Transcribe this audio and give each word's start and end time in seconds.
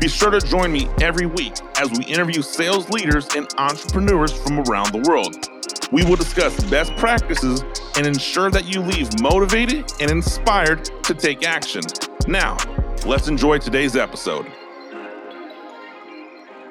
Be 0.00 0.08
sure 0.08 0.30
to 0.30 0.40
join 0.40 0.72
me 0.72 0.88
every 1.00 1.26
week 1.26 1.54
as 1.76 1.90
we 1.90 2.04
interview 2.04 2.42
sales 2.42 2.88
leaders 2.90 3.28
and 3.34 3.46
entrepreneurs 3.58 4.32
from 4.32 4.60
around 4.60 4.92
the 4.92 5.04
world. 5.08 5.48
We 5.92 6.04
will 6.04 6.16
discuss 6.16 6.62
best 6.64 6.94
practices 6.96 7.62
and 7.96 8.06
ensure 8.06 8.50
that 8.50 8.64
you 8.64 8.80
leave 8.80 9.08
motivated 9.20 9.90
and 10.00 10.10
inspired 10.10 10.84
to 11.04 11.14
take 11.14 11.46
action. 11.46 11.82
Now, 12.26 12.56
let's 13.06 13.28
enjoy 13.28 13.58
today's 13.58 13.96
episode. 13.96 14.46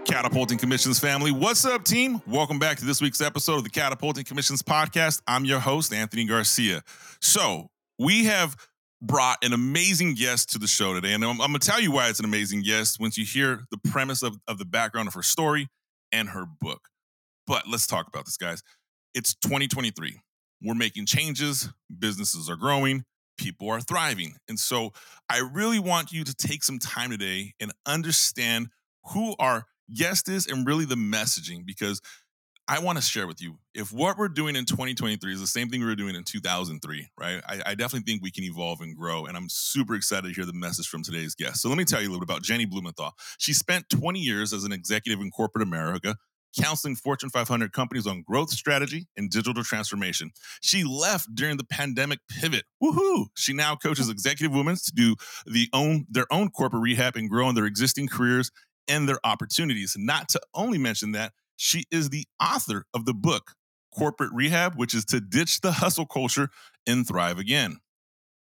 Catapulting 0.05 0.57
Commissions 0.57 0.99
family. 0.99 1.31
What's 1.31 1.65
up, 1.65 1.85
team? 1.85 2.21
Welcome 2.27 2.59
back 2.59 2.77
to 2.77 2.85
this 2.85 3.01
week's 3.01 3.21
episode 3.21 3.57
of 3.57 3.63
the 3.63 3.69
Catapulting 3.69 4.25
Commissions 4.25 4.61
podcast. 4.61 5.21
I'm 5.27 5.45
your 5.45 5.59
host, 5.59 5.93
Anthony 5.93 6.25
Garcia. 6.25 6.83
So, 7.21 7.69
we 7.97 8.25
have 8.25 8.57
brought 9.03 9.43
an 9.43 9.51
amazing 9.51 10.15
guest 10.15 10.51
to 10.53 10.57
the 10.57 10.67
show 10.67 10.93
today. 10.93 11.13
And 11.13 11.23
I'm, 11.23 11.41
I'm 11.41 11.49
going 11.49 11.59
to 11.59 11.67
tell 11.67 11.81
you 11.81 11.91
why 11.91 12.07
it's 12.07 12.19
an 12.19 12.25
amazing 12.25 12.63
guest 12.63 12.99
once 12.99 13.17
you 13.17 13.25
hear 13.25 13.65
the 13.69 13.77
premise 13.77 14.23
of, 14.23 14.39
of 14.47 14.57
the 14.57 14.65
background 14.65 15.09
of 15.09 15.13
her 15.13 15.21
story 15.21 15.67
and 16.13 16.29
her 16.29 16.45
book. 16.61 16.87
But 17.45 17.67
let's 17.67 17.85
talk 17.85 18.07
about 18.07 18.25
this, 18.25 18.37
guys. 18.37 18.63
It's 19.13 19.35
2023. 19.35 20.21
We're 20.61 20.73
making 20.73 21.05
changes, 21.05 21.69
businesses 21.99 22.49
are 22.49 22.55
growing, 22.55 23.03
people 23.37 23.69
are 23.69 23.81
thriving. 23.81 24.37
And 24.47 24.57
so 24.57 24.93
I 25.29 25.39
really 25.39 25.79
want 25.79 26.13
you 26.13 26.23
to 26.23 26.33
take 26.33 26.63
some 26.63 26.79
time 26.79 27.11
today 27.11 27.53
and 27.59 27.73
understand 27.85 28.69
who 29.11 29.35
our 29.37 29.65
guest 29.93 30.29
is 30.29 30.47
and 30.47 30.65
really 30.65 30.85
the 30.85 30.95
messaging 30.95 31.65
because 31.65 31.99
I 32.67 32.79
want 32.79 32.97
to 32.97 33.03
share 33.03 33.27
with 33.27 33.41
you 33.41 33.57
if 33.73 33.91
what 33.91 34.17
we're 34.17 34.29
doing 34.29 34.55
in 34.55 34.63
2023 34.63 35.33
is 35.33 35.41
the 35.41 35.47
same 35.47 35.67
thing 35.67 35.81
we 35.81 35.85
were 35.85 35.95
doing 35.95 36.15
in 36.15 36.23
2003, 36.23 37.09
right? 37.19 37.41
I, 37.47 37.61
I, 37.65 37.75
definitely 37.75 38.09
think 38.09 38.23
we 38.23 38.31
can 38.31 38.45
evolve 38.45 38.79
and 38.79 38.95
grow. 38.95 39.25
And 39.25 39.35
I'm 39.35 39.49
super 39.49 39.95
excited 39.95 40.29
to 40.29 40.33
hear 40.33 40.45
the 40.45 40.53
message 40.53 40.87
from 40.87 41.03
today's 41.03 41.35
guest. 41.35 41.61
So 41.61 41.67
let 41.67 41.77
me 41.77 41.83
tell 41.83 42.01
you 42.01 42.07
a 42.07 42.11
little 42.11 42.25
bit 42.25 42.31
about 42.31 42.41
Jenny 42.41 42.65
Blumenthal. 42.65 43.11
She 43.37 43.51
spent 43.51 43.89
20 43.89 44.19
years 44.19 44.53
as 44.53 44.63
an 44.63 44.71
executive 44.71 45.19
in 45.21 45.29
corporate 45.29 45.63
America. 45.63 46.15
Counseling 46.57 46.95
Fortune 46.95 47.31
500 47.31 47.73
companies 47.73 48.05
on 48.05 48.21
growth 48.21 48.51
strategy 48.51 49.07
and 49.17 49.27
digital 49.31 49.63
transformation. 49.63 50.29
She 50.61 50.83
left 50.83 51.33
during 51.33 51.57
the 51.57 51.63
pandemic 51.63 52.19
pivot. 52.29 52.65
Woohoo! 52.81 53.25
She 53.35 53.53
now 53.53 53.75
coaches 53.75 54.07
executive 54.07 54.55
women 54.55 54.75
to 54.75 54.91
do 54.93 55.15
the 55.47 55.67
own 55.73 56.05
their 56.11 56.31
own 56.31 56.51
corporate 56.51 56.83
rehab 56.83 57.15
and 57.15 57.27
grow 57.27 57.49
in 57.49 57.55
their 57.55 57.65
existing 57.65 58.07
careers 58.07 58.51
and 58.87 59.09
their 59.09 59.19
opportunities. 59.23 59.95
Not 59.97 60.29
to 60.29 60.41
only 60.53 60.77
mention 60.77 61.13
that, 61.13 61.33
she 61.63 61.85
is 61.89 62.09
the 62.09 62.25
author 62.41 62.85
of 62.93 63.05
the 63.05 63.13
book, 63.13 63.53
Corporate 63.97 64.31
Rehab, 64.33 64.75
which 64.75 64.93
is 64.93 65.05
to 65.05 65.21
ditch 65.21 65.61
the 65.61 65.71
hustle 65.71 66.05
culture 66.05 66.49
and 66.85 67.07
thrive 67.07 67.39
again. 67.39 67.77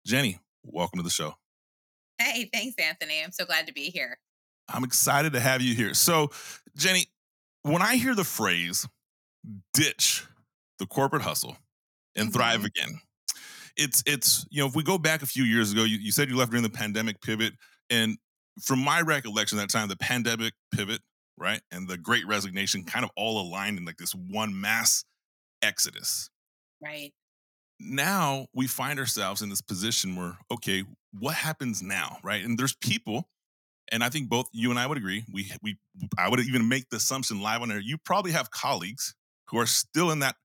Jenny, 0.06 0.38
welcome 0.62 1.00
to 1.00 1.02
the 1.02 1.10
show. 1.10 1.34
Hey, 2.18 2.48
thanks, 2.52 2.76
Anthony. 2.78 3.20
I'm 3.22 3.32
so 3.32 3.44
glad 3.44 3.66
to 3.66 3.72
be 3.72 3.90
here. 3.90 4.18
I'm 4.68 4.84
excited 4.84 5.32
to 5.32 5.40
have 5.40 5.62
you 5.62 5.74
here. 5.74 5.94
So, 5.94 6.30
Jenny, 6.76 7.06
when 7.62 7.82
I 7.82 7.96
hear 7.96 8.14
the 8.14 8.22
phrase 8.22 8.86
ditch 9.74 10.24
the 10.78 10.86
corporate 10.86 11.22
hustle 11.22 11.56
and 12.14 12.28
mm-hmm. 12.28 12.38
thrive 12.38 12.64
again, 12.64 13.00
it's 13.76 14.00
it's 14.06 14.46
you 14.50 14.62
know 14.62 14.68
if 14.68 14.76
we 14.76 14.84
go 14.84 14.96
back 14.96 15.22
a 15.22 15.26
few 15.26 15.42
years 15.42 15.72
ago, 15.72 15.82
you, 15.82 15.98
you 15.98 16.12
said 16.12 16.28
you 16.28 16.36
left 16.36 16.52
during 16.52 16.62
the 16.62 16.70
pandemic 16.70 17.20
pivot, 17.20 17.54
and 17.90 18.16
from 18.62 18.78
my 18.78 19.00
recollection 19.00 19.58
that 19.58 19.70
time, 19.70 19.88
the 19.88 19.96
pandemic 19.96 20.52
pivot 20.72 21.00
right? 21.38 21.60
And 21.70 21.88
the 21.88 21.96
great 21.96 22.26
resignation 22.26 22.84
kind 22.84 23.04
of 23.04 23.10
all 23.16 23.40
aligned 23.40 23.78
in 23.78 23.84
like 23.84 23.96
this 23.96 24.14
one 24.14 24.60
mass 24.60 25.04
exodus. 25.62 26.30
Right. 26.82 27.12
Now 27.80 28.46
we 28.54 28.66
find 28.66 28.98
ourselves 28.98 29.42
in 29.42 29.48
this 29.48 29.60
position 29.60 30.16
where, 30.16 30.38
okay, 30.50 30.84
what 31.18 31.34
happens 31.34 31.82
now? 31.82 32.18
Right. 32.22 32.44
And 32.44 32.58
there's 32.58 32.74
people, 32.74 33.28
and 33.90 34.02
I 34.02 34.08
think 34.08 34.28
both 34.28 34.48
you 34.52 34.70
and 34.70 34.78
I 34.78 34.86
would 34.86 34.98
agree, 34.98 35.24
we 35.32 35.50
we 35.62 35.78
I 36.18 36.28
would 36.28 36.40
even 36.40 36.68
make 36.68 36.90
the 36.90 36.96
assumption 36.96 37.40
live 37.40 37.62
on 37.62 37.70
air, 37.70 37.78
you 37.78 37.98
probably 37.98 38.32
have 38.32 38.50
colleagues 38.50 39.14
who 39.48 39.58
are 39.58 39.66
still 39.66 40.10
in 40.10 40.18
that 40.20 40.36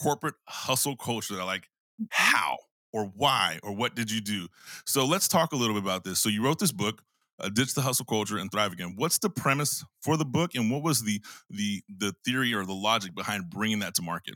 corporate 0.00 0.34
hustle 0.48 0.96
culture 0.96 1.34
that 1.34 1.40
are 1.40 1.46
like, 1.46 1.68
mm-hmm. 2.00 2.04
how 2.10 2.58
or 2.92 3.06
why 3.16 3.58
or 3.62 3.72
what 3.72 3.94
did 3.94 4.10
you 4.10 4.20
do? 4.20 4.48
So 4.86 5.04
let's 5.04 5.28
talk 5.28 5.52
a 5.52 5.56
little 5.56 5.74
bit 5.74 5.82
about 5.82 6.04
this. 6.04 6.18
So 6.18 6.28
you 6.28 6.44
wrote 6.44 6.58
this 6.58 6.72
book 6.72 7.02
uh, 7.40 7.48
ditch 7.48 7.74
the 7.74 7.82
hustle 7.82 8.04
culture 8.04 8.38
and 8.38 8.50
thrive 8.50 8.72
again. 8.72 8.94
What's 8.96 9.18
the 9.18 9.30
premise 9.30 9.84
for 10.02 10.16
the 10.16 10.24
book 10.24 10.54
and 10.54 10.70
what 10.70 10.82
was 10.82 11.02
the 11.02 11.20
the 11.50 11.82
the 11.88 12.14
theory 12.24 12.54
or 12.54 12.64
the 12.64 12.74
logic 12.74 13.14
behind 13.14 13.50
bringing 13.50 13.80
that 13.80 13.94
to 13.96 14.02
market? 14.02 14.34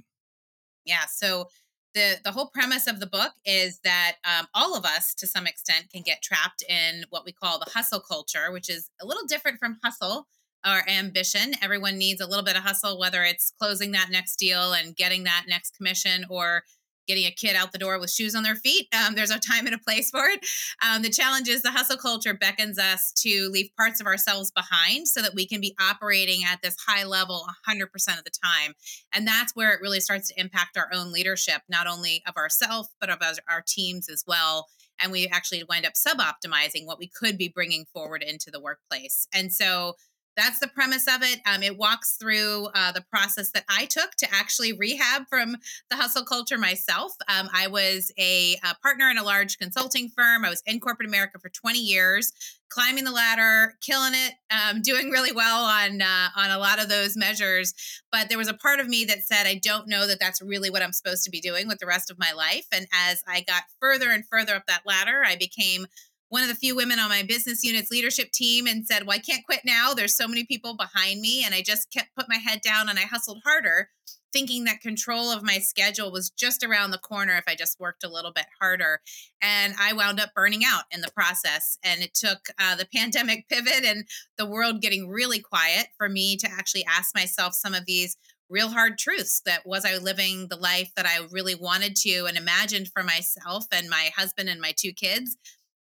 Yeah 0.84 1.06
so 1.06 1.48
the 1.94 2.16
the 2.24 2.32
whole 2.32 2.50
premise 2.52 2.86
of 2.86 3.00
the 3.00 3.06
book 3.06 3.32
is 3.44 3.80
that 3.82 4.16
um, 4.24 4.46
all 4.54 4.76
of 4.76 4.84
us 4.84 5.14
to 5.14 5.26
some 5.26 5.46
extent 5.46 5.90
can 5.92 6.02
get 6.02 6.22
trapped 6.22 6.62
in 6.68 7.04
what 7.10 7.24
we 7.24 7.32
call 7.32 7.58
the 7.58 7.70
hustle 7.70 8.00
culture 8.00 8.52
which 8.52 8.68
is 8.68 8.90
a 9.00 9.06
little 9.06 9.26
different 9.26 9.58
from 9.58 9.78
hustle 9.82 10.26
or 10.66 10.88
ambition. 10.88 11.54
Everyone 11.62 11.96
needs 11.96 12.20
a 12.20 12.26
little 12.26 12.44
bit 12.44 12.56
of 12.56 12.62
hustle 12.62 12.98
whether 12.98 13.24
it's 13.24 13.52
closing 13.58 13.92
that 13.92 14.10
next 14.10 14.36
deal 14.36 14.72
and 14.72 14.94
getting 14.94 15.24
that 15.24 15.46
next 15.48 15.76
commission 15.76 16.26
or 16.28 16.62
getting 17.06 17.26
a 17.26 17.30
kid 17.30 17.56
out 17.56 17.72
the 17.72 17.78
door 17.78 17.98
with 17.98 18.10
shoes 18.10 18.34
on 18.34 18.42
their 18.42 18.56
feet. 18.56 18.88
Um, 18.94 19.14
there's 19.14 19.30
a 19.30 19.38
time 19.38 19.66
and 19.66 19.74
a 19.74 19.78
place 19.78 20.10
for 20.10 20.26
it. 20.26 20.44
Um, 20.86 21.02
the 21.02 21.10
challenge 21.10 21.48
is 21.48 21.62
the 21.62 21.70
hustle 21.70 21.96
culture 21.96 22.34
beckons 22.34 22.78
us 22.78 23.12
to 23.18 23.48
leave 23.52 23.70
parts 23.76 24.00
of 24.00 24.06
ourselves 24.06 24.50
behind 24.50 25.08
so 25.08 25.22
that 25.22 25.34
we 25.34 25.46
can 25.46 25.60
be 25.60 25.74
operating 25.80 26.42
at 26.44 26.60
this 26.62 26.76
high 26.86 27.04
level 27.04 27.44
100% 27.68 27.82
of 28.18 28.24
the 28.24 28.30
time. 28.30 28.74
And 29.12 29.26
that's 29.26 29.54
where 29.54 29.72
it 29.72 29.80
really 29.80 30.00
starts 30.00 30.28
to 30.28 30.40
impact 30.40 30.76
our 30.76 30.88
own 30.92 31.12
leadership, 31.12 31.62
not 31.68 31.86
only 31.86 32.22
of 32.26 32.36
ourselves, 32.36 32.88
but 33.00 33.10
of 33.10 33.18
our 33.48 33.62
teams 33.66 34.08
as 34.08 34.24
well. 34.26 34.66
And 35.00 35.12
we 35.12 35.28
actually 35.28 35.64
wind 35.68 35.86
up 35.86 35.96
sub 35.96 36.18
optimizing 36.18 36.86
what 36.86 36.98
we 36.98 37.08
could 37.08 37.36
be 37.36 37.48
bringing 37.48 37.84
forward 37.92 38.22
into 38.22 38.50
the 38.50 38.60
workplace. 38.60 39.26
And 39.34 39.52
so 39.52 39.94
that's 40.36 40.60
the 40.60 40.68
premise 40.68 41.06
of 41.08 41.22
it. 41.22 41.40
Um, 41.46 41.62
it 41.62 41.76
walks 41.76 42.16
through 42.16 42.68
uh, 42.74 42.92
the 42.92 43.04
process 43.10 43.50
that 43.52 43.64
I 43.68 43.86
took 43.86 44.12
to 44.16 44.28
actually 44.32 44.72
rehab 44.72 45.28
from 45.28 45.56
the 45.90 45.96
hustle 45.96 46.24
culture 46.24 46.58
myself. 46.58 47.12
Um, 47.28 47.48
I 47.54 47.68
was 47.68 48.12
a, 48.18 48.56
a, 48.64 48.74
partner 48.82 49.10
in 49.10 49.18
a 49.18 49.22
large 49.22 49.58
consulting 49.58 50.10
firm. 50.10 50.44
I 50.44 50.50
was 50.50 50.62
in 50.66 50.78
corporate 50.78 51.08
America 51.08 51.38
for 51.38 51.48
20 51.48 51.78
years, 51.78 52.32
climbing 52.68 53.04
the 53.04 53.10
ladder, 53.10 53.74
killing 53.80 54.12
it, 54.14 54.34
um, 54.50 54.82
doing 54.82 55.10
really 55.10 55.32
well 55.32 55.64
on 55.64 56.02
uh, 56.02 56.28
on 56.36 56.50
a 56.50 56.58
lot 56.58 56.80
of 56.80 56.88
those 56.88 57.16
measures. 57.16 57.74
But 58.12 58.28
there 58.28 58.38
was 58.38 58.48
a 58.48 58.54
part 58.54 58.80
of 58.80 58.88
me 58.88 59.04
that 59.06 59.22
said, 59.22 59.46
I 59.46 59.60
don't 59.62 59.88
know 59.88 60.06
that 60.06 60.20
that's 60.20 60.42
really 60.42 60.70
what 60.70 60.82
I'm 60.82 60.92
supposed 60.92 61.24
to 61.24 61.30
be 61.30 61.40
doing 61.40 61.66
with 61.66 61.78
the 61.78 61.86
rest 61.86 62.10
of 62.10 62.18
my 62.18 62.32
life. 62.32 62.66
And 62.72 62.86
as 63.08 63.22
I 63.26 63.40
got 63.40 63.62
further 63.80 64.10
and 64.10 64.24
further 64.26 64.54
up 64.54 64.66
that 64.66 64.82
ladder, 64.84 65.22
I 65.24 65.36
became 65.36 65.86
one 66.28 66.42
of 66.42 66.48
the 66.48 66.54
few 66.54 66.74
women 66.74 66.98
on 66.98 67.08
my 67.08 67.22
business 67.22 67.62
unit's 67.62 67.90
leadership 67.90 68.32
team 68.32 68.66
and 68.66 68.86
said, 68.86 69.06
Well, 69.06 69.16
I 69.16 69.20
can't 69.20 69.44
quit 69.44 69.60
now. 69.64 69.94
There's 69.94 70.16
so 70.16 70.26
many 70.26 70.44
people 70.44 70.76
behind 70.76 71.20
me. 71.20 71.44
And 71.44 71.54
I 71.54 71.62
just 71.62 71.90
kept 71.92 72.14
put 72.16 72.28
my 72.28 72.36
head 72.36 72.60
down 72.60 72.88
and 72.88 72.98
I 72.98 73.02
hustled 73.02 73.42
harder, 73.44 73.90
thinking 74.32 74.64
that 74.64 74.80
control 74.80 75.30
of 75.30 75.44
my 75.44 75.58
schedule 75.58 76.10
was 76.10 76.30
just 76.30 76.64
around 76.64 76.90
the 76.90 76.98
corner 76.98 77.36
if 77.36 77.44
I 77.46 77.54
just 77.54 77.78
worked 77.78 78.02
a 78.02 78.08
little 78.08 78.32
bit 78.32 78.46
harder. 78.60 79.00
And 79.40 79.74
I 79.80 79.92
wound 79.92 80.18
up 80.18 80.34
burning 80.34 80.62
out 80.66 80.84
in 80.90 81.00
the 81.00 81.12
process. 81.12 81.78
And 81.84 82.02
it 82.02 82.14
took 82.14 82.48
uh, 82.58 82.74
the 82.74 82.88
pandemic 82.94 83.48
pivot 83.48 83.84
and 83.84 84.04
the 84.36 84.46
world 84.46 84.82
getting 84.82 85.08
really 85.08 85.38
quiet 85.38 85.88
for 85.96 86.08
me 86.08 86.36
to 86.38 86.50
actually 86.50 86.84
ask 86.86 87.14
myself 87.14 87.54
some 87.54 87.74
of 87.74 87.86
these 87.86 88.16
real 88.48 88.68
hard 88.68 88.96
truths 88.96 89.42
that 89.44 89.66
was 89.66 89.84
I 89.84 89.96
living 89.96 90.46
the 90.48 90.56
life 90.56 90.92
that 90.96 91.06
I 91.06 91.26
really 91.32 91.56
wanted 91.56 91.96
to 91.96 92.26
and 92.26 92.36
imagined 92.36 92.88
for 92.94 93.02
myself 93.02 93.66
and 93.72 93.88
my 93.88 94.10
husband 94.16 94.48
and 94.48 94.60
my 94.60 94.72
two 94.76 94.92
kids 94.92 95.36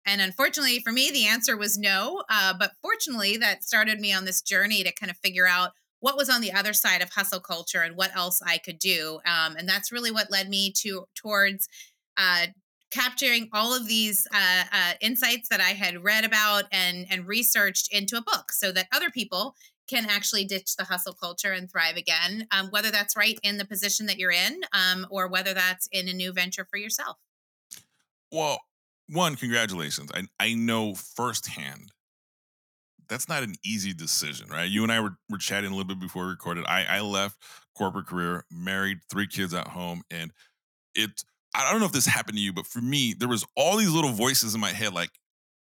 and 0.05 0.21
unfortunately 0.21 0.81
for 0.81 0.93
me, 0.93 1.11
the 1.11 1.27
answer 1.27 1.57
was 1.57 1.79
no. 1.79 2.23
Uh, 2.29 2.55
but 2.59 2.73
fortunately, 2.83 3.37
that 3.37 3.65
started 3.65 4.01
me 4.01 4.13
on 4.13 4.25
this 4.25 4.43
journey 4.43 4.83
to 4.83 4.93
kind 4.93 5.11
of 5.11 5.17
figure 5.19 5.47
out 5.47 5.71
what 6.01 6.17
was 6.17 6.29
on 6.29 6.41
the 6.41 6.53
other 6.53 6.73
side 6.73 7.01
of 7.01 7.11
hustle 7.11 7.41
culture 7.41 7.81
and 7.81 7.97
what 7.97 8.15
else 8.17 8.41
I 8.45 8.59
could 8.59 8.79
do. 8.79 9.21
Um, 9.25 9.57
and 9.57 9.69
that's 9.69 9.93
really 9.93 10.11
what 10.11 10.33
led 10.33 10.49
me 10.49 10.73
to 10.79 11.07
towards 11.15 11.69
uh, 12.17 12.47
capturing 12.91 13.49
all 13.53 13.75
of 13.75 13.87
these 13.87 14.27
uh, 14.35 14.65
uh, 14.73 14.93
insights 15.01 15.49
that 15.49 15.61
I 15.61 15.71
had 15.71 16.03
read 16.03 16.25
about 16.25 16.65
and 16.73 17.07
and 17.09 17.27
researched 17.27 17.93
into 17.93 18.17
a 18.17 18.23
book, 18.23 18.53
so 18.53 18.73
that 18.73 18.89
other 18.93 19.11
people 19.11 19.55
can 19.89 20.07
actually 20.09 20.45
ditch 20.45 20.77
the 20.77 20.85
hustle 20.85 21.15
culture 21.15 21.53
and 21.53 21.71
thrive 21.71 21.97
again. 21.97 22.47
Um, 22.51 22.69
whether 22.71 22.91
that's 22.91 23.17
right 23.17 23.39
in 23.43 23.59
the 23.59 23.65
position 23.65 24.07
that 24.07 24.19
you're 24.19 24.33
in, 24.33 24.63
um, 24.73 25.07
or 25.11 25.29
whether 25.29 25.55
that's 25.55 25.89
in 25.93 26.09
a 26.09 26.13
new 26.13 26.33
venture 26.33 26.67
for 26.69 26.77
yourself. 26.79 27.17
Well, 28.33 28.61
one, 29.09 29.37
congratulations. 29.37 30.11
I, 30.15 30.25
I 30.41 30.55
know 30.55 30.95
firsthand 30.95 31.93
that's 33.09 33.29
not 33.29 33.43
an 33.43 33.55
easy 33.65 33.93
decision, 33.93 34.49
right? 34.49 34.69
You 34.69 34.83
and 34.83 34.93
I 34.93 35.01
were, 35.01 35.17
were 35.29 35.39
chatting 35.39 35.71
a 35.71 35.75
little 35.75 35.89
bit 35.89 36.01
before 36.01 36.25
we 36.25 36.31
recorded. 36.31 36.65
I, 36.67 36.85
I 36.85 37.01
left 37.01 37.37
corporate 37.77 38.07
career, 38.07 38.45
married, 38.51 38.99
three 39.11 39.27
kids 39.27 39.55
at 39.55 39.69
home, 39.69 40.03
and 40.11 40.31
it. 40.95 41.11
I 41.55 41.71
don't 41.71 41.81
know 41.81 41.87
if 41.87 41.93
this 41.93 42.07
happened 42.07 42.39
to 42.39 42.43
you, 42.43 42.53
but 42.53 42.67
for 42.67 42.81
me, 42.81 43.15
there 43.19 43.29
was 43.29 43.45
all 43.57 43.77
these 43.77 43.91
little 43.91 44.13
voices 44.13 44.55
in 44.55 44.61
my 44.61 44.71
head, 44.71 44.95
like, 44.95 45.11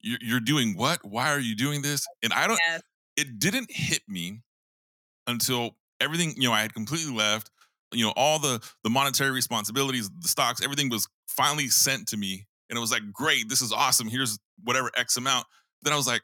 "You're, 0.01 0.19
you're 0.21 0.39
doing 0.39 0.75
what? 0.77 0.99
Why 1.03 1.31
are 1.31 1.39
you 1.39 1.55
doing 1.55 1.81
this?" 1.81 2.07
And 2.23 2.33
I 2.33 2.47
don't. 2.47 2.59
Yes. 2.67 2.81
It 3.17 3.39
didn't 3.39 3.71
hit 3.71 4.01
me 4.07 4.41
until 5.27 5.77
everything. 5.99 6.33
You 6.37 6.49
know, 6.49 6.53
I 6.53 6.61
had 6.61 6.73
completely 6.73 7.13
left. 7.13 7.51
You 7.93 8.05
know, 8.05 8.13
all 8.15 8.39
the 8.39 8.61
the 8.83 8.89
monetary 8.89 9.31
responsibilities, 9.31 10.09
the 10.21 10.29
stocks, 10.29 10.63
everything 10.63 10.89
was 10.89 11.07
finally 11.27 11.67
sent 11.67 12.07
to 12.09 12.17
me, 12.17 12.47
and 12.71 12.77
it 12.77 12.81
was 12.81 12.91
like, 12.91 13.03
"Great, 13.13 13.49
this 13.49 13.61
is 13.61 13.71
awesome. 13.71 14.07
Here's 14.07 14.39
whatever 14.63 14.89
X 14.97 15.17
amount." 15.17 15.45
Then 15.83 15.93
I 15.93 15.97
was 15.97 16.07
like, 16.07 16.21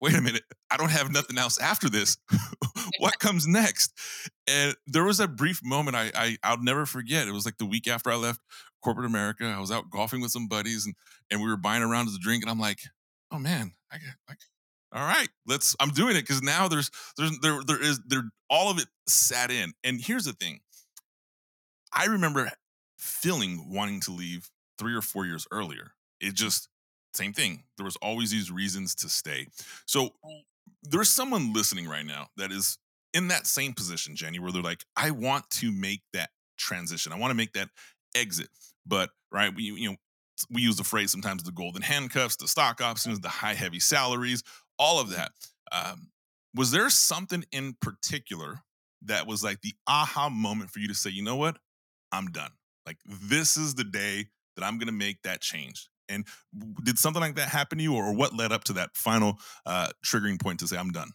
wait 0.00 0.14
a 0.14 0.20
minute, 0.20 0.42
I 0.70 0.76
don't 0.76 0.90
have 0.90 1.10
nothing 1.10 1.38
else 1.38 1.58
after 1.58 1.88
this. 1.88 2.16
what 2.98 3.18
comes 3.18 3.46
next? 3.46 3.92
And 4.46 4.74
there 4.86 5.04
was 5.04 5.20
a 5.20 5.28
brief 5.28 5.60
moment 5.64 5.96
I, 5.96 6.10
I 6.14 6.36
I'll 6.42 6.62
never 6.62 6.86
forget. 6.86 7.28
It 7.28 7.32
was 7.32 7.44
like 7.44 7.58
the 7.58 7.66
week 7.66 7.88
after 7.88 8.10
I 8.10 8.16
left 8.16 8.40
corporate 8.82 9.06
America. 9.06 9.44
I 9.44 9.60
was 9.60 9.70
out 9.70 9.90
golfing 9.90 10.20
with 10.20 10.30
some 10.30 10.48
buddies 10.48 10.86
and 10.86 10.94
and 11.30 11.40
we 11.40 11.48
were 11.48 11.56
buying 11.56 11.82
a 11.82 11.88
round 11.88 12.08
of 12.08 12.14
the 12.14 12.20
drink, 12.20 12.42
and 12.42 12.50
I'm 12.50 12.60
like, 12.60 12.80
oh 13.32 13.38
man, 13.38 13.72
I 13.90 13.98
get 13.98 14.14
like 14.28 14.38
all 14.92 15.02
right, 15.02 15.28
let's 15.46 15.74
I'm 15.80 15.90
doing 15.90 16.16
it 16.16 16.22
because 16.22 16.42
now 16.42 16.68
there's 16.68 16.90
there's 17.16 17.36
there 17.40 17.60
there 17.66 17.82
is 17.82 18.00
there 18.06 18.22
all 18.48 18.70
of 18.70 18.78
it 18.78 18.86
sat 19.08 19.50
in. 19.50 19.72
And 19.82 20.00
here's 20.00 20.24
the 20.24 20.32
thing. 20.32 20.60
I 21.92 22.06
remember 22.06 22.50
feeling 22.98 23.72
wanting 23.72 24.00
to 24.02 24.12
leave 24.12 24.48
three 24.78 24.94
or 24.94 25.02
four 25.02 25.26
years 25.26 25.46
earlier. 25.50 25.92
It 26.20 26.34
just 26.34 26.68
same 27.14 27.32
thing. 27.32 27.64
There 27.76 27.84
was 27.84 27.96
always 27.96 28.30
these 28.30 28.50
reasons 28.50 28.94
to 28.96 29.08
stay. 29.08 29.48
So 29.86 30.10
there's 30.82 31.10
someone 31.10 31.52
listening 31.52 31.88
right 31.88 32.04
now 32.04 32.28
that 32.36 32.52
is 32.52 32.78
in 33.14 33.28
that 33.28 33.46
same 33.46 33.72
position, 33.72 34.14
Jenny, 34.16 34.38
where 34.38 34.52
they're 34.52 34.62
like, 34.62 34.84
I 34.96 35.10
want 35.10 35.48
to 35.50 35.72
make 35.72 36.02
that 36.12 36.30
transition. 36.58 37.12
I 37.12 37.18
want 37.18 37.30
to 37.30 37.36
make 37.36 37.52
that 37.54 37.68
exit. 38.14 38.48
But 38.86 39.10
right, 39.32 39.54
we 39.54 39.64
you 39.64 39.90
know 39.90 39.96
we 40.50 40.62
use 40.62 40.76
the 40.76 40.84
phrase 40.84 41.10
sometimes 41.10 41.42
the 41.42 41.52
golden 41.52 41.82
handcuffs, 41.82 42.36
the 42.36 42.48
stock 42.48 42.80
options, 42.80 43.20
the 43.20 43.28
high 43.28 43.54
heavy 43.54 43.80
salaries, 43.80 44.42
all 44.78 45.00
of 45.00 45.10
that. 45.10 45.32
Um, 45.72 46.08
was 46.54 46.70
there 46.70 46.88
something 46.90 47.44
in 47.52 47.76
particular 47.80 48.60
that 49.02 49.26
was 49.26 49.42
like 49.42 49.60
the 49.60 49.74
aha 49.86 50.28
moment 50.28 50.70
for 50.70 50.78
you 50.78 50.88
to 50.88 50.94
say, 50.94 51.10
you 51.10 51.22
know 51.22 51.36
what, 51.36 51.58
I'm 52.12 52.26
done. 52.28 52.50
Like 52.86 52.98
this 53.06 53.56
is 53.56 53.74
the 53.74 53.84
day 53.84 54.26
that 54.56 54.64
I'm 54.64 54.78
going 54.78 54.88
to 54.88 54.92
make 54.92 55.22
that 55.22 55.40
change. 55.40 55.88
And 56.08 56.26
did 56.84 56.98
something 56.98 57.20
like 57.20 57.34
that 57.36 57.48
happen 57.48 57.78
to 57.78 57.84
you, 57.84 57.94
or 57.94 58.14
what 58.14 58.34
led 58.34 58.52
up 58.52 58.64
to 58.64 58.72
that 58.74 58.90
final 58.94 59.38
uh, 59.64 59.88
triggering 60.04 60.40
point 60.40 60.60
to 60.60 60.68
say, 60.68 60.76
I'm 60.76 60.90
done? 60.90 61.10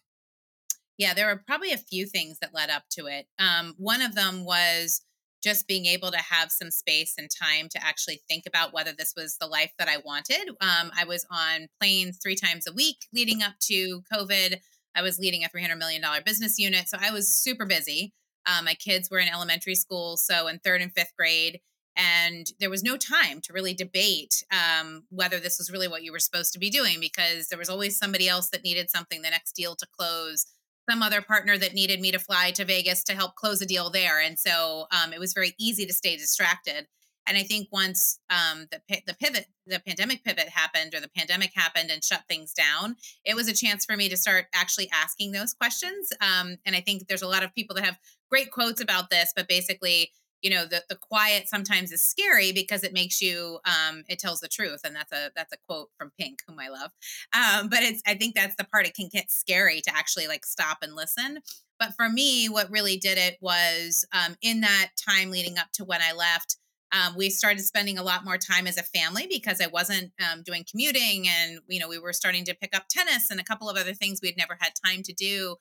Yeah, 0.97 1.13
there 1.13 1.27
were 1.27 1.41
probably 1.47 1.71
a 1.71 1.77
few 1.77 2.05
things 2.05 2.37
that 2.41 2.53
led 2.53 2.69
up 2.69 2.83
to 2.91 3.07
it. 3.07 3.25
Um, 3.39 3.73
one 3.77 4.01
of 4.01 4.15
them 4.15 4.45
was 4.45 5.01
just 5.43 5.67
being 5.67 5.85
able 5.85 6.11
to 6.11 6.17
have 6.17 6.51
some 6.51 6.69
space 6.69 7.15
and 7.17 7.29
time 7.41 7.67
to 7.69 7.83
actually 7.83 8.21
think 8.29 8.43
about 8.45 8.73
whether 8.73 8.91
this 8.91 9.13
was 9.17 9.37
the 9.39 9.47
life 9.47 9.71
that 9.79 9.87
I 9.87 9.97
wanted. 10.05 10.49
Um, 10.61 10.91
I 10.95 11.05
was 11.07 11.25
on 11.31 11.67
planes 11.79 12.19
three 12.21 12.35
times 12.35 12.67
a 12.67 12.73
week 12.73 13.07
leading 13.13 13.41
up 13.41 13.53
to 13.63 14.03
COVID. 14.13 14.57
I 14.95 15.01
was 15.01 15.17
leading 15.17 15.43
a 15.43 15.49
$300 15.49 15.77
million 15.77 16.03
business 16.25 16.59
unit. 16.59 16.87
So 16.87 16.97
I 17.01 17.11
was 17.11 17.33
super 17.33 17.65
busy. 17.65 18.13
Um, 18.45 18.65
my 18.65 18.75
kids 18.75 19.09
were 19.09 19.19
in 19.19 19.27
elementary 19.27 19.75
school, 19.75 20.17
so 20.17 20.47
in 20.47 20.59
third 20.59 20.81
and 20.81 20.91
fifth 20.93 21.13
grade 21.17 21.59
and 21.95 22.47
there 22.59 22.69
was 22.69 22.83
no 22.83 22.95
time 22.97 23.41
to 23.41 23.53
really 23.53 23.73
debate 23.73 24.43
um, 24.51 25.03
whether 25.09 25.39
this 25.39 25.57
was 25.57 25.71
really 25.71 25.87
what 25.87 26.03
you 26.03 26.11
were 26.11 26.19
supposed 26.19 26.53
to 26.53 26.59
be 26.59 26.69
doing 26.69 26.99
because 26.99 27.47
there 27.47 27.59
was 27.59 27.69
always 27.69 27.97
somebody 27.97 28.29
else 28.29 28.49
that 28.49 28.63
needed 28.63 28.89
something 28.89 29.21
the 29.21 29.29
next 29.29 29.53
deal 29.53 29.75
to 29.75 29.87
close 29.97 30.45
some 30.89 31.03
other 31.03 31.21
partner 31.21 31.57
that 31.57 31.73
needed 31.73 31.99
me 31.99 32.11
to 32.11 32.19
fly 32.19 32.51
to 32.51 32.65
vegas 32.65 33.03
to 33.03 33.13
help 33.13 33.35
close 33.35 33.61
a 33.61 33.65
deal 33.65 33.89
there 33.89 34.19
and 34.19 34.39
so 34.39 34.87
um, 34.91 35.13
it 35.13 35.19
was 35.19 35.33
very 35.33 35.53
easy 35.59 35.85
to 35.85 35.93
stay 35.93 36.17
distracted. 36.17 36.87
And 37.27 37.37
i 37.37 37.43
think 37.43 37.67
once 37.71 38.19
um, 38.29 38.67
the, 38.71 38.81
the 39.05 39.13
pivot 39.13 39.45
the 39.67 39.79
pandemic 39.79 40.23
pivot 40.23 40.49
happened 40.49 40.93
or 40.93 40.99
the 40.99 41.09
pandemic 41.15 41.51
happened 41.55 41.91
and 41.91 42.03
shut 42.03 42.23
things 42.27 42.51
down 42.51 42.95
it 43.23 43.35
was 43.35 43.47
a 43.47 43.53
chance 43.53 43.85
for 43.85 43.95
me 43.95 44.09
to 44.09 44.17
start 44.17 44.45
actually 44.53 44.89
asking 44.91 45.31
those 45.31 45.53
questions 45.53 46.11
um, 46.19 46.57
and 46.65 46.75
i 46.75 46.81
think 46.81 47.07
there's 47.07 47.21
a 47.21 47.27
lot 47.27 47.43
of 47.43 47.53
people 47.53 47.75
that 47.75 47.85
have 47.85 47.99
great 48.29 48.51
quotes 48.51 48.81
about 48.81 49.09
this 49.11 49.31
but 49.35 49.47
basically 49.47 50.11
you 50.41 50.49
know 50.49 50.65
the 50.65 50.83
the 50.89 50.95
quiet 50.95 51.47
sometimes 51.47 51.91
is 51.91 52.03
scary 52.03 52.51
because 52.51 52.83
it 52.83 52.93
makes 52.93 53.21
you 53.21 53.59
um 53.65 54.03
it 54.07 54.19
tells 54.19 54.39
the 54.39 54.47
truth 54.47 54.81
and 54.83 54.95
that's 54.95 55.11
a 55.11 55.29
that's 55.35 55.53
a 55.53 55.57
quote 55.67 55.89
from 55.97 56.11
pink 56.19 56.39
whom 56.47 56.59
i 56.59 56.69
love 56.69 56.91
um 57.33 57.69
but 57.69 57.79
it's 57.81 58.01
i 58.07 58.13
think 58.13 58.35
that's 58.35 58.55
the 58.55 58.63
part 58.63 58.85
it 58.85 58.95
can 58.95 59.09
get 59.11 59.31
scary 59.31 59.81
to 59.81 59.95
actually 59.95 60.27
like 60.27 60.45
stop 60.45 60.79
and 60.81 60.95
listen 60.95 61.39
but 61.79 61.93
for 61.95 62.09
me 62.09 62.47
what 62.47 62.69
really 62.71 62.97
did 62.97 63.17
it 63.17 63.37
was 63.41 64.05
um 64.13 64.35
in 64.41 64.61
that 64.61 64.89
time 65.09 65.31
leading 65.31 65.57
up 65.57 65.71
to 65.73 65.85
when 65.85 66.01
i 66.01 66.13
left 66.13 66.57
um, 66.93 67.15
we 67.15 67.29
started 67.29 67.63
spending 67.63 67.97
a 67.97 68.03
lot 68.03 68.25
more 68.25 68.37
time 68.37 68.67
as 68.67 68.77
a 68.77 68.83
family 68.83 69.25
because 69.29 69.61
I 69.61 69.67
wasn't 69.67 70.11
um, 70.19 70.43
doing 70.43 70.65
commuting, 70.69 71.25
and 71.27 71.59
you 71.67 71.79
know 71.79 71.87
we 71.87 71.99
were 71.99 72.11
starting 72.11 72.43
to 72.45 72.53
pick 72.53 72.75
up 72.75 72.83
tennis 72.89 73.31
and 73.31 73.39
a 73.39 73.45
couple 73.45 73.69
of 73.69 73.77
other 73.77 73.93
things 73.93 74.19
we 74.21 74.27
had 74.27 74.37
never 74.37 74.57
had 74.59 74.73
time 74.85 75.01
to 75.03 75.13
do. 75.13 75.55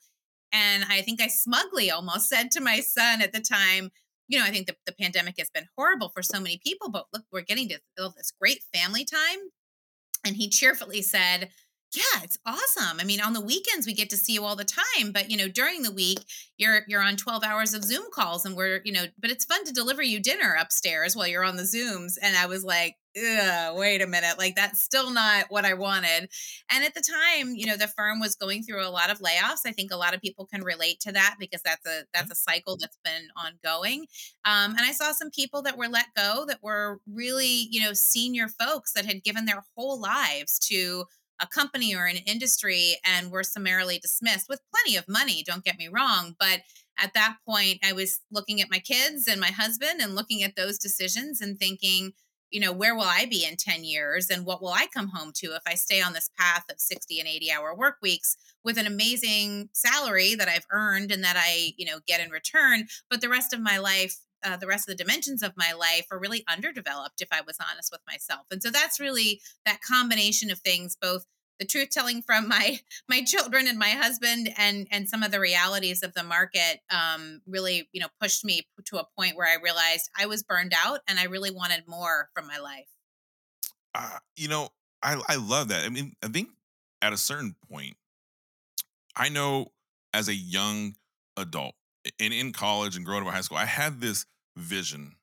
And 0.51 0.83
I 0.89 1.01
think 1.01 1.21
I 1.21 1.27
smugly 1.27 1.89
almost 1.89 2.27
said 2.27 2.51
to 2.51 2.61
my 2.61 2.81
son 2.81 3.21
at 3.21 3.31
the 3.31 3.39
time, 3.39 3.91
you 4.31 4.39
know, 4.39 4.45
I 4.45 4.49
think 4.49 4.67
the, 4.67 4.75
the 4.85 4.93
pandemic 4.93 5.35
has 5.37 5.49
been 5.49 5.67
horrible 5.77 6.09
for 6.09 6.23
so 6.23 6.39
many 6.39 6.59
people, 6.65 6.89
but 6.89 7.07
look, 7.13 7.23
we're 7.31 7.41
getting 7.41 7.67
to 7.69 7.81
build 7.97 8.15
this 8.15 8.31
great 8.39 8.63
family 8.73 9.03
time. 9.03 9.39
And 10.25 10.37
he 10.37 10.47
cheerfully 10.47 11.01
said, 11.01 11.49
yeah, 11.93 12.23
it's 12.23 12.37
awesome. 12.45 13.01
I 13.01 13.03
mean, 13.03 13.19
on 13.19 13.33
the 13.33 13.41
weekends 13.41 13.85
we 13.85 13.93
get 13.93 14.09
to 14.11 14.17
see 14.17 14.33
you 14.33 14.45
all 14.45 14.55
the 14.55 14.63
time, 14.63 15.11
but 15.11 15.29
you 15.29 15.35
know, 15.35 15.49
during 15.49 15.81
the 15.81 15.91
week 15.91 16.19
you're 16.57 16.83
you're 16.87 17.01
on 17.01 17.17
12 17.17 17.43
hours 17.43 17.73
of 17.73 17.83
Zoom 17.83 18.05
calls 18.13 18.45
and 18.45 18.55
we're, 18.55 18.79
you 18.85 18.93
know, 18.93 19.03
but 19.19 19.31
it's 19.31 19.43
fun 19.43 19.65
to 19.65 19.73
deliver 19.73 20.01
you 20.01 20.21
dinner 20.21 20.55
upstairs 20.57 21.13
while 21.13 21.27
you're 21.27 21.43
on 21.43 21.57
the 21.57 21.63
Zooms. 21.63 22.13
And 22.21 22.37
I 22.37 22.45
was 22.45 22.63
like, 22.63 22.95
wait 23.15 24.01
a 24.01 24.07
minute, 24.07 24.37
like 24.37 24.55
that's 24.55 24.81
still 24.81 25.11
not 25.11 25.45
what 25.49 25.65
I 25.65 25.73
wanted. 25.73 26.29
And 26.71 26.83
at 26.83 26.93
the 26.93 27.01
time, 27.01 27.53
you 27.55 27.65
know, 27.65 27.75
the 27.75 27.87
firm 27.87 28.19
was 28.19 28.35
going 28.35 28.63
through 28.63 28.85
a 28.85 28.89
lot 28.89 29.09
of 29.09 29.19
layoffs. 29.19 29.65
I 29.65 29.71
think 29.71 29.91
a 29.91 29.97
lot 29.97 30.13
of 30.13 30.21
people 30.21 30.45
can 30.45 30.63
relate 30.63 30.99
to 31.01 31.11
that 31.11 31.35
because 31.39 31.61
that's 31.61 31.85
a 31.85 32.05
that's 32.13 32.31
a 32.31 32.35
cycle 32.35 32.77
that's 32.77 32.97
been 33.03 33.27
ongoing. 33.35 34.05
Um, 34.45 34.71
and 34.71 34.81
I 34.81 34.91
saw 34.91 35.11
some 35.11 35.29
people 35.29 35.61
that 35.63 35.77
were 35.77 35.87
let 35.87 36.07
go 36.15 36.45
that 36.47 36.59
were 36.61 36.99
really, 37.05 37.67
you 37.69 37.81
know, 37.81 37.93
senior 37.93 38.47
folks 38.47 38.93
that 38.93 39.05
had 39.05 39.23
given 39.23 39.45
their 39.45 39.63
whole 39.75 39.99
lives 39.99 40.57
to 40.69 41.05
a 41.41 41.47
company 41.47 41.95
or 41.95 42.05
an 42.05 42.17
industry 42.17 42.97
and 43.03 43.31
were 43.31 43.43
summarily 43.43 43.97
dismissed 43.97 44.47
with 44.47 44.61
plenty 44.73 44.95
of 44.95 45.07
money, 45.09 45.43
don't 45.43 45.65
get 45.65 45.77
me 45.77 45.87
wrong. 45.87 46.35
But 46.39 46.61
at 46.99 47.13
that 47.15 47.37
point, 47.47 47.79
I 47.83 47.93
was 47.93 48.19
looking 48.31 48.61
at 48.61 48.69
my 48.69 48.79
kids 48.79 49.27
and 49.27 49.41
my 49.41 49.49
husband 49.49 50.01
and 50.01 50.15
looking 50.15 50.43
at 50.43 50.55
those 50.55 50.77
decisions 50.77 51.41
and 51.41 51.59
thinking, 51.59 52.13
you 52.51 52.59
know, 52.59 52.71
where 52.71 52.95
will 52.95 53.03
I 53.03 53.25
be 53.25 53.45
in 53.45 53.55
10 53.55 53.83
years 53.83 54.29
and 54.29 54.45
what 54.45 54.61
will 54.61 54.73
I 54.73 54.87
come 54.93 55.09
home 55.09 55.31
to 55.35 55.55
if 55.55 55.61
I 55.65 55.75
stay 55.75 56.01
on 56.01 56.13
this 56.13 56.29
path 56.37 56.65
of 56.69 56.79
60 56.79 57.19
and 57.19 57.27
80 57.27 57.51
hour 57.51 57.75
work 57.75 57.95
weeks 58.01 58.35
with 58.63 58.77
an 58.77 58.85
amazing 58.85 59.69
salary 59.73 60.35
that 60.35 60.47
I've 60.47 60.67
earned 60.71 61.11
and 61.11 61.23
that 61.23 61.35
I, 61.37 61.73
you 61.77 61.85
know, 61.85 61.99
get 62.07 62.21
in 62.21 62.29
return, 62.29 62.87
but 63.09 63.21
the 63.21 63.29
rest 63.29 63.53
of 63.53 63.61
my 63.61 63.77
life 63.77 64.17
uh, 64.43 64.57
the 64.57 64.67
rest 64.67 64.89
of 64.89 64.97
the 64.97 65.03
dimensions 65.03 65.43
of 65.43 65.53
my 65.55 65.71
life 65.71 66.07
are 66.11 66.19
really 66.19 66.43
underdeveloped 66.49 67.21
if 67.21 67.27
i 67.31 67.41
was 67.41 67.57
honest 67.61 67.91
with 67.91 68.01
myself. 68.07 68.47
And 68.49 68.61
so 68.61 68.71
that's 68.71 68.99
really 68.99 69.39
that 69.65 69.81
combination 69.87 70.49
of 70.49 70.57
things 70.59 70.97
both 70.99 71.25
the 71.59 71.65
truth 71.65 71.89
telling 71.89 72.21
from 72.21 72.47
my 72.47 72.79
my 73.09 73.23
children 73.23 73.67
and 73.67 73.77
my 73.77 73.89
husband 73.89 74.49
and 74.57 74.87
and 74.91 75.09
some 75.09 75.23
of 75.23 75.31
the 75.31 75.39
realities 75.39 76.03
of 76.03 76.13
the 76.13 76.23
market 76.23 76.81
um, 76.89 77.41
really 77.47 77.89
you 77.93 78.01
know 78.01 78.07
pushed 78.19 78.43
me 78.43 78.67
to 78.85 78.97
a 78.97 79.07
point 79.17 79.35
where 79.35 79.47
i 79.47 79.61
realized 79.61 80.09
i 80.17 80.25
was 80.25 80.43
burned 80.43 80.73
out 80.75 80.99
and 81.07 81.19
i 81.19 81.25
really 81.25 81.51
wanted 81.51 81.83
more 81.87 82.29
from 82.33 82.47
my 82.47 82.57
life. 82.57 82.87
Uh, 83.93 84.17
you 84.35 84.47
know 84.47 84.69
I, 85.03 85.21
I 85.27 85.35
love 85.35 85.69
that. 85.69 85.83
I 85.85 85.89
mean 85.89 86.13
i 86.23 86.27
think 86.27 86.49
at 87.01 87.13
a 87.13 87.17
certain 87.17 87.55
point 87.69 87.95
i 89.15 89.29
know 89.29 89.67
as 90.13 90.27
a 90.27 90.35
young 90.35 90.95
adult 91.37 91.75
and 92.19 92.33
in 92.33 92.51
college 92.51 92.95
and 92.95 93.05
growing 93.05 93.21
up 93.21 93.27
in 93.27 93.33
high 93.33 93.41
school, 93.41 93.57
I 93.57 93.65
had 93.65 94.01
this 94.01 94.25
vision 94.55 95.15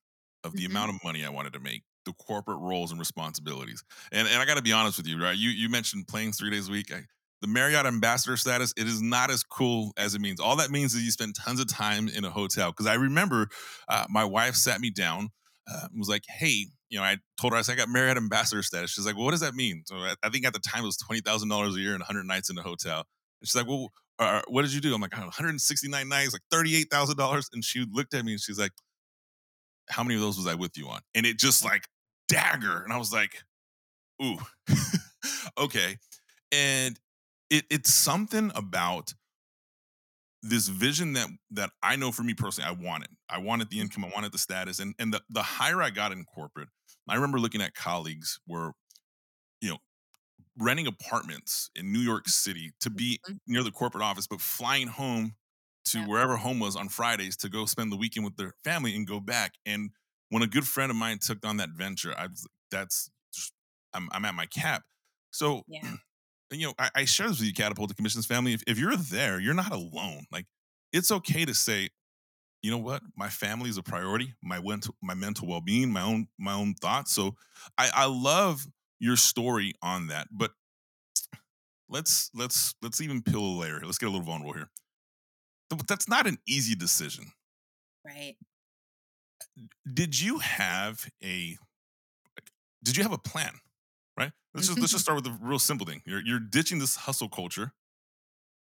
of 0.44 0.52
the 0.52 0.64
mm-hmm. 0.64 0.72
amount 0.72 0.94
of 0.94 1.04
money 1.04 1.24
I 1.24 1.30
wanted 1.30 1.52
to 1.54 1.60
make, 1.60 1.82
the 2.08 2.24
corporate 2.24 2.58
roles 2.60 2.90
and 2.90 2.98
responsibilities. 2.98 3.84
And 4.12 4.26
and 4.26 4.40
I 4.40 4.44
got 4.44 4.56
to 4.56 4.62
be 4.62 4.72
honest 4.72 4.96
with 4.96 5.06
you, 5.06 5.22
right? 5.22 5.36
You 5.36 5.50
you 5.50 5.68
mentioned 5.68 6.08
playing 6.08 6.32
three 6.32 6.50
days 6.50 6.68
a 6.68 6.72
week. 6.72 6.92
I, 6.92 7.04
the 7.40 7.46
Marriott 7.46 7.86
ambassador 7.86 8.36
status, 8.36 8.74
it 8.76 8.88
is 8.88 9.00
not 9.00 9.30
as 9.30 9.44
cool 9.44 9.92
as 9.96 10.14
it 10.16 10.20
means. 10.20 10.40
All 10.40 10.56
that 10.56 10.70
means 10.70 10.94
is 10.94 11.04
you 11.04 11.12
spend 11.12 11.36
tons 11.36 11.60
of 11.60 11.68
time 11.68 12.08
in 12.08 12.24
a 12.24 12.30
hotel. 12.30 12.72
Because 12.72 12.86
I 12.86 12.94
remember 12.94 13.48
uh, 13.88 14.06
my 14.10 14.24
wife 14.24 14.56
sat 14.56 14.80
me 14.80 14.90
down, 14.90 15.28
uh, 15.70 15.86
was 15.96 16.08
like, 16.08 16.24
"Hey, 16.28 16.66
you 16.88 16.98
know," 16.98 17.04
I 17.04 17.18
told 17.40 17.52
her 17.52 17.58
I 17.58 17.62
said 17.62 17.74
I 17.74 17.76
got 17.76 17.88
Marriott 17.88 18.16
ambassador 18.16 18.62
status. 18.62 18.90
She's 18.90 19.06
like, 19.06 19.14
well, 19.14 19.26
"What 19.26 19.32
does 19.32 19.40
that 19.40 19.54
mean?" 19.54 19.82
So 19.86 19.96
I, 19.96 20.14
I 20.22 20.30
think 20.30 20.46
at 20.46 20.52
the 20.52 20.58
time 20.58 20.82
it 20.82 20.86
was 20.86 20.96
twenty 20.96 21.20
thousand 21.20 21.48
dollars 21.48 21.76
a 21.76 21.80
year 21.80 21.94
and 21.94 22.02
hundred 22.02 22.24
nights 22.26 22.50
in 22.50 22.58
a 22.58 22.62
hotel. 22.62 23.04
And 23.40 23.48
she's 23.48 23.54
like, 23.54 23.68
"Well, 23.68 23.92
uh, 24.18 24.42
what 24.48 24.62
did 24.62 24.74
you 24.74 24.80
do? 24.80 24.94
I'm 24.94 25.00
like, 25.00 25.12
169 25.12 26.08
nights, 26.08 26.32
like 26.32 26.42
$38,000. 26.52 27.46
And 27.52 27.64
she 27.64 27.86
looked 27.92 28.14
at 28.14 28.24
me 28.24 28.32
and 28.32 28.40
she's 28.40 28.58
like, 28.58 28.72
how 29.88 30.02
many 30.02 30.14
of 30.16 30.20
those 30.20 30.36
was 30.36 30.46
I 30.46 30.54
with 30.54 30.76
you 30.76 30.88
on? 30.88 31.00
And 31.14 31.26
it 31.26 31.38
just 31.38 31.64
like 31.64 31.84
dagger. 32.28 32.82
And 32.82 32.92
I 32.92 32.98
was 32.98 33.12
like, 33.12 33.42
ooh, 34.22 34.38
okay. 35.58 35.98
And 36.52 37.00
it, 37.50 37.66
it's 37.70 37.92
something 37.94 38.52
about 38.54 39.14
this 40.42 40.68
vision 40.68 41.14
that 41.14 41.28
that 41.50 41.70
I 41.82 41.96
know 41.96 42.12
for 42.12 42.22
me 42.22 42.34
personally, 42.34 42.68
I 42.68 42.72
wanted. 42.72 43.10
I 43.28 43.38
wanted 43.38 43.70
the 43.70 43.80
income, 43.80 44.04
I 44.04 44.10
wanted 44.14 44.32
the 44.32 44.38
status, 44.38 44.78
and 44.78 44.94
and 44.98 45.12
the 45.12 45.22
the 45.28 45.42
higher 45.42 45.82
I 45.82 45.90
got 45.90 46.12
in 46.12 46.24
corporate, 46.24 46.68
I 47.08 47.14
remember 47.16 47.38
looking 47.40 47.60
at 47.60 47.74
colleagues 47.74 48.38
where, 48.46 48.72
you 49.60 49.70
know, 49.70 49.78
renting 50.58 50.86
apartments 50.88 51.70
in 51.76 51.92
New 51.92 52.00
York 52.00 52.28
City 52.28 52.72
to 52.80 52.90
be 52.90 53.20
Mhm. 53.26 53.38
near 53.46 53.62
the 53.64 53.72
corporate 53.72 54.04
office, 54.04 54.26
but 54.28 54.40
flying 54.40 54.88
home 54.88 55.36
to 55.86 56.00
Yeah. 56.00 56.06
wherever 56.06 56.36
home 56.36 56.60
was 56.60 56.76
on 56.76 56.88
Fridays 56.88 57.36
to 57.38 57.48
go 57.50 57.66
spend 57.66 57.92
the 57.92 57.96
weekend 57.96 58.24
with 58.24 58.36
their 58.36 58.54
family 58.64 58.96
and 58.96 59.06
go 59.06 59.20
back. 59.20 59.54
And 59.66 59.90
when 60.30 60.42
a 60.42 60.46
good 60.46 60.66
friend 60.66 60.90
of 60.90 60.96
mine 60.96 61.18
took 61.18 61.44
on 61.46 61.56
that 61.58 61.70
venture, 61.70 62.14
I 62.16 62.28
that's 62.70 63.10
just 63.32 63.52
I'm 63.94 64.08
I'm 64.12 64.24
at 64.24 64.34
my 64.34 64.46
cap. 64.46 64.82
So 65.30 65.62
Yeah. 65.68 65.92
you 66.50 66.66
know, 66.66 66.74
I, 66.78 66.90
I 66.94 67.04
share 67.04 67.28
this 67.28 67.38
with 67.38 67.48
you, 67.48 67.54
Catapult 67.54 67.88
the 67.88 67.94
Commissions 67.94 68.26
family. 68.26 68.54
If, 68.54 68.62
if 68.66 68.78
you're 68.78 68.96
there, 68.96 69.38
you're 69.40 69.54
not 69.54 69.72
alone. 69.72 70.24
Like, 70.32 70.46
it's 70.92 71.10
okay 71.10 71.44
to 71.44 71.54
say, 71.54 71.90
you 72.62 72.70
know 72.70 72.78
what, 72.78 73.02
my 73.16 73.28
family 73.28 73.70
is 73.70 73.76
a 73.76 73.82
priority. 73.82 74.34
My 74.42 74.60
mental, 74.60 74.94
my 75.02 75.14
mental 75.14 75.46
well 75.46 75.60
being, 75.60 75.92
my 75.92 76.02
own, 76.02 76.28
my 76.38 76.54
own 76.54 76.74
thoughts. 76.74 77.12
So, 77.12 77.36
I, 77.76 77.90
I 77.94 78.06
love 78.06 78.66
your 78.98 79.16
story 79.16 79.74
on 79.82 80.08
that. 80.08 80.28
But 80.32 80.52
let's 81.88 82.30
let's 82.34 82.74
let's 82.82 83.00
even 83.00 83.22
peel 83.22 83.40
a 83.40 83.54
layer. 83.60 83.80
Let's 83.84 83.98
get 83.98 84.06
a 84.06 84.10
little 84.10 84.24
vulnerable 84.24 84.54
here. 84.54 84.70
But 85.70 85.86
that's 85.86 86.08
not 86.08 86.26
an 86.26 86.38
easy 86.46 86.74
decision. 86.74 87.26
Right. 88.04 88.36
Did 89.92 90.20
you 90.20 90.38
have 90.38 91.08
a 91.22 91.56
did 92.84 92.96
you 92.96 93.02
have 93.02 93.12
a 93.12 93.18
plan? 93.18 93.52
Right. 94.18 94.32
Let's 94.54 94.66
just 94.66 94.78
let's 94.78 94.90
mm-hmm. 94.90 94.94
just 94.94 95.04
start 95.04 95.16
with 95.16 95.26
a 95.26 95.38
real 95.40 95.58
simple 95.58 95.86
thing. 95.86 96.02
You're 96.04 96.22
you're 96.24 96.40
ditching 96.40 96.78
this 96.78 96.96
hustle 96.96 97.28
culture. 97.28 97.72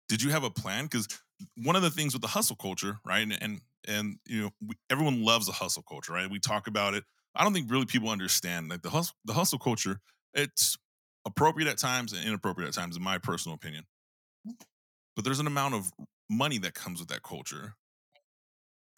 Did 0.08 0.22
you 0.22 0.30
have 0.30 0.44
a 0.44 0.50
plan? 0.50 0.84
Because 0.84 1.08
one 1.56 1.76
of 1.76 1.82
the 1.82 1.90
things 1.90 2.12
with 2.12 2.22
the 2.22 2.28
hustle 2.28 2.56
culture, 2.56 2.98
right, 3.04 3.22
and 3.22 3.36
and, 3.40 3.60
and 3.88 4.16
you 4.26 4.42
know, 4.42 4.50
we, 4.66 4.74
everyone 4.90 5.24
loves 5.24 5.48
a 5.48 5.52
hustle 5.52 5.82
culture, 5.82 6.12
right? 6.12 6.30
We 6.30 6.38
talk 6.38 6.66
about 6.66 6.94
it. 6.94 7.04
I 7.34 7.44
don't 7.44 7.54
think 7.54 7.70
really 7.70 7.86
people 7.86 8.10
understand 8.10 8.68
like 8.68 8.82
the 8.82 8.90
hustle 8.90 9.14
the 9.24 9.32
hustle 9.32 9.58
culture. 9.58 10.00
It's 10.34 10.76
appropriate 11.24 11.68
at 11.68 11.78
times 11.78 12.12
and 12.12 12.24
inappropriate 12.24 12.68
at 12.68 12.74
times, 12.74 12.96
in 12.96 13.02
my 13.02 13.18
personal 13.18 13.54
opinion. 13.54 13.84
But 15.14 15.24
there's 15.24 15.40
an 15.40 15.46
amount 15.46 15.74
of 15.74 15.90
money 16.30 16.58
that 16.58 16.74
comes 16.74 17.00
with 17.00 17.08
that 17.08 17.22
culture. 17.22 17.74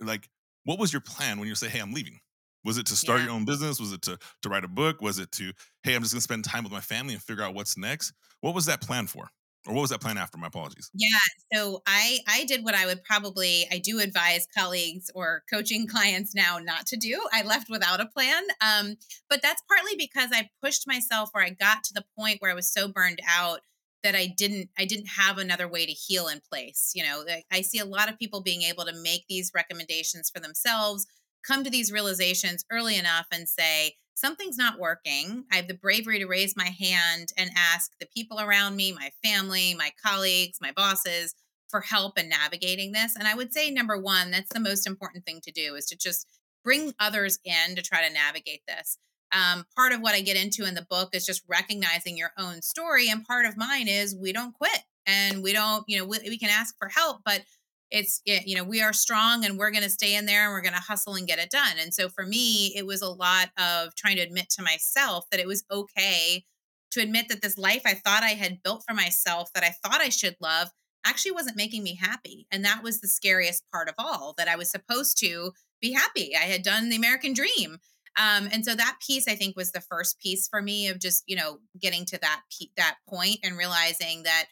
Like, 0.00 0.28
what 0.64 0.78
was 0.78 0.92
your 0.92 1.00
plan 1.02 1.38
when 1.38 1.48
you 1.48 1.54
say, 1.54 1.68
"Hey, 1.68 1.80
I'm 1.80 1.92
leaving"? 1.92 2.20
Was 2.64 2.78
it 2.78 2.86
to 2.86 2.96
start 2.96 3.20
Yeah. 3.20 3.26
your 3.26 3.34
own 3.34 3.44
business? 3.44 3.78
Was 3.80 3.92
it 3.92 4.02
to 4.02 4.18
to 4.42 4.48
write 4.48 4.64
a 4.64 4.68
book? 4.68 5.00
Was 5.00 5.18
it 5.18 5.30
to, 5.32 5.52
"Hey, 5.82 5.94
I'm 5.94 6.02
just 6.02 6.12
going 6.14 6.18
to 6.20 6.24
spend 6.24 6.44
time 6.44 6.64
with 6.64 6.72
my 6.72 6.80
family 6.80 7.14
and 7.14 7.22
figure 7.22 7.44
out 7.44 7.54
what's 7.54 7.76
next"? 7.76 8.12
What 8.40 8.54
was 8.54 8.66
that 8.66 8.80
plan 8.80 9.06
for? 9.06 9.28
Or 9.66 9.72
what 9.72 9.80
was 9.80 9.90
that 9.90 10.00
plan 10.02 10.18
after? 10.18 10.36
My 10.36 10.48
apologies. 10.48 10.90
Yeah, 10.92 11.08
so 11.54 11.82
I 11.86 12.18
I 12.26 12.44
did 12.44 12.64
what 12.64 12.74
I 12.74 12.84
would 12.86 13.02
probably 13.02 13.66
I 13.72 13.78
do 13.78 13.98
advise 14.00 14.46
colleagues 14.56 15.10
or 15.14 15.42
coaching 15.50 15.86
clients 15.88 16.34
now 16.34 16.58
not 16.58 16.86
to 16.88 16.96
do. 16.98 17.26
I 17.32 17.42
left 17.42 17.70
without 17.70 18.00
a 18.00 18.06
plan. 18.06 18.42
Um, 18.60 18.96
but 19.30 19.40
that's 19.42 19.62
partly 19.68 19.96
because 19.96 20.30
I 20.32 20.50
pushed 20.62 20.86
myself 20.86 21.30
where 21.32 21.44
I 21.44 21.50
got 21.50 21.82
to 21.84 21.94
the 21.94 22.04
point 22.18 22.42
where 22.42 22.50
I 22.50 22.54
was 22.54 22.70
so 22.70 22.88
burned 22.88 23.20
out 23.26 23.60
that 24.04 24.14
I 24.14 24.26
didn't 24.26 24.70
I 24.78 24.84
didn't 24.84 25.08
have 25.18 25.38
another 25.38 25.66
way 25.66 25.84
to 25.86 25.92
heal 25.92 26.28
in 26.28 26.40
place. 26.48 26.92
You 26.94 27.02
know, 27.02 27.24
I 27.50 27.62
see 27.62 27.80
a 27.80 27.84
lot 27.84 28.08
of 28.08 28.18
people 28.18 28.42
being 28.42 28.62
able 28.62 28.84
to 28.84 28.92
make 28.92 29.24
these 29.28 29.50
recommendations 29.54 30.30
for 30.32 30.40
themselves, 30.40 31.06
come 31.44 31.64
to 31.64 31.70
these 31.70 31.90
realizations 31.90 32.64
early 32.70 32.96
enough 32.96 33.26
and 33.32 33.48
say, 33.48 33.96
something's 34.14 34.56
not 34.56 34.78
working. 34.78 35.44
I 35.52 35.56
have 35.56 35.68
the 35.68 35.74
bravery 35.74 36.20
to 36.20 36.26
raise 36.26 36.56
my 36.56 36.68
hand 36.68 37.30
and 37.36 37.50
ask 37.56 37.90
the 37.98 38.06
people 38.14 38.40
around 38.40 38.76
me, 38.76 38.92
my 38.92 39.10
family, 39.24 39.74
my 39.74 39.90
colleagues, 40.02 40.58
my 40.60 40.70
bosses 40.70 41.34
for 41.68 41.80
help 41.80 42.18
in 42.18 42.28
navigating 42.28 42.92
this. 42.92 43.16
And 43.16 43.26
I 43.26 43.34
would 43.34 43.52
say 43.52 43.70
number 43.70 43.98
1, 43.98 44.30
that's 44.30 44.52
the 44.52 44.60
most 44.60 44.86
important 44.86 45.26
thing 45.26 45.40
to 45.42 45.50
do 45.50 45.74
is 45.74 45.86
to 45.86 45.96
just 45.96 46.28
bring 46.62 46.94
others 47.00 47.38
in 47.44 47.74
to 47.74 47.82
try 47.82 48.06
to 48.06 48.14
navigate 48.14 48.62
this. 48.68 48.98
Um, 49.34 49.64
part 49.76 49.92
of 49.92 50.00
what 50.00 50.14
I 50.14 50.20
get 50.20 50.36
into 50.36 50.64
in 50.64 50.74
the 50.74 50.86
book 50.88 51.10
is 51.14 51.26
just 51.26 51.42
recognizing 51.48 52.16
your 52.16 52.30
own 52.38 52.62
story. 52.62 53.10
And 53.10 53.24
part 53.24 53.46
of 53.46 53.56
mine 53.56 53.88
is 53.88 54.14
we 54.14 54.32
don't 54.32 54.54
quit 54.54 54.80
and 55.06 55.42
we 55.42 55.52
don't, 55.52 55.84
you 55.88 55.98
know, 55.98 56.04
we, 56.04 56.18
we 56.28 56.38
can 56.38 56.50
ask 56.50 56.76
for 56.78 56.88
help, 56.88 57.22
but 57.24 57.42
it's 57.90 58.20
it- 58.24 58.46
you 58.46 58.56
know 58.56 58.64
we 58.64 58.82
are 58.82 58.92
strong 58.92 59.44
and 59.44 59.58
we're 59.58 59.70
going 59.70 59.82
to 59.84 59.90
stay 59.90 60.14
in 60.16 60.26
there 60.26 60.44
and 60.44 60.52
we're 60.52 60.62
going 60.62 60.74
to 60.74 60.80
hustle 60.80 61.14
and 61.14 61.26
get 61.26 61.38
it 61.38 61.50
done 61.50 61.74
and 61.78 61.92
so 61.92 62.08
for 62.08 62.24
me 62.24 62.72
it 62.76 62.86
was 62.86 63.02
a 63.02 63.08
lot 63.08 63.50
of 63.58 63.94
trying 63.94 64.16
to 64.16 64.22
admit 64.22 64.48
to 64.50 64.62
myself 64.62 65.26
that 65.30 65.40
it 65.40 65.46
was 65.46 65.64
okay 65.70 66.44
to 66.90 67.00
admit 67.00 67.28
that 67.28 67.42
this 67.42 67.58
life 67.58 67.82
i 67.84 67.94
thought 67.94 68.22
i 68.22 68.30
had 68.30 68.62
built 68.62 68.82
for 68.86 68.94
myself 68.94 69.50
that 69.54 69.64
i 69.64 69.68
thought 69.84 70.00
i 70.00 70.08
should 70.08 70.36
love 70.40 70.70
actually 71.04 71.32
wasn't 71.32 71.56
making 71.56 71.82
me 71.82 71.94
happy 71.94 72.46
and 72.50 72.64
that 72.64 72.82
was 72.82 73.00
the 73.00 73.08
scariest 73.08 73.64
part 73.70 73.88
of 73.88 73.94
all 73.98 74.34
that 74.38 74.48
i 74.48 74.56
was 74.56 74.70
supposed 74.70 75.18
to 75.18 75.52
be 75.80 75.92
happy 75.92 76.34
i 76.34 76.40
had 76.44 76.62
done 76.62 76.88
the 76.88 76.96
american 76.96 77.32
dream 77.34 77.78
um, 78.16 78.48
and 78.52 78.64
so 78.64 78.74
that 78.74 78.96
piece 79.06 79.26
i 79.28 79.34
think 79.34 79.56
was 79.56 79.72
the 79.72 79.80
first 79.80 80.18
piece 80.20 80.48
for 80.48 80.62
me 80.62 80.88
of 80.88 80.98
just 80.98 81.24
you 81.26 81.36
know 81.36 81.58
getting 81.80 82.04
to 82.04 82.18
that 82.18 82.42
that 82.76 82.96
point 83.08 83.38
and 83.42 83.56
realizing 83.56 84.22
that 84.22 84.46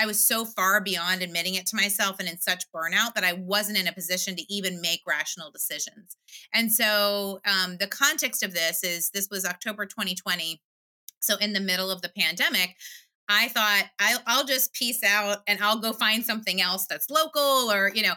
I 0.00 0.06
was 0.06 0.22
so 0.22 0.44
far 0.44 0.80
beyond 0.80 1.22
admitting 1.22 1.54
it 1.54 1.66
to 1.66 1.76
myself 1.76 2.20
and 2.20 2.28
in 2.28 2.40
such 2.40 2.70
burnout 2.72 3.14
that 3.14 3.24
I 3.24 3.32
wasn't 3.32 3.78
in 3.78 3.88
a 3.88 3.92
position 3.92 4.36
to 4.36 4.52
even 4.52 4.80
make 4.80 5.00
rational 5.06 5.50
decisions. 5.50 6.16
And 6.54 6.70
so 6.72 7.40
um, 7.44 7.78
the 7.78 7.88
context 7.88 8.44
of 8.44 8.54
this 8.54 8.84
is 8.84 9.10
this 9.10 9.26
was 9.28 9.44
October 9.44 9.86
2020. 9.86 10.62
So 11.20 11.36
in 11.38 11.52
the 11.52 11.60
middle 11.60 11.90
of 11.90 12.00
the 12.00 12.12
pandemic, 12.16 12.76
I 13.28 13.48
thought 13.48 13.86
I'll, 13.98 14.20
I'll 14.26 14.44
just 14.44 14.72
peace 14.72 15.02
out 15.02 15.38
and 15.48 15.60
I'll 15.60 15.80
go 15.80 15.92
find 15.92 16.24
something 16.24 16.62
else 16.62 16.86
that's 16.88 17.10
local 17.10 17.70
or, 17.70 17.90
you 17.92 18.02
know, 18.02 18.14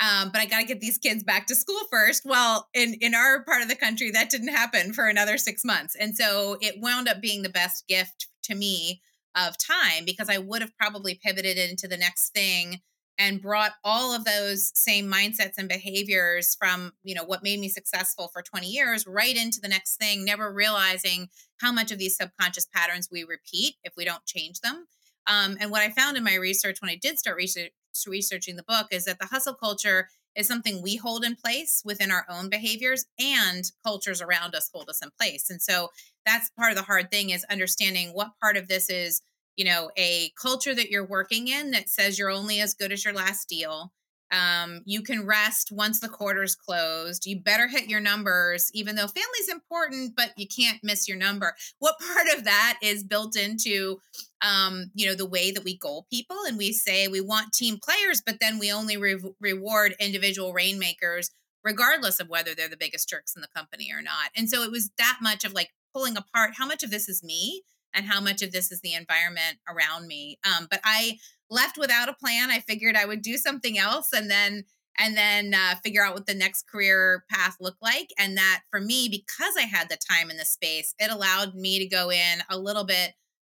um, 0.00 0.30
but 0.32 0.40
I 0.40 0.46
got 0.46 0.60
to 0.60 0.66
get 0.66 0.80
these 0.80 0.98
kids 0.98 1.22
back 1.22 1.46
to 1.46 1.54
school 1.54 1.80
first. 1.90 2.22
Well, 2.24 2.68
in 2.74 2.94
in 3.00 3.14
our 3.14 3.44
part 3.44 3.62
of 3.62 3.68
the 3.68 3.76
country, 3.76 4.10
that 4.10 4.30
didn't 4.30 4.48
happen 4.48 4.92
for 4.92 5.08
another 5.08 5.38
six 5.38 5.64
months, 5.64 5.96
and 5.98 6.16
so 6.16 6.56
it 6.60 6.80
wound 6.80 7.08
up 7.08 7.20
being 7.20 7.42
the 7.42 7.48
best 7.48 7.86
gift 7.88 8.28
to 8.44 8.54
me 8.54 9.02
of 9.36 9.54
time 9.58 10.04
because 10.04 10.28
I 10.28 10.38
would 10.38 10.62
have 10.62 10.76
probably 10.76 11.18
pivoted 11.22 11.58
into 11.58 11.88
the 11.88 11.96
next 11.96 12.32
thing 12.34 12.80
and 13.18 13.40
brought 13.40 13.72
all 13.84 14.14
of 14.14 14.24
those 14.24 14.72
same 14.74 15.10
mindsets 15.10 15.54
and 15.58 15.68
behaviors 15.68 16.56
from 16.58 16.92
you 17.02 17.14
know 17.14 17.24
what 17.24 17.42
made 17.42 17.60
me 17.60 17.68
successful 17.68 18.28
for 18.32 18.42
20 18.42 18.66
years 18.66 19.06
right 19.06 19.36
into 19.36 19.60
the 19.60 19.68
next 19.68 19.96
thing 19.96 20.24
never 20.24 20.52
realizing 20.52 21.28
how 21.60 21.70
much 21.70 21.92
of 21.92 21.98
these 21.98 22.16
subconscious 22.16 22.66
patterns 22.74 23.08
we 23.10 23.24
repeat 23.24 23.74
if 23.84 23.92
we 23.96 24.04
don't 24.04 24.24
change 24.26 24.60
them 24.60 24.86
um, 25.26 25.56
and 25.60 25.70
what 25.70 25.82
i 25.82 25.90
found 25.90 26.16
in 26.16 26.24
my 26.24 26.34
research 26.34 26.80
when 26.80 26.90
i 26.90 26.96
did 26.96 27.18
start 27.18 27.36
research, 27.36 27.70
researching 28.06 28.56
the 28.56 28.64
book 28.64 28.88
is 28.90 29.04
that 29.04 29.18
the 29.18 29.26
hustle 29.26 29.54
culture 29.54 30.08
is 30.36 30.48
something 30.48 30.82
we 30.82 30.96
hold 30.96 31.24
in 31.24 31.36
place 31.36 31.82
within 31.84 32.10
our 32.10 32.26
own 32.28 32.48
behaviors 32.48 33.06
and 33.18 33.70
cultures 33.84 34.20
around 34.20 34.54
us 34.54 34.70
hold 34.72 34.88
us 34.88 35.00
in 35.02 35.10
place. 35.18 35.48
And 35.48 35.62
so 35.62 35.90
that's 36.26 36.50
part 36.58 36.72
of 36.72 36.76
the 36.76 36.82
hard 36.82 37.10
thing 37.10 37.30
is 37.30 37.44
understanding 37.50 38.10
what 38.10 38.32
part 38.42 38.56
of 38.56 38.68
this 38.68 38.90
is 38.90 39.22
you 39.56 39.64
know 39.64 39.90
a 39.96 40.32
culture 40.40 40.74
that 40.74 40.90
you're 40.90 41.06
working 41.06 41.48
in 41.48 41.70
that 41.70 41.88
says 41.88 42.18
you're 42.18 42.30
only 42.30 42.60
as 42.60 42.74
good 42.74 42.92
as 42.92 43.04
your 43.04 43.14
last 43.14 43.48
deal 43.48 43.92
um, 44.34 44.80
you 44.84 45.02
can 45.02 45.26
rest 45.26 45.70
once 45.70 46.00
the 46.00 46.08
quarter's 46.08 46.56
closed. 46.56 47.24
You 47.24 47.40
better 47.40 47.68
hit 47.68 47.88
your 47.88 48.00
numbers 48.00 48.70
even 48.74 48.96
though 48.96 49.06
family's 49.06 49.48
important 49.50 50.14
but 50.16 50.32
you 50.36 50.46
can't 50.46 50.80
miss 50.82 51.06
your 51.06 51.16
number. 51.16 51.54
What 51.78 51.96
part 52.14 52.26
of 52.36 52.44
that 52.44 52.78
is 52.82 53.04
built 53.04 53.36
into 53.36 54.00
um, 54.42 54.90
you 54.94 55.06
know 55.06 55.14
the 55.14 55.26
way 55.26 55.52
that 55.52 55.64
we 55.64 55.78
goal 55.78 56.06
people 56.10 56.36
and 56.46 56.58
we 56.58 56.72
say 56.72 57.08
we 57.08 57.20
want 57.20 57.52
team 57.52 57.78
players 57.82 58.22
but 58.24 58.40
then 58.40 58.58
we 58.58 58.72
only 58.72 58.96
re- 58.96 59.22
reward 59.40 59.94
individual 60.00 60.52
rainmakers 60.52 61.30
regardless 61.64 62.20
of 62.20 62.28
whether 62.28 62.54
they're 62.54 62.68
the 62.68 62.76
biggest 62.76 63.08
jerks 63.08 63.34
in 63.34 63.40
the 63.40 63.48
company 63.48 63.90
or 63.90 64.02
not. 64.02 64.30
And 64.36 64.50
so 64.50 64.62
it 64.62 64.70
was 64.70 64.90
that 64.98 65.18
much 65.22 65.44
of 65.44 65.54
like 65.54 65.70
pulling 65.94 66.16
apart 66.16 66.52
how 66.56 66.66
much 66.66 66.82
of 66.82 66.90
this 66.90 67.08
is 67.08 67.24
me 67.24 67.62
and 67.94 68.06
how 68.06 68.20
much 68.20 68.42
of 68.42 68.52
this 68.52 68.70
is 68.72 68.80
the 68.80 68.94
environment 68.94 69.58
around 69.68 70.06
me. 70.06 70.38
Um, 70.44 70.66
but 70.70 70.80
i 70.84 71.18
left 71.50 71.78
without 71.78 72.08
a 72.08 72.14
plan. 72.14 72.50
I 72.50 72.60
figured 72.60 72.96
i 72.96 73.06
would 73.06 73.22
do 73.22 73.36
something 73.36 73.78
else 73.78 74.08
and 74.12 74.30
then 74.30 74.64
and 74.98 75.16
then 75.16 75.54
uh, 75.54 75.74
figure 75.82 76.04
out 76.04 76.14
what 76.14 76.26
the 76.26 76.34
next 76.34 76.68
career 76.68 77.24
path 77.28 77.56
looked 77.60 77.82
like. 77.82 78.10
And 78.18 78.36
that 78.36 78.62
for 78.70 78.80
me 78.80 79.08
because 79.08 79.54
i 79.58 79.62
had 79.62 79.88
the 79.88 79.98
time 80.10 80.30
and 80.30 80.38
the 80.38 80.44
space 80.44 80.94
it 80.98 81.10
allowed 81.10 81.54
me 81.54 81.78
to 81.78 81.86
go 81.86 82.10
in 82.10 82.42
a 82.50 82.58
little 82.58 82.84
bit 82.84 83.12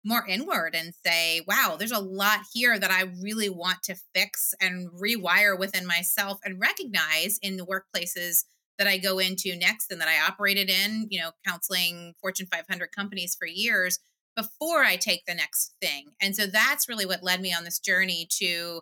more 0.05 0.27
inward 0.29 0.77
and 0.77 0.95
say 1.05 1.41
wow 1.49 1.75
there's 1.77 1.91
a 1.91 1.99
lot 1.99 2.39
here 2.53 2.79
that 2.79 2.93
i 2.93 3.11
really 3.21 3.49
want 3.49 3.83
to 3.83 3.97
fix 4.15 4.55
and 4.61 4.89
rewire 4.91 5.59
within 5.59 5.85
myself 5.85 6.39
and 6.45 6.61
recognize 6.61 7.41
in 7.43 7.57
the 7.57 7.67
workplaces 7.67 8.45
that 8.79 8.87
I 8.87 8.99
go 8.99 9.19
into 9.19 9.57
next 9.57 9.91
and 9.91 10.01
that 10.01 10.09
I 10.09 10.27
operated 10.27 10.69
in, 10.69 11.07
you 11.11 11.21
know, 11.21 11.31
counseling 11.47 12.15
Fortune 12.21 12.47
500 12.51 12.93
companies 12.93 13.37
for 13.39 13.47
years 13.47 13.99
before 14.37 14.85
I 14.85 14.97
take 14.97 15.25
the 15.27 15.35
next 15.35 15.75
thing. 15.81 16.11
And 16.21 16.37
so 16.37 16.47
that's 16.47 16.89
really 16.89 17.07
what 17.07 17.23
led 17.23 17.41
me 17.41 17.53
on 17.53 17.65
this 17.65 17.79
journey 17.79 18.29
to, 18.39 18.81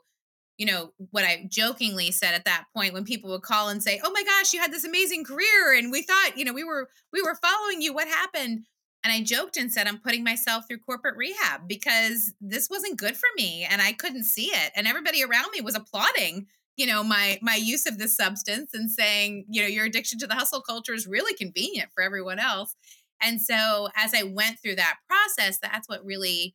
you 0.58 0.66
know, 0.66 0.92
what 1.10 1.24
I 1.24 1.46
jokingly 1.50 2.10
said 2.10 2.34
at 2.34 2.44
that 2.44 2.66
point 2.76 2.94
when 2.94 3.04
people 3.04 3.30
would 3.30 3.42
call 3.42 3.68
and 3.68 3.82
say, 3.82 4.00
"Oh 4.04 4.12
my 4.12 4.22
gosh, 4.22 4.52
you 4.52 4.60
had 4.60 4.72
this 4.72 4.84
amazing 4.84 5.24
career 5.24 5.74
and 5.76 5.90
we 5.90 6.02
thought, 6.02 6.36
you 6.36 6.44
know, 6.44 6.52
we 6.52 6.64
were 6.64 6.88
we 7.12 7.22
were 7.22 7.36
following 7.36 7.82
you. 7.82 7.92
What 7.92 8.08
happened?" 8.08 8.66
And 9.04 9.12
I 9.12 9.22
joked 9.22 9.58
and 9.58 9.70
said, 9.70 9.86
I'm 9.86 10.00
putting 10.00 10.24
myself 10.24 10.66
through 10.66 10.78
corporate 10.78 11.16
rehab 11.16 11.68
because 11.68 12.32
this 12.40 12.70
wasn't 12.70 12.98
good 12.98 13.14
for 13.14 13.28
me 13.36 13.66
and 13.70 13.82
I 13.82 13.92
couldn't 13.92 14.24
see 14.24 14.46
it. 14.46 14.72
And 14.74 14.86
everybody 14.86 15.22
around 15.22 15.50
me 15.52 15.60
was 15.60 15.74
applauding, 15.74 16.46
you 16.78 16.86
know, 16.86 17.04
my 17.04 17.38
my 17.42 17.54
use 17.54 17.84
of 17.86 17.98
this 17.98 18.16
substance 18.16 18.70
and 18.72 18.90
saying, 18.90 19.44
you 19.50 19.60
know, 19.60 19.68
your 19.68 19.84
addiction 19.84 20.18
to 20.20 20.26
the 20.26 20.34
hustle 20.34 20.62
culture 20.62 20.94
is 20.94 21.06
really 21.06 21.34
convenient 21.34 21.90
for 21.94 22.02
everyone 22.02 22.38
else. 22.38 22.74
And 23.20 23.40
so 23.40 23.88
as 23.96 24.12
I 24.14 24.22
went 24.22 24.58
through 24.60 24.76
that 24.76 24.96
process, 25.08 25.58
that's 25.60 25.88
what 25.88 26.04
really, 26.04 26.54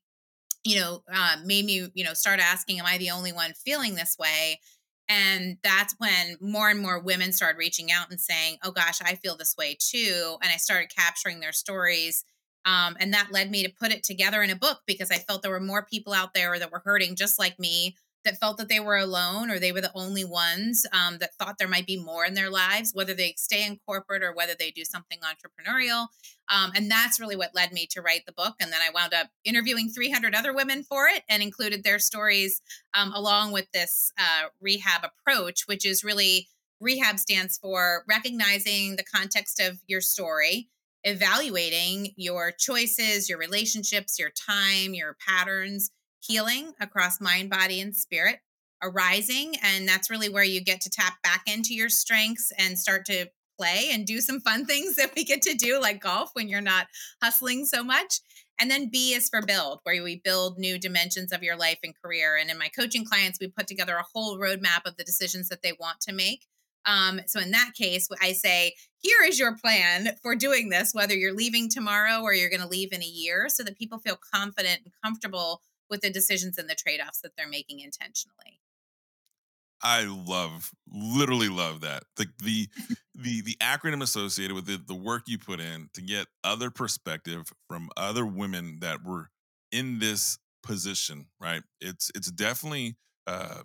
you 0.63 0.79
know, 0.79 1.03
uh, 1.13 1.37
made 1.43 1.65
me, 1.65 1.89
you 1.93 2.03
know, 2.03 2.13
start 2.13 2.39
asking, 2.39 2.79
am 2.79 2.85
I 2.85 2.97
the 2.97 3.11
only 3.11 3.31
one 3.31 3.53
feeling 3.53 3.95
this 3.95 4.15
way? 4.19 4.59
And 5.07 5.57
that's 5.63 5.95
when 5.97 6.37
more 6.39 6.69
and 6.69 6.79
more 6.79 6.99
women 6.99 7.31
started 7.31 7.57
reaching 7.57 7.91
out 7.91 8.11
and 8.11 8.19
saying, 8.19 8.57
oh 8.63 8.71
gosh, 8.71 8.99
I 9.03 9.15
feel 9.15 9.35
this 9.35 9.55
way 9.57 9.75
too. 9.79 10.37
And 10.43 10.51
I 10.53 10.57
started 10.57 10.93
capturing 10.95 11.39
their 11.39 11.51
stories. 11.51 12.23
Um, 12.65 12.95
and 12.99 13.13
that 13.13 13.29
led 13.31 13.49
me 13.49 13.63
to 13.63 13.73
put 13.73 13.91
it 13.91 14.03
together 14.03 14.43
in 14.43 14.51
a 14.51 14.55
book 14.55 14.81
because 14.85 15.09
I 15.09 15.15
felt 15.15 15.41
there 15.41 15.51
were 15.51 15.59
more 15.59 15.87
people 15.89 16.13
out 16.13 16.35
there 16.35 16.59
that 16.59 16.71
were 16.71 16.83
hurting 16.85 17.15
just 17.15 17.39
like 17.39 17.57
me 17.57 17.95
that 18.25 18.39
felt 18.39 18.57
that 18.57 18.67
they 18.67 18.79
were 18.79 18.97
alone 18.97 19.49
or 19.49 19.59
they 19.59 19.71
were 19.71 19.81
the 19.81 19.91
only 19.95 20.25
ones 20.25 20.85
um, 20.91 21.17
that 21.19 21.35
thought 21.35 21.57
there 21.57 21.67
might 21.67 21.85
be 21.85 21.97
more 21.97 22.25
in 22.25 22.33
their 22.33 22.49
lives, 22.49 22.91
whether 22.93 23.13
they 23.13 23.33
stay 23.37 23.65
in 23.65 23.79
corporate 23.85 24.23
or 24.23 24.33
whether 24.33 24.53
they 24.57 24.71
do 24.71 24.83
something 24.83 25.19
entrepreneurial. 25.19 26.07
Um, 26.53 26.71
and 26.75 26.91
that's 26.91 27.19
really 27.19 27.35
what 27.35 27.55
led 27.55 27.71
me 27.71 27.87
to 27.91 28.01
write 28.01 28.25
the 28.25 28.33
book. 28.33 28.55
And 28.59 28.71
then 28.71 28.81
I 28.81 28.91
wound 28.91 29.13
up 29.13 29.27
interviewing 29.45 29.89
300 29.89 30.35
other 30.35 30.53
women 30.53 30.83
for 30.83 31.07
it 31.07 31.23
and 31.29 31.41
included 31.41 31.83
their 31.83 31.99
stories 31.99 32.61
um, 32.93 33.13
along 33.13 33.51
with 33.51 33.71
this 33.71 34.11
uh, 34.17 34.49
rehab 34.61 35.03
approach, 35.03 35.63
which 35.67 35.85
is 35.85 36.03
really 36.03 36.47
rehab 36.81 37.19
stands 37.19 37.57
for 37.57 38.03
recognizing 38.07 38.95
the 38.95 39.03
context 39.03 39.59
of 39.59 39.79
your 39.87 40.01
story 40.01 40.69
evaluating 41.03 42.13
your 42.17 42.51
choices, 42.51 43.29
your 43.29 43.37
relationships, 43.37 44.19
your 44.19 44.31
time, 44.31 44.93
your 44.93 45.15
patterns, 45.25 45.91
healing 46.21 46.73
across 46.79 47.21
mind, 47.21 47.49
body, 47.49 47.79
and 47.81 47.95
spirit, 47.95 48.39
arising. 48.81 49.55
And 49.63 49.87
that's 49.87 50.09
really 50.09 50.29
where 50.29 50.43
you 50.43 50.61
get 50.63 50.81
to 50.81 50.89
tap 50.89 51.21
back 51.23 51.43
into 51.47 51.73
your 51.73 51.89
strengths 51.89 52.51
and 52.57 52.77
start 52.77 53.05
to 53.05 53.27
play 53.57 53.89
and 53.91 54.05
do 54.05 54.21
some 54.21 54.39
fun 54.39 54.65
things 54.67 54.95
that 54.95 55.13
we 55.15 55.23
get 55.23 55.41
to 55.43 55.53
do, 55.53 55.79
like 55.79 56.01
golf 56.01 56.31
when 56.33 56.49
you're 56.49 56.61
not 56.61 56.87
hustling 57.21 57.65
so 57.65 57.83
much. 57.83 58.21
And 58.59 58.69
then 58.69 58.89
B 58.89 59.13
is 59.13 59.29
for 59.29 59.41
build, 59.41 59.79
where 59.83 60.03
we 60.03 60.21
build 60.23 60.57
new 60.57 60.77
dimensions 60.77 61.31
of 61.31 61.43
your 61.43 61.55
life 61.55 61.79
and 61.81 61.93
career. 62.03 62.35
And 62.35 62.49
in 62.49 62.57
my 62.57 62.67
coaching 62.67 63.05
clients, 63.05 63.39
we 63.39 63.47
put 63.47 63.67
together 63.67 63.95
a 63.95 64.05
whole 64.13 64.37
roadmap 64.37 64.85
of 64.85 64.97
the 64.97 65.05
decisions 65.05 65.47
that 65.47 65.61
they 65.61 65.71
want 65.79 66.01
to 66.01 66.13
make. 66.13 66.45
Um, 66.85 67.21
so 67.27 67.39
in 67.39 67.51
that 67.51 67.71
case, 67.77 68.09
I 68.21 68.33
say, 68.33 68.73
here 68.97 69.23
is 69.25 69.39
your 69.39 69.55
plan 69.55 70.09
for 70.21 70.35
doing 70.35 70.69
this, 70.69 70.93
whether 70.93 71.15
you're 71.15 71.35
leaving 71.35 71.69
tomorrow 71.69 72.21
or 72.21 72.33
you're 72.33 72.49
going 72.49 72.61
to 72.61 72.67
leave 72.67 72.91
in 72.91 73.01
a 73.01 73.05
year, 73.05 73.47
so 73.47 73.63
that 73.63 73.77
people 73.77 73.99
feel 73.99 74.17
confident 74.33 74.81
and 74.83 74.93
comfortable 75.03 75.61
with 75.89 76.01
the 76.01 76.09
decisions 76.09 76.57
and 76.57 76.69
the 76.69 76.75
trade-offs 76.75 77.21
that 77.21 77.31
they're 77.37 77.47
making 77.47 77.79
intentionally. 77.79 78.59
I 79.81 80.05
love, 80.05 80.71
literally 80.91 81.47
love 81.47 81.81
that. 81.81 82.03
The 82.17 82.27
the 82.43 82.67
the 83.15 83.41
the 83.41 83.55
acronym 83.61 84.01
associated 84.01 84.53
with 84.53 84.69
it, 84.69 84.87
the 84.87 84.95
work 84.95 85.23
you 85.27 85.37
put 85.37 85.61
in 85.61 85.89
to 85.93 86.01
get 86.01 86.27
other 86.43 86.69
perspective 86.69 87.51
from 87.69 87.89
other 87.95 88.25
women 88.25 88.79
that 88.81 89.03
were 89.05 89.29
in 89.71 89.99
this 89.99 90.37
position, 90.63 91.27
right? 91.39 91.63
It's 91.79 92.11
it's 92.13 92.29
definitely 92.29 92.97
uh, 93.25 93.63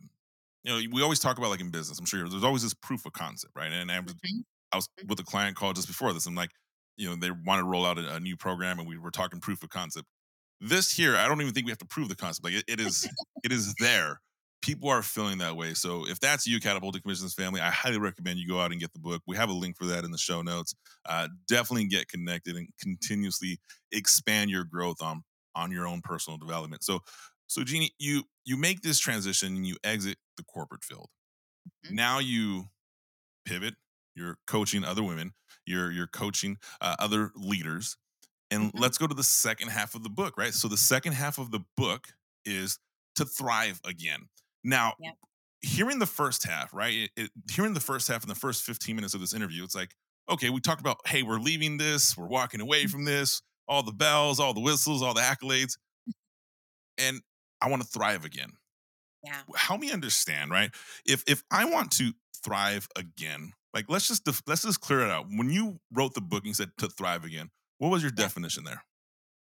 you 0.62 0.73
know, 0.73 0.88
we 0.93 1.02
always 1.02 1.19
talk 1.19 1.38
about 1.38 1.50
like 1.50 1.61
in 1.61 1.71
business, 1.71 1.99
I'm 1.99 2.07
sure 2.07 2.28
there's 2.28 2.45
always 2.45 2.62
this 2.62 2.75
proof 2.75 3.07
of 3.07 3.12
concept, 3.12 3.54
right? 3.54 3.71
And 3.71 3.90
I 3.90 4.00
was, 4.00 4.14
mm-hmm. 4.14 4.40
I 4.73 4.76
was 4.76 4.88
with 5.07 5.21
a 5.21 5.25
client 5.25 5.57
call 5.57 5.73
just 5.73 5.87
before 5.87 6.12
this. 6.12 6.26
I'm 6.26 6.35
like, 6.35 6.50
you 6.97 7.09
know, 7.09 7.16
they 7.16 7.31
want 7.31 7.61
to 7.61 7.64
roll 7.64 7.85
out 7.85 7.99
a, 7.99 8.14
a 8.14 8.21
new 8.21 8.37
program 8.37 8.78
and 8.78 8.88
we 8.88 8.97
were 8.97 9.11
talking 9.11 9.40
proof 9.40 9.62
of 9.62 9.69
concept 9.69 10.07
this 10.68 10.92
here, 10.92 11.16
I 11.16 11.28
don't 11.28 11.40
even 11.40 11.52
think 11.52 11.66
we 11.66 11.71
have 11.71 11.78
to 11.78 11.87
prove 11.87 12.09
the 12.09 12.16
concept. 12.16 12.44
Like 12.44 12.54
it, 12.54 12.64
it 12.68 12.80
is, 12.80 13.09
it 13.42 13.52
is 13.52 13.75
there. 13.78 14.21
People 14.62 14.88
are 14.88 15.02
feeling 15.02 15.38
that 15.38 15.56
way. 15.56 15.75
So 15.75 16.09
if 16.09 16.18
that's 16.21 16.47
you, 16.47 16.59
Catapulting 16.59 17.02
Commissions 17.02 17.35
family, 17.35 17.61
I 17.61 17.71
highly 17.71 17.99
recommend 17.99 18.38
you 18.38 18.49
go 18.49 18.61
out 18.61 18.73
and 18.73 18.80
get 18.80 18.94
the 18.94 18.99
book. 18.99 19.21
We 19.26 19.36
have 19.36 19.50
a 19.50 19.52
link 19.52 19.76
for 19.76 19.84
that 19.86 20.04
in 20.04 20.10
the 20.10 20.19
show 20.19 20.41
notes. 20.41 20.75
Uh, 21.06 21.28
definitely 21.47 21.86
get 21.86 22.08
connected 22.08 22.56
and 22.56 22.69
continuously 22.80 23.58
expand 23.93 24.50
your 24.50 24.65
growth 24.65 25.02
on 25.02 25.23
on 25.54 25.71
your 25.71 25.86
own 25.86 26.00
personal 26.02 26.38
development. 26.38 26.82
So, 26.82 27.00
so 27.47 27.62
Jeannie, 27.62 27.93
you 27.99 28.25
you 28.45 28.56
make 28.56 28.80
this 28.80 28.99
transition 28.99 29.54
and 29.54 29.67
you 29.67 29.76
exit 29.84 30.17
the 30.36 30.45
corporate 30.45 30.82
field. 30.82 31.08
Mm-hmm. 31.86 31.95
Now 31.97 32.19
you 32.19 32.65
pivot. 33.45 33.75
You're 34.15 34.38
coaching 34.47 34.84
other 34.84 35.02
women. 35.02 35.32
You're 35.67 35.91
you're 35.91 36.06
coaching 36.06 36.56
uh, 36.80 36.97
other 36.99 37.32
leaders 37.36 37.97
and 38.54 38.69
mm-hmm. 38.69 38.78
let's 38.78 38.99
go 38.99 39.06
to 39.06 39.14
the 39.14 39.25
second 39.25 39.69
half 39.69 39.95
of 39.95 40.02
the 40.02 40.08
book, 40.08 40.38
right? 40.38 40.54
So 40.54 40.69
the 40.69 40.76
second 40.76 41.12
half 41.14 41.38
of 41.38 41.50
the 41.50 41.60
book 41.76 42.08
is 42.45 42.78
to 43.17 43.25
thrive 43.25 43.80
again. 43.84 44.28
Now, 44.62 44.95
yep. 45.00 45.14
hearing 45.60 45.99
the 45.99 46.06
first 46.06 46.47
half, 46.47 46.73
right? 46.73 46.95
It, 46.95 47.10
it, 47.17 47.30
hearing 47.50 47.75
the 47.75 47.80
first 47.80 48.08
half 48.08 48.23
in 48.23 48.28
the 48.28 48.34
first 48.34 48.62
15 48.62 48.95
minutes 48.95 49.14
of 49.14 49.21
this 49.21 49.34
interview, 49.34 49.64
it's 49.64 49.75
like, 49.75 49.90
okay, 50.30 50.50
we 50.50 50.60
talked 50.60 50.80
about, 50.80 50.99
hey, 51.06 51.23
we're 51.23 51.38
leaving 51.38 51.76
this, 51.76 52.17
we're 52.17 52.26
walking 52.26 52.60
away 52.60 52.82
mm-hmm. 52.84 52.90
from 52.90 53.04
this, 53.04 53.43
all 53.67 53.82
the 53.82 53.93
bells, 53.93 54.40
all 54.40 54.54
the 54.54 54.60
whistles, 54.60 55.02
all 55.02 55.14
the 55.14 55.21
accolades. 55.21 55.76
And 56.99 57.21
I 57.60 57.69
want 57.69 57.82
to 57.82 57.88
thrive 57.88 58.25
again. 58.25 58.52
Yeah. 59.25 59.40
Help 59.56 59.80
me 59.80 59.90
understand, 59.90 60.50
right? 60.50 60.71
If 61.06 61.25
if 61.26 61.43
I 61.50 61.64
want 61.64 61.90
to 61.93 62.12
thrive 62.45 62.86
again, 62.95 63.52
like 63.73 63.86
let's 63.88 64.06
just 64.06 64.28
let's 64.47 64.62
just 64.62 64.80
clear 64.80 65.00
it 65.00 65.10
out. 65.10 65.26
When 65.30 65.50
you 65.50 65.80
wrote 65.90 66.14
the 66.14 66.21
book 66.21 66.45
and 66.45 66.54
said 66.54 66.71
to 66.78 66.88
thrive 66.88 67.25
again, 67.25 67.50
what 67.78 67.91
was 67.91 68.02
your 68.02 68.13
definition 68.13 68.65
there? 68.65 68.84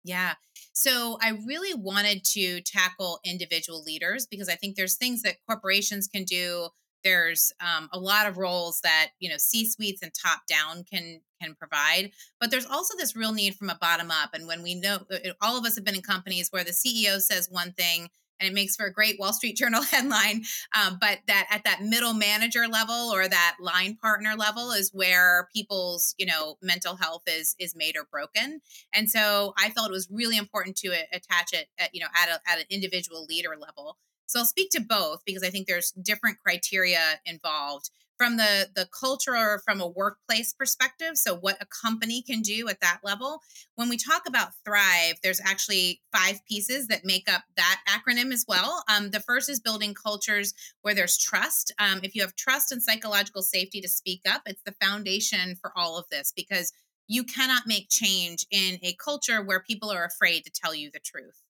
Yeah. 0.04 0.34
So 0.72 1.18
I 1.20 1.30
really 1.46 1.74
wanted 1.74 2.24
to 2.32 2.60
tackle 2.62 3.20
individual 3.24 3.82
leaders 3.82 4.26
because 4.26 4.48
I 4.48 4.54
think 4.54 4.76
there's 4.76 4.96
things 4.96 5.22
that 5.22 5.36
corporations 5.46 6.06
can 6.06 6.24
do. 6.24 6.68
There's 7.04 7.52
um, 7.60 7.88
a 7.92 7.98
lot 7.98 8.26
of 8.26 8.38
roles 8.38 8.80
that 8.82 9.10
you 9.18 9.28
know 9.28 9.36
C 9.38 9.68
suites 9.68 10.02
and 10.02 10.12
top 10.14 10.40
down 10.48 10.84
can 10.84 11.20
can 11.40 11.54
provide, 11.54 12.10
but 12.40 12.50
there's 12.50 12.66
also 12.66 12.96
this 12.96 13.14
real 13.14 13.32
need 13.32 13.54
from 13.54 13.70
a 13.70 13.78
bottom 13.80 14.10
up. 14.10 14.30
And 14.34 14.46
when 14.48 14.62
we 14.62 14.74
know, 14.74 14.98
uh, 15.10 15.30
all 15.40 15.56
of 15.56 15.64
us 15.64 15.76
have 15.76 15.84
been 15.84 15.94
in 15.94 16.02
companies 16.02 16.48
where 16.50 16.64
the 16.64 16.72
CEO 16.72 17.20
says 17.20 17.48
one 17.50 17.72
thing 17.72 18.08
and 18.40 18.48
it 18.48 18.54
makes 18.54 18.76
for 18.76 18.86
a 18.86 18.92
great 18.92 19.18
Wall 19.18 19.32
Street 19.32 19.56
Journal 19.56 19.82
headline. 19.90 20.44
Um, 20.76 20.98
but 21.00 21.18
that 21.26 21.46
at 21.50 21.64
that 21.64 21.82
middle 21.82 22.14
manager 22.14 22.66
level 22.68 23.10
or 23.12 23.28
that 23.28 23.56
line 23.60 23.96
partner 24.00 24.34
level 24.36 24.72
is 24.72 24.90
where 24.92 25.48
people's 25.54 26.14
you 26.18 26.26
know 26.26 26.56
mental 26.62 26.96
health 26.96 27.22
is 27.26 27.54
is 27.58 27.74
made 27.76 27.96
or 27.96 28.06
broken. 28.10 28.60
And 28.94 29.10
so 29.10 29.54
I 29.58 29.70
felt 29.70 29.88
it 29.88 29.92
was 29.92 30.08
really 30.10 30.36
important 30.36 30.76
to 30.78 30.88
attach 31.12 31.52
it 31.52 31.68
at, 31.78 31.94
you 31.94 32.00
know 32.00 32.08
at 32.16 32.28
a, 32.28 32.40
at 32.50 32.58
an 32.58 32.66
individual 32.70 33.24
leader 33.26 33.54
level. 33.58 33.96
So 34.26 34.40
I'll 34.40 34.46
speak 34.46 34.70
to 34.72 34.80
both 34.80 35.22
because 35.24 35.42
I 35.42 35.48
think 35.48 35.66
there's 35.66 35.92
different 35.92 36.38
criteria 36.38 37.20
involved 37.24 37.90
from 38.18 38.36
the 38.36 38.68
the 38.74 38.88
culture 38.98 39.36
or 39.36 39.62
from 39.64 39.80
a 39.80 39.88
workplace 39.88 40.52
perspective 40.52 41.16
so 41.16 41.36
what 41.36 41.56
a 41.60 41.66
company 41.66 42.20
can 42.22 42.42
do 42.42 42.68
at 42.68 42.80
that 42.80 43.00
level. 43.02 43.40
When 43.76 43.88
we 43.88 43.96
talk 43.96 44.22
about 44.26 44.52
thrive 44.64 45.14
there's 45.22 45.40
actually 45.40 46.02
five 46.14 46.44
pieces 46.46 46.88
that 46.88 47.04
make 47.04 47.32
up 47.32 47.44
that 47.56 47.80
acronym 47.88 48.32
as 48.32 48.44
well. 48.46 48.84
Um, 48.94 49.10
the 49.10 49.20
first 49.20 49.48
is 49.48 49.60
building 49.60 49.94
cultures 49.94 50.52
where 50.82 50.94
there's 50.94 51.16
trust. 51.16 51.72
Um, 51.78 52.00
if 52.02 52.14
you 52.14 52.22
have 52.22 52.36
trust 52.36 52.72
and 52.72 52.82
psychological 52.82 53.42
safety 53.42 53.80
to 53.80 53.88
speak 53.88 54.22
up 54.28 54.42
it's 54.46 54.62
the 54.66 54.74
foundation 54.84 55.56
for 55.60 55.72
all 55.76 55.96
of 55.96 56.04
this 56.10 56.32
because 56.34 56.72
you 57.06 57.24
cannot 57.24 57.66
make 57.66 57.88
change 57.88 58.44
in 58.50 58.78
a 58.82 58.94
culture 59.02 59.42
where 59.42 59.60
people 59.60 59.90
are 59.90 60.04
afraid 60.04 60.44
to 60.44 60.50
tell 60.50 60.74
you 60.74 60.90
the 60.90 61.00
truth 61.00 61.40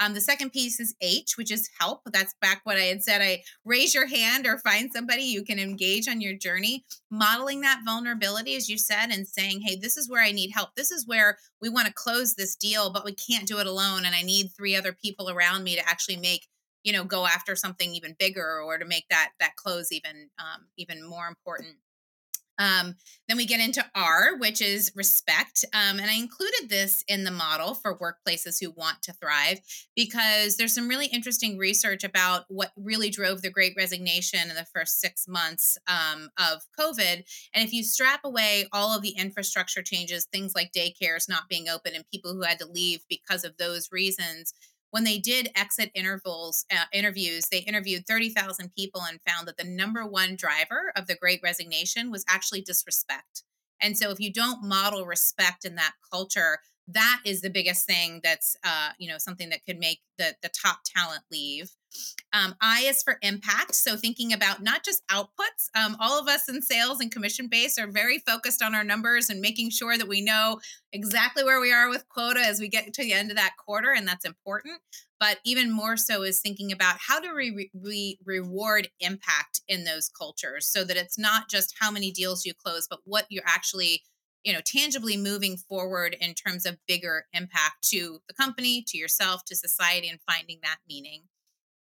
um, 0.00 0.14
the 0.14 0.20
second 0.20 0.50
piece 0.50 0.80
is 0.80 0.94
H, 1.02 1.36
which 1.36 1.50
is 1.50 1.68
help. 1.78 2.00
That's 2.06 2.34
back 2.40 2.62
what 2.64 2.78
I 2.78 2.84
had 2.84 3.02
said. 3.02 3.20
I 3.20 3.42
raise 3.66 3.94
your 3.94 4.06
hand 4.06 4.46
or 4.46 4.58
find 4.58 4.90
somebody 4.90 5.22
you 5.22 5.44
can 5.44 5.58
engage 5.58 6.08
on 6.08 6.22
your 6.22 6.34
journey, 6.34 6.84
modeling 7.10 7.60
that 7.60 7.82
vulnerability, 7.84 8.56
as 8.56 8.68
you 8.68 8.78
said, 8.78 9.10
and 9.10 9.28
saying, 9.28 9.60
hey, 9.60 9.76
this 9.76 9.98
is 9.98 10.08
where 10.08 10.22
I 10.22 10.32
need 10.32 10.52
help. 10.52 10.74
This 10.74 10.90
is 10.90 11.06
where 11.06 11.36
we 11.60 11.68
want 11.68 11.86
to 11.86 11.92
close 11.92 12.34
this 12.34 12.56
deal, 12.56 12.90
but 12.90 13.04
we 13.04 13.12
can't 13.12 13.46
do 13.46 13.58
it 13.58 13.66
alone. 13.66 14.06
And 14.06 14.14
I 14.14 14.22
need 14.22 14.50
three 14.56 14.74
other 14.74 14.92
people 14.92 15.28
around 15.28 15.64
me 15.64 15.76
to 15.76 15.88
actually 15.88 16.16
make 16.16 16.46
you 16.82 16.94
know 16.94 17.04
go 17.04 17.26
after 17.26 17.54
something 17.54 17.94
even 17.94 18.16
bigger 18.18 18.62
or 18.62 18.78
to 18.78 18.86
make 18.86 19.04
that 19.10 19.32
that 19.38 19.54
close 19.56 19.92
even 19.92 20.30
um, 20.38 20.64
even 20.78 21.06
more 21.06 21.26
important 21.26 21.76
um, 22.60 22.94
then 23.26 23.38
we 23.38 23.46
get 23.46 23.60
into 23.60 23.84
R, 23.94 24.36
which 24.36 24.60
is 24.60 24.92
respect. 24.94 25.64
Um, 25.72 25.98
and 25.98 26.10
I 26.10 26.14
included 26.14 26.68
this 26.68 27.02
in 27.08 27.24
the 27.24 27.30
model 27.30 27.74
for 27.74 27.98
workplaces 27.98 28.60
who 28.60 28.70
want 28.72 29.02
to 29.02 29.14
thrive 29.14 29.60
because 29.96 30.56
there's 30.56 30.74
some 30.74 30.88
really 30.88 31.06
interesting 31.06 31.56
research 31.56 32.04
about 32.04 32.44
what 32.48 32.72
really 32.76 33.08
drove 33.08 33.40
the 33.40 33.50
great 33.50 33.72
resignation 33.78 34.50
in 34.50 34.56
the 34.56 34.66
first 34.74 35.00
six 35.00 35.26
months 35.26 35.78
um, 35.88 36.28
of 36.36 36.60
COVID. 36.78 37.24
And 37.54 37.64
if 37.64 37.72
you 37.72 37.82
strap 37.82 38.20
away 38.24 38.66
all 38.72 38.94
of 38.94 39.02
the 39.02 39.16
infrastructure 39.16 39.82
changes, 39.82 40.26
things 40.26 40.52
like 40.54 40.72
daycares 40.72 41.28
not 41.28 41.48
being 41.48 41.68
open 41.68 41.94
and 41.94 42.04
people 42.12 42.34
who 42.34 42.42
had 42.42 42.58
to 42.58 42.66
leave 42.66 43.00
because 43.08 43.44
of 43.44 43.56
those 43.56 43.90
reasons, 43.90 44.52
when 44.90 45.04
they 45.04 45.18
did 45.18 45.50
exit 45.56 45.90
intervals 45.94 46.64
uh, 46.72 46.84
interviews 46.92 47.48
they 47.50 47.58
interviewed 47.58 48.06
30,000 48.06 48.72
people 48.76 49.02
and 49.08 49.20
found 49.26 49.46
that 49.48 49.56
the 49.56 49.64
number 49.64 50.06
one 50.06 50.36
driver 50.36 50.92
of 50.96 51.06
the 51.06 51.14
great 51.14 51.40
resignation 51.42 52.10
was 52.10 52.24
actually 52.28 52.62
disrespect. 52.62 53.42
And 53.80 53.96
so 53.96 54.10
if 54.10 54.20
you 54.20 54.32
don't 54.32 54.62
model 54.62 55.06
respect 55.06 55.64
in 55.64 55.74
that 55.76 55.94
culture 56.12 56.58
that 56.88 57.20
is 57.24 57.40
the 57.40 57.50
biggest 57.50 57.86
thing 57.86 58.20
that's 58.22 58.56
uh, 58.64 58.90
you 58.98 59.08
know 59.08 59.18
something 59.18 59.50
that 59.50 59.64
could 59.64 59.78
make 59.78 60.00
the 60.18 60.34
the 60.42 60.48
top 60.48 60.80
talent 60.84 61.22
leave. 61.30 61.70
Um, 62.32 62.54
i 62.62 62.82
is 62.82 63.02
for 63.02 63.18
impact 63.20 63.74
so 63.74 63.96
thinking 63.96 64.32
about 64.32 64.62
not 64.62 64.84
just 64.84 65.02
outputs 65.08 65.68
um, 65.74 65.96
all 65.98 66.20
of 66.20 66.28
us 66.28 66.48
in 66.48 66.62
sales 66.62 67.00
and 67.00 67.10
commission 67.10 67.48
base 67.48 67.78
are 67.80 67.90
very 67.90 68.18
focused 68.18 68.62
on 68.62 68.76
our 68.76 68.84
numbers 68.84 69.28
and 69.28 69.40
making 69.40 69.70
sure 69.70 69.98
that 69.98 70.06
we 70.06 70.20
know 70.20 70.60
exactly 70.92 71.44
where 71.44 71.60
we 71.60 71.72
are 71.72 71.88
with 71.88 72.08
quota 72.08 72.40
as 72.40 72.60
we 72.60 72.68
get 72.68 72.92
to 72.92 73.02
the 73.02 73.12
end 73.12 73.30
of 73.30 73.36
that 73.36 73.56
quarter 73.56 73.92
and 73.92 74.06
that's 74.06 74.24
important. 74.24 74.80
But 75.18 75.38
even 75.44 75.70
more 75.70 75.96
so 75.96 76.22
is 76.22 76.40
thinking 76.40 76.72
about 76.72 76.96
how 76.98 77.20
do 77.20 77.34
we, 77.34 77.70
we 77.74 78.18
reward 78.24 78.88
impact 79.00 79.60
in 79.68 79.84
those 79.84 80.08
cultures 80.08 80.66
so 80.66 80.82
that 80.84 80.96
it's 80.96 81.18
not 81.18 81.50
just 81.50 81.74
how 81.78 81.90
many 81.90 82.10
deals 82.10 82.46
you 82.46 82.54
close 82.54 82.86
but 82.88 83.00
what 83.04 83.26
you're 83.28 83.44
actually 83.46 84.02
you 84.44 84.52
know 84.52 84.60
tangibly 84.64 85.16
moving 85.16 85.56
forward 85.56 86.16
in 86.20 86.34
terms 86.34 86.66
of 86.66 86.78
bigger 86.86 87.26
impact 87.32 87.82
to 87.90 88.20
the 88.28 88.34
company 88.34 88.84
to 88.88 88.98
yourself 88.98 89.44
to 89.46 89.56
society 89.56 90.08
and 90.08 90.20
finding 90.28 90.58
that 90.62 90.78
meaning. 90.88 91.22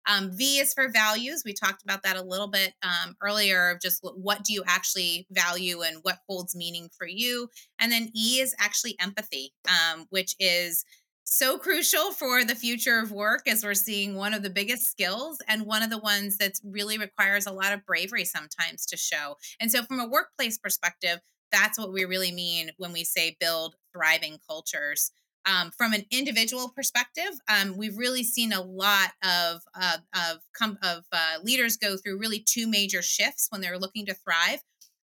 Um, 0.06 0.30
v 0.32 0.58
is 0.58 0.72
for 0.72 0.88
values. 0.88 1.42
We 1.44 1.52
talked 1.52 1.82
about 1.82 2.02
that 2.02 2.16
a 2.16 2.22
little 2.22 2.48
bit 2.48 2.72
um, 2.82 3.14
earlier 3.22 3.70
of 3.70 3.80
just 3.80 4.02
what 4.02 4.42
do 4.42 4.54
you 4.54 4.62
actually 4.66 5.26
value 5.30 5.82
and 5.82 5.98
what 6.02 6.18
holds 6.26 6.56
meaning 6.56 6.88
for 6.96 7.06
you? 7.06 7.48
And 7.78 7.92
then 7.92 8.10
e 8.14 8.40
is 8.40 8.54
actually 8.58 8.96
empathy 9.00 9.52
um, 9.68 10.06
which 10.08 10.34
is 10.40 10.84
so 11.30 11.58
crucial 11.58 12.10
for 12.12 12.42
the 12.42 12.54
future 12.54 12.98
of 12.98 13.12
work 13.12 13.42
as 13.46 13.62
we're 13.62 13.74
seeing 13.74 14.14
one 14.14 14.32
of 14.32 14.42
the 14.42 14.48
biggest 14.50 14.90
skills 14.90 15.38
and 15.46 15.66
one 15.66 15.82
of 15.82 15.90
the 15.90 15.98
ones 15.98 16.38
that 16.38 16.52
really 16.64 16.96
requires 16.96 17.46
a 17.46 17.52
lot 17.52 17.72
of 17.72 17.84
bravery 17.84 18.24
sometimes 18.24 18.86
to 18.86 18.96
show. 18.96 19.36
And 19.60 19.70
so, 19.70 19.82
from 19.82 20.00
a 20.00 20.08
workplace 20.08 20.56
perspective, 20.56 21.20
that's 21.52 21.78
what 21.78 21.92
we 21.92 22.04
really 22.04 22.32
mean 22.32 22.70
when 22.76 22.92
we 22.92 23.04
say 23.04 23.36
build 23.40 23.76
thriving 23.92 24.38
cultures. 24.46 25.10
Um, 25.46 25.70
from 25.70 25.92
an 25.94 26.04
individual 26.10 26.68
perspective, 26.68 27.30
um, 27.48 27.76
we've 27.76 27.96
really 27.96 28.22
seen 28.22 28.52
a 28.52 28.60
lot 28.60 29.12
of 29.22 29.62
uh, 29.74 29.98
of 30.14 30.38
com- 30.56 30.78
of 30.82 31.04
uh, 31.12 31.38
leaders 31.42 31.76
go 31.76 31.96
through 31.96 32.18
really 32.18 32.40
two 32.40 32.66
major 32.66 33.00
shifts 33.00 33.46
when 33.50 33.60
they're 33.60 33.78
looking 33.78 34.04
to 34.06 34.14
thrive. 34.14 34.62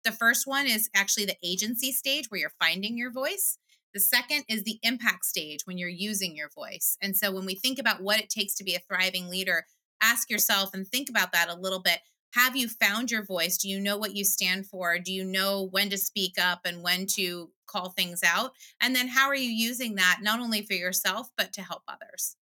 The 0.05 0.11
first 0.11 0.47
one 0.47 0.65
is 0.65 0.89
actually 0.95 1.25
the 1.25 1.37
agency 1.43 1.91
stage 1.91 2.27
where 2.29 2.39
you're 2.39 2.53
finding 2.59 2.97
your 2.97 3.11
voice. 3.11 3.57
The 3.93 3.99
second 3.99 4.45
is 4.47 4.63
the 4.63 4.79
impact 4.83 5.25
stage 5.25 5.61
when 5.65 5.77
you're 5.77 5.89
using 5.89 6.35
your 6.35 6.49
voice. 6.49 6.95
And 7.01 7.17
so 7.17 7.31
when 7.31 7.45
we 7.45 7.55
think 7.55 7.79
about 7.79 8.01
what 8.01 8.19
it 8.19 8.29
takes 8.29 8.53
to 8.55 8.63
be 8.63 8.75
a 8.75 8.79
thriving 8.79 9.29
leader, 9.29 9.65
ask 10.01 10.29
yourself 10.29 10.73
and 10.73 10.87
think 10.87 11.09
about 11.09 11.31
that 11.33 11.49
a 11.49 11.55
little 11.55 11.81
bit 11.81 11.99
have 12.33 12.55
you 12.55 12.67
found 12.67 13.09
your 13.09 13.23
voice? 13.23 13.57
Do 13.57 13.69
you 13.69 13.79
know 13.79 13.97
what 13.97 14.15
you 14.15 14.23
stand 14.23 14.67
for? 14.67 14.99
Do 14.99 15.11
you 15.11 15.23
know 15.23 15.67
when 15.71 15.89
to 15.89 15.97
speak 15.97 16.35
up 16.39 16.61
and 16.65 16.83
when 16.83 17.07
to 17.15 17.49
call 17.65 17.89
things 17.89 18.21
out? 18.23 18.51
And 18.81 18.95
then 18.95 19.07
how 19.07 19.27
are 19.27 19.35
you 19.35 19.49
using 19.49 19.95
that 19.95 20.19
not 20.21 20.39
only 20.39 20.61
for 20.61 20.73
yourself, 20.73 21.29
but 21.37 21.53
to 21.53 21.61
help 21.61 21.83
others? 21.87 22.35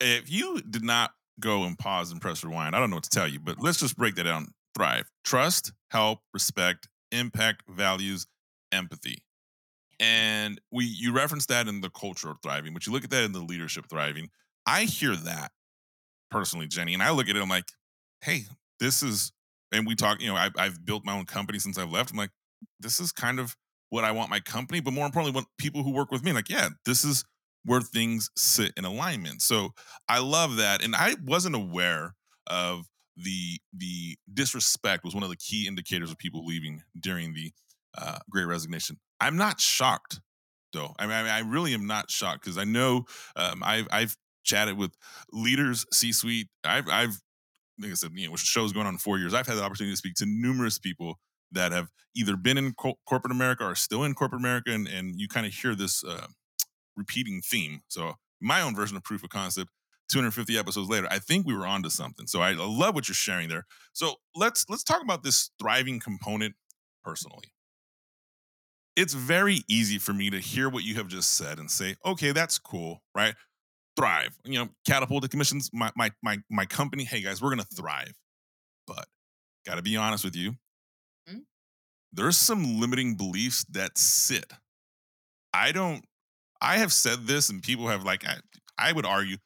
If 0.00 0.30
you 0.30 0.60
did 0.62 0.84
not 0.84 1.12
go 1.40 1.64
and 1.64 1.78
pause 1.78 2.10
and 2.10 2.20
press 2.20 2.44
rewind, 2.44 2.74
I 2.74 2.80
don't 2.80 2.90
know 2.90 2.96
what 2.96 3.04
to 3.04 3.10
tell 3.10 3.28
you, 3.28 3.40
but 3.40 3.60
let's 3.60 3.78
just 3.78 3.96
break 3.96 4.16
that 4.16 4.24
down. 4.24 4.48
Thrive, 4.76 5.08
trust, 5.24 5.72
help, 5.90 6.20
respect, 6.32 6.88
impact, 7.12 7.62
values, 7.68 8.26
empathy. 8.72 9.22
And 10.00 10.60
we 10.72 10.84
you 10.84 11.12
reference 11.12 11.46
that 11.46 11.68
in 11.68 11.80
the 11.80 11.90
culture 11.90 12.28
of 12.28 12.38
thriving, 12.42 12.74
but 12.74 12.86
you 12.86 12.92
look 12.92 13.04
at 13.04 13.10
that 13.10 13.22
in 13.22 13.32
the 13.32 13.40
leadership 13.40 13.86
thriving. 13.88 14.30
I 14.66 14.84
hear 14.84 15.14
that 15.14 15.52
personally, 16.30 16.66
Jenny, 16.66 16.94
and 16.94 17.02
I 17.02 17.10
look 17.12 17.28
at 17.28 17.36
it, 17.36 17.42
I'm 17.42 17.48
like, 17.48 17.68
hey, 18.24 18.44
this 18.80 19.02
is, 19.02 19.32
and 19.72 19.86
we 19.86 19.94
talk, 19.94 20.20
you 20.20 20.28
know, 20.28 20.36
I, 20.36 20.50
I've 20.56 20.84
built 20.84 21.04
my 21.04 21.16
own 21.16 21.26
company 21.26 21.58
since 21.58 21.78
I've 21.78 21.90
left. 21.90 22.10
I'm 22.10 22.16
like, 22.16 22.30
this 22.80 23.00
is 23.00 23.12
kind 23.12 23.38
of 23.38 23.56
what 23.90 24.04
I 24.04 24.12
want 24.12 24.30
my 24.30 24.40
company, 24.40 24.80
but 24.80 24.92
more 24.92 25.06
importantly, 25.06 25.38
what 25.38 25.46
people 25.58 25.82
who 25.82 25.92
work 25.92 26.10
with 26.10 26.24
me, 26.24 26.32
like, 26.32 26.48
yeah, 26.48 26.70
this 26.86 27.04
is 27.04 27.24
where 27.64 27.80
things 27.80 28.30
sit 28.36 28.72
in 28.76 28.84
alignment. 28.84 29.42
So 29.42 29.70
I 30.08 30.18
love 30.18 30.56
that. 30.56 30.82
And 30.82 30.94
I 30.94 31.16
wasn't 31.24 31.54
aware 31.54 32.14
of 32.46 32.86
the 33.16 33.60
the 33.72 34.16
disrespect 34.32 35.04
was 35.04 35.14
one 35.14 35.22
of 35.22 35.30
the 35.30 35.36
key 35.36 35.66
indicators 35.68 36.10
of 36.10 36.18
people 36.18 36.44
leaving 36.44 36.82
during 36.98 37.32
the 37.32 37.52
uh, 37.96 38.18
great 38.28 38.46
resignation. 38.46 38.98
I'm 39.20 39.36
not 39.36 39.60
shocked 39.60 40.20
though. 40.72 40.94
I 40.98 41.06
mean, 41.06 41.14
I 41.14 41.38
really 41.40 41.74
am 41.74 41.86
not 41.86 42.10
shocked 42.10 42.42
because 42.42 42.58
I 42.58 42.64
know 42.64 43.04
um, 43.36 43.62
I've 43.64 43.86
I've 43.90 44.16
chatted 44.42 44.76
with 44.76 44.92
leaders, 45.32 45.86
C-suite. 45.92 46.48
I've 46.64 46.88
I've 46.88 47.20
like 47.80 47.90
I 47.90 47.94
said, 47.94 48.12
you 48.14 48.26
know, 48.26 48.32
which 48.32 48.42
shows 48.42 48.72
going 48.72 48.86
on 48.86 48.98
four 48.98 49.18
years. 49.18 49.34
I've 49.34 49.46
had 49.46 49.56
the 49.56 49.62
opportunity 49.64 49.92
to 49.92 49.96
speak 49.96 50.14
to 50.16 50.26
numerous 50.26 50.78
people 50.78 51.18
that 51.52 51.72
have 51.72 51.88
either 52.16 52.36
been 52.36 52.58
in 52.58 52.74
co- 52.74 52.98
corporate 53.06 53.32
America 53.32 53.64
or 53.64 53.74
still 53.74 54.04
in 54.04 54.14
corporate 54.14 54.40
America, 54.40 54.70
and, 54.72 54.86
and 54.88 55.20
you 55.20 55.28
kind 55.28 55.46
of 55.46 55.52
hear 55.52 55.74
this 55.74 56.04
uh, 56.04 56.26
repeating 56.96 57.40
theme. 57.40 57.80
So 57.88 58.14
my 58.40 58.60
own 58.60 58.74
version 58.74 58.96
of 58.96 59.04
proof 59.04 59.22
of 59.24 59.30
concept. 59.30 59.70
250 60.10 60.58
episodes 60.58 60.90
later, 60.90 61.08
I 61.10 61.18
think 61.18 61.46
we 61.46 61.56
were 61.56 61.66
onto 61.66 61.88
something. 61.88 62.26
So 62.26 62.42
I 62.42 62.52
love 62.52 62.94
what 62.94 63.08
you're 63.08 63.14
sharing 63.14 63.48
there. 63.48 63.64
So 63.94 64.16
let's 64.36 64.66
let's 64.68 64.84
talk 64.84 65.02
about 65.02 65.22
this 65.22 65.50
thriving 65.58 65.98
component 65.98 66.54
personally. 67.02 67.52
It's 68.96 69.14
very 69.14 69.60
easy 69.68 69.98
for 69.98 70.12
me 70.12 70.30
to 70.30 70.38
hear 70.38 70.68
what 70.68 70.84
you 70.84 70.94
have 70.96 71.08
just 71.08 71.32
said 71.34 71.58
and 71.58 71.70
say, 71.70 71.96
okay, 72.04 72.30
that's 72.32 72.58
cool, 72.58 73.02
right? 73.14 73.34
Thrive. 73.96 74.38
You 74.44 74.60
know, 74.60 74.68
catapulted 74.86 75.30
commissions, 75.30 75.70
my 75.72 75.90
my 75.96 76.10
my 76.22 76.38
my 76.50 76.66
company. 76.66 77.04
Hey 77.04 77.22
guys, 77.22 77.40
we're 77.40 77.50
gonna 77.50 77.64
thrive, 77.64 78.14
but 78.86 79.06
got 79.66 79.76
to 79.76 79.82
be 79.82 79.96
honest 79.96 80.24
with 80.24 80.36
you. 80.36 80.52
Mm-hmm. 81.28 81.38
There's 82.12 82.36
some 82.36 82.80
limiting 82.80 83.16
beliefs 83.16 83.64
that 83.70 83.98
sit. 83.98 84.52
I 85.52 85.72
don't. 85.72 86.04
I 86.60 86.78
have 86.78 86.92
said 86.92 87.26
this, 87.26 87.50
and 87.50 87.62
people 87.62 87.88
have 87.88 88.04
like. 88.04 88.26
I, 88.26 88.36
I 88.78 88.92
would 88.92 89.06
argue 89.06 89.36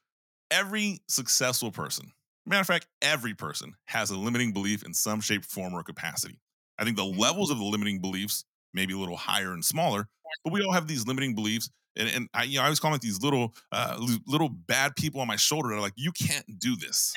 every 0.50 1.00
successful 1.08 1.70
person, 1.70 2.12
matter 2.46 2.60
of 2.60 2.66
fact, 2.66 2.86
every 3.02 3.34
person 3.34 3.74
has 3.86 4.10
a 4.10 4.16
limiting 4.16 4.52
belief 4.52 4.84
in 4.84 4.94
some 4.94 5.20
shape, 5.20 5.44
form, 5.44 5.74
or 5.74 5.82
capacity. 5.82 6.40
I 6.78 6.84
think 6.84 6.96
the 6.96 7.04
mm-hmm. 7.04 7.20
levels 7.20 7.50
of 7.50 7.58
the 7.58 7.64
limiting 7.64 8.00
beliefs 8.00 8.44
may 8.74 8.86
be 8.86 8.94
a 8.94 8.98
little 8.98 9.16
higher 9.16 9.52
and 9.52 9.64
smaller, 9.64 10.08
but 10.44 10.52
we 10.52 10.62
all 10.62 10.72
have 10.72 10.86
these 10.86 11.06
limiting 11.06 11.34
beliefs 11.34 11.70
and, 11.98 12.08
and 12.08 12.28
I, 12.32 12.44
you 12.44 12.56
know, 12.56 12.62
I 12.62 12.64
always 12.66 12.80
call 12.80 12.92
them 12.92 13.00
these 13.02 13.22
little, 13.22 13.54
uh, 13.72 13.98
little 14.26 14.48
bad 14.48 14.96
people 14.96 15.20
on 15.20 15.26
my 15.26 15.36
shoulder 15.36 15.68
that 15.68 15.74
are 15.74 15.80
like, 15.80 15.94
you 15.96 16.12
can't 16.12 16.58
do 16.58 16.76
this. 16.76 17.14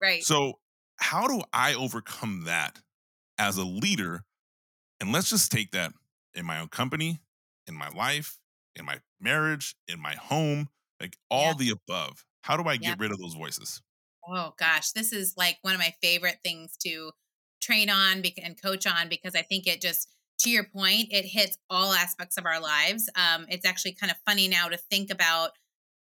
Right. 0.00 0.22
So, 0.22 0.54
how 0.96 1.26
do 1.26 1.42
I 1.52 1.74
overcome 1.74 2.44
that 2.46 2.78
as 3.38 3.56
a 3.56 3.64
leader? 3.64 4.24
And 5.00 5.12
let's 5.12 5.30
just 5.30 5.50
take 5.50 5.72
that 5.72 5.92
in 6.34 6.46
my 6.46 6.60
own 6.60 6.68
company, 6.68 7.20
in 7.66 7.74
my 7.74 7.88
life, 7.88 8.38
in 8.76 8.84
my 8.84 9.00
marriage, 9.20 9.74
in 9.88 10.00
my 10.00 10.14
home, 10.14 10.68
like 11.00 11.16
all 11.30 11.48
yeah. 11.48 11.54
the 11.58 11.70
above. 11.70 12.24
How 12.42 12.56
do 12.56 12.68
I 12.68 12.76
get 12.76 12.88
yeah. 12.88 12.94
rid 12.98 13.12
of 13.12 13.18
those 13.18 13.34
voices? 13.34 13.82
Oh 14.28 14.54
gosh, 14.56 14.92
this 14.92 15.12
is 15.12 15.34
like 15.36 15.58
one 15.62 15.74
of 15.74 15.80
my 15.80 15.92
favorite 16.00 16.38
things 16.44 16.76
to 16.84 17.10
train 17.60 17.90
on 17.90 18.22
and 18.42 18.60
coach 18.60 18.86
on 18.86 19.08
because 19.08 19.34
I 19.34 19.42
think 19.42 19.66
it 19.66 19.80
just 19.80 20.08
to 20.42 20.50
your 20.50 20.64
point, 20.64 21.08
it 21.10 21.24
hits 21.24 21.56
all 21.70 21.92
aspects 21.92 22.36
of 22.36 22.46
our 22.46 22.60
lives. 22.60 23.08
Um, 23.16 23.46
it's 23.48 23.66
actually 23.66 23.92
kind 23.92 24.10
of 24.10 24.16
funny 24.26 24.48
now 24.48 24.68
to 24.68 24.76
think 24.76 25.10
about 25.10 25.50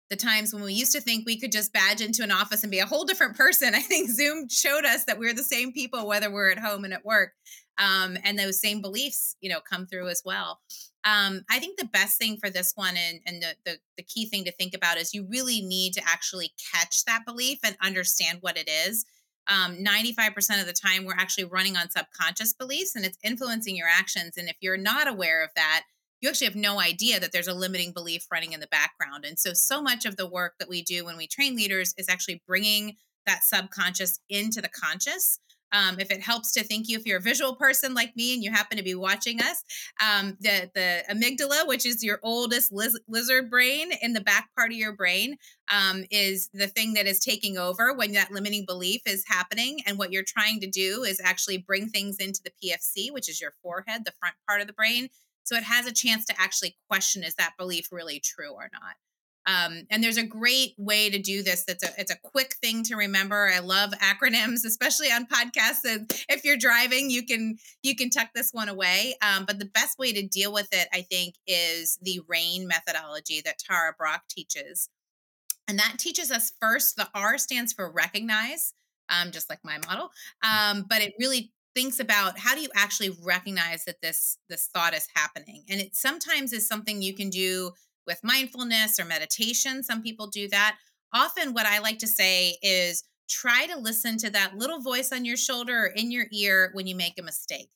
the 0.10 0.16
times 0.16 0.54
when 0.54 0.64
we 0.64 0.74
used 0.74 0.92
to 0.94 1.02
think 1.02 1.26
we 1.26 1.40
could 1.40 1.52
just 1.52 1.72
badge 1.72 2.02
into 2.02 2.24
an 2.24 2.32
office 2.32 2.64
and 2.64 2.72
be 2.72 2.80
a 2.80 2.86
whole 2.86 3.06
different 3.06 3.38
person. 3.38 3.76
I 3.76 3.82
think 3.82 4.10
Zoom 4.10 4.50
showed 4.50 4.86
us 4.86 5.06
that 5.06 5.20
we're 5.20 5.34
the 5.34 5.44
same 5.44 5.72
people, 5.72 6.08
whether 6.08 6.32
we're 6.32 6.52
at 6.52 6.60
home 6.60 6.84
and 6.84 6.94
at 6.94 7.06
work. 7.06 7.34
Um, 7.78 8.18
and 8.26 8.38
those 8.38 8.60
same 8.60 8.82
beliefs, 8.82 9.36
you 9.40 9.50
know, 9.50 9.62
come 9.62 9.86
through 9.86 10.10
as 10.10 10.22
well. 10.26 10.60
Um, 11.06 11.44
I 11.50 11.60
think 11.60 11.78
the 11.78 11.86
best 11.86 12.18
thing 12.18 12.38
for 12.38 12.50
this 12.50 12.74
one 12.76 12.96
and, 12.98 13.20
and 13.26 13.42
the, 13.42 13.56
the, 13.66 13.78
the 13.98 14.04
key 14.04 14.26
thing 14.26 14.44
to 14.46 14.52
think 14.52 14.74
about 14.76 14.98
is 14.98 15.14
you 15.14 15.26
really 15.30 15.62
need 15.62 15.94
to 15.94 16.02
actually 16.06 16.52
catch 16.74 17.06
that 17.06 17.26
belief 17.26 17.60
and 17.64 17.78
understand 17.82 18.40
what 18.42 18.58
it 18.58 18.70
is 18.70 19.06
um, 19.50 19.78
95% 19.78 20.62
of 20.62 20.68
the 20.68 20.74
time 20.74 21.06
we're 21.06 21.14
actually 21.14 21.46
running 21.46 21.76
on 21.76 21.90
subconscious 21.90 22.54
beliefs 22.54 22.96
and 22.96 23.04
it's 23.04 23.18
influencing 23.24 23.76
your 23.76 23.88
actions. 23.88 24.38
And 24.38 24.48
if 24.48 24.56
you're 24.62 24.78
not 24.78 25.08
aware 25.08 25.44
of 25.44 25.50
that, 25.56 25.84
you 26.22 26.30
actually 26.30 26.48
have 26.48 26.56
no 26.56 26.80
idea 26.80 27.20
that 27.20 27.32
there's 27.32 27.48
a 27.48 27.54
limiting 27.54 27.94
belief 27.94 28.26
running 28.32 28.54
in 28.54 28.60
the 28.60 28.68
background. 28.68 29.26
And 29.26 29.40
so, 29.40 29.54
so 29.54 29.82
much 29.82 30.06
of 30.06 30.18
the 30.18 30.28
work 30.28 30.56
that 30.60 30.70
we 30.70 30.82
do 30.84 31.06
when 31.06 31.18
we 31.18 31.28
train 31.28 31.56
leaders 31.56 31.94
is 31.98 32.10
actually 32.10 32.44
bringing 32.46 32.98
that 33.26 33.44
subconscious 33.44 34.20
into 34.30 34.62
the 34.62 34.70
conscious 34.70 35.40
um, 35.72 36.00
if 36.00 36.12
it 36.12 36.22
helps 36.22 36.52
to 36.54 36.64
thank 36.64 36.88
you, 36.88 36.98
if 36.98 37.06
you're 37.06 37.20
a 37.20 37.22
visual 37.22 37.56
person 37.56 37.94
like 37.94 38.16
me 38.16 38.34
and 38.34 38.44
you 38.44 38.52
happen 38.52 38.78
to 38.78 38.84
be 38.84 38.96
watching 38.96 39.42
us, 39.42 39.64
um, 40.04 40.38
the 40.40 40.70
the 40.74 41.04
amygdala, 41.10 41.68
which 41.68 41.86
is 41.86 42.04
your 42.04 42.20
oldest 42.24 42.72
liz- 42.72 43.00
lizard 43.08 43.50
brain 43.50 43.92
in 44.02 44.14
the 44.14 44.22
back 44.22 44.50
part 44.56 44.72
of 44.72 44.78
your 44.78 44.94
brain, 44.94 45.38
um, 45.72 46.04
is 46.12 46.50
the 46.54 46.68
thing 46.68 46.94
that 46.94 47.08
is 47.08 47.20
taking 47.20 47.58
over 47.58 47.94
when 47.94 48.14
that 48.14 48.32
limiting 48.32 48.66
belief 48.66 49.02
is 49.06 49.24
happening. 49.28 49.80
And 49.86 49.98
what 49.98 50.12
you're 50.12 50.24
trying 50.26 50.60
to 50.62 50.70
do 50.70 51.04
is 51.04 51.22
actually 51.24 51.58
bring 51.58 51.90
things 51.90 52.18
into 52.18 52.42
the 52.44 52.52
PFC, 52.52 53.12
which 53.12 53.30
is 53.30 53.42
your 53.42 53.54
forehead, 53.62 54.06
the 54.06 54.14
front 54.20 54.36
part 54.48 54.62
of 54.62 54.68
the 54.68 54.74
brain, 54.74 55.10
so 55.50 55.56
it 55.56 55.64
has 55.64 55.88
a 55.88 55.92
chance 55.92 56.26
to 56.26 56.40
actually 56.40 56.78
question 56.88 57.24
is 57.24 57.34
that 57.36 57.58
belief 57.58 57.88
really 57.92 58.20
true 58.20 58.52
or 58.52 58.70
not. 58.72 58.98
Um, 59.50 59.88
and 59.90 60.04
there's 60.04 60.18
a 60.18 60.24
great 60.24 60.76
way 60.78 61.10
to 61.10 61.18
do 61.18 61.42
this. 61.42 61.64
That's 61.66 61.84
a 61.84 61.90
it's 61.98 62.12
a 62.12 62.20
quick 62.24 62.56
thing 62.62 62.84
to 62.84 62.96
remember. 62.96 63.50
I 63.52 63.60
love 63.60 63.92
acronyms, 63.94 64.64
especially 64.66 65.08
on 65.08 65.26
podcasts. 65.26 65.86
And 65.86 66.12
if 66.30 66.46
you're 66.46 66.58
driving, 66.58 67.10
you 67.10 67.26
can 67.26 67.58
you 67.82 67.96
can 67.96 68.12
tuck 68.12 68.30
this 68.36 68.52
one 68.52 68.70
away. 68.70 69.16
Um, 69.22 69.46
but 69.46 69.58
the 69.58 69.66
best 69.66 69.98
way 69.98 70.14
to 70.14 70.28
deal 70.28 70.54
with 70.54 70.68
it, 70.72 70.88
I 70.94 71.02
think, 71.02 71.36
is 71.48 71.98
the 72.02 72.22
RAIN 72.28 72.68
methodology 72.68 73.42
that 73.44 73.58
Tara 73.58 73.94
Brach 73.98 74.22
teaches. 74.30 74.90
And 75.68 75.80
that 75.80 75.96
teaches 75.98 76.32
us 76.32 76.52
first 76.62 76.96
the 76.96 77.10
R 77.16 77.38
stands 77.38 77.74
for 77.74 77.92
recognize, 77.92 78.74
um, 79.10 79.32
just 79.32 79.50
like 79.50 79.60
my 79.64 79.80
model. 79.88 80.12
Um, 80.44 80.86
but 80.88 81.02
it 81.02 81.14
really 81.20 81.52
thinks 81.76 82.00
about 82.00 82.38
how 82.38 82.56
do 82.56 82.62
you 82.62 82.70
actually 82.76 83.16
recognize 83.24 83.86
that 83.86 84.02
this 84.02 84.38
this 84.50 84.70
thought 84.74 84.96
is 84.96 85.08
happening 85.16 85.64
and 85.70 85.80
it 85.80 85.96
sometimes 85.96 86.52
is 86.52 86.68
something 86.68 87.00
you 87.00 87.14
can 87.14 87.30
do 87.30 87.72
with 88.10 88.20
mindfulness 88.24 89.00
or 89.00 89.06
meditation 89.06 89.84
some 89.84 90.02
people 90.02 90.28
do 90.28 90.50
that 90.50 90.76
often 91.14 91.54
what 91.54 91.68
i 91.68 91.80
like 91.80 92.00
to 92.00 92.08
say 92.08 92.58
is 92.62 93.04
try 93.30 93.68
to 93.68 93.78
listen 93.78 94.18
to 94.18 94.30
that 94.30 94.58
little 94.58 94.82
voice 94.82 95.12
on 95.12 95.24
your 95.24 95.38
shoulder 95.38 95.86
or 95.86 95.86
in 95.86 96.12
your 96.12 96.26
ear 96.32 96.72
when 96.74 96.88
you 96.88 96.96
make 96.96 97.20
a 97.20 97.24
mistake 97.24 97.70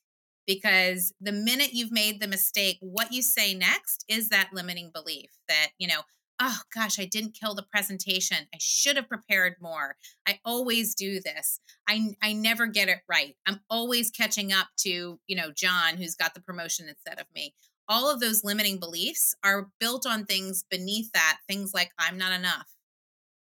because 0.46 1.14
the 1.20 1.32
minute 1.32 1.70
you've 1.72 1.92
made 1.92 2.20
the 2.20 2.26
mistake 2.26 2.76
what 2.80 3.12
you 3.12 3.22
say 3.22 3.54
next 3.54 4.04
is 4.08 4.28
that 4.28 4.50
limiting 4.52 4.90
belief 4.92 5.30
that 5.48 5.68
you 5.78 5.86
know 5.86 6.00
oh 6.40 6.58
gosh, 6.74 6.98
I 6.98 7.04
didn't 7.04 7.38
kill 7.40 7.54
the 7.54 7.62
presentation. 7.70 8.38
I 8.54 8.58
should 8.58 8.96
have 8.96 9.08
prepared 9.08 9.54
more. 9.60 9.96
I 10.26 10.40
always 10.44 10.94
do 10.94 11.20
this. 11.20 11.60
I 11.88 12.14
I 12.22 12.32
never 12.32 12.66
get 12.66 12.88
it 12.88 13.00
right. 13.08 13.36
I'm 13.46 13.60
always 13.70 14.10
catching 14.10 14.52
up 14.52 14.68
to, 14.78 15.20
you 15.26 15.36
know, 15.36 15.52
John 15.52 15.96
who's 15.96 16.14
got 16.14 16.34
the 16.34 16.40
promotion 16.40 16.88
instead 16.88 17.20
of 17.20 17.26
me. 17.34 17.54
All 17.88 18.10
of 18.10 18.20
those 18.20 18.44
limiting 18.44 18.78
beliefs 18.78 19.34
are 19.44 19.70
built 19.78 20.06
on 20.06 20.24
things 20.24 20.64
beneath 20.70 21.10
that, 21.12 21.38
things 21.48 21.72
like 21.74 21.90
I'm 21.98 22.16
not 22.16 22.32
enough. 22.32 22.66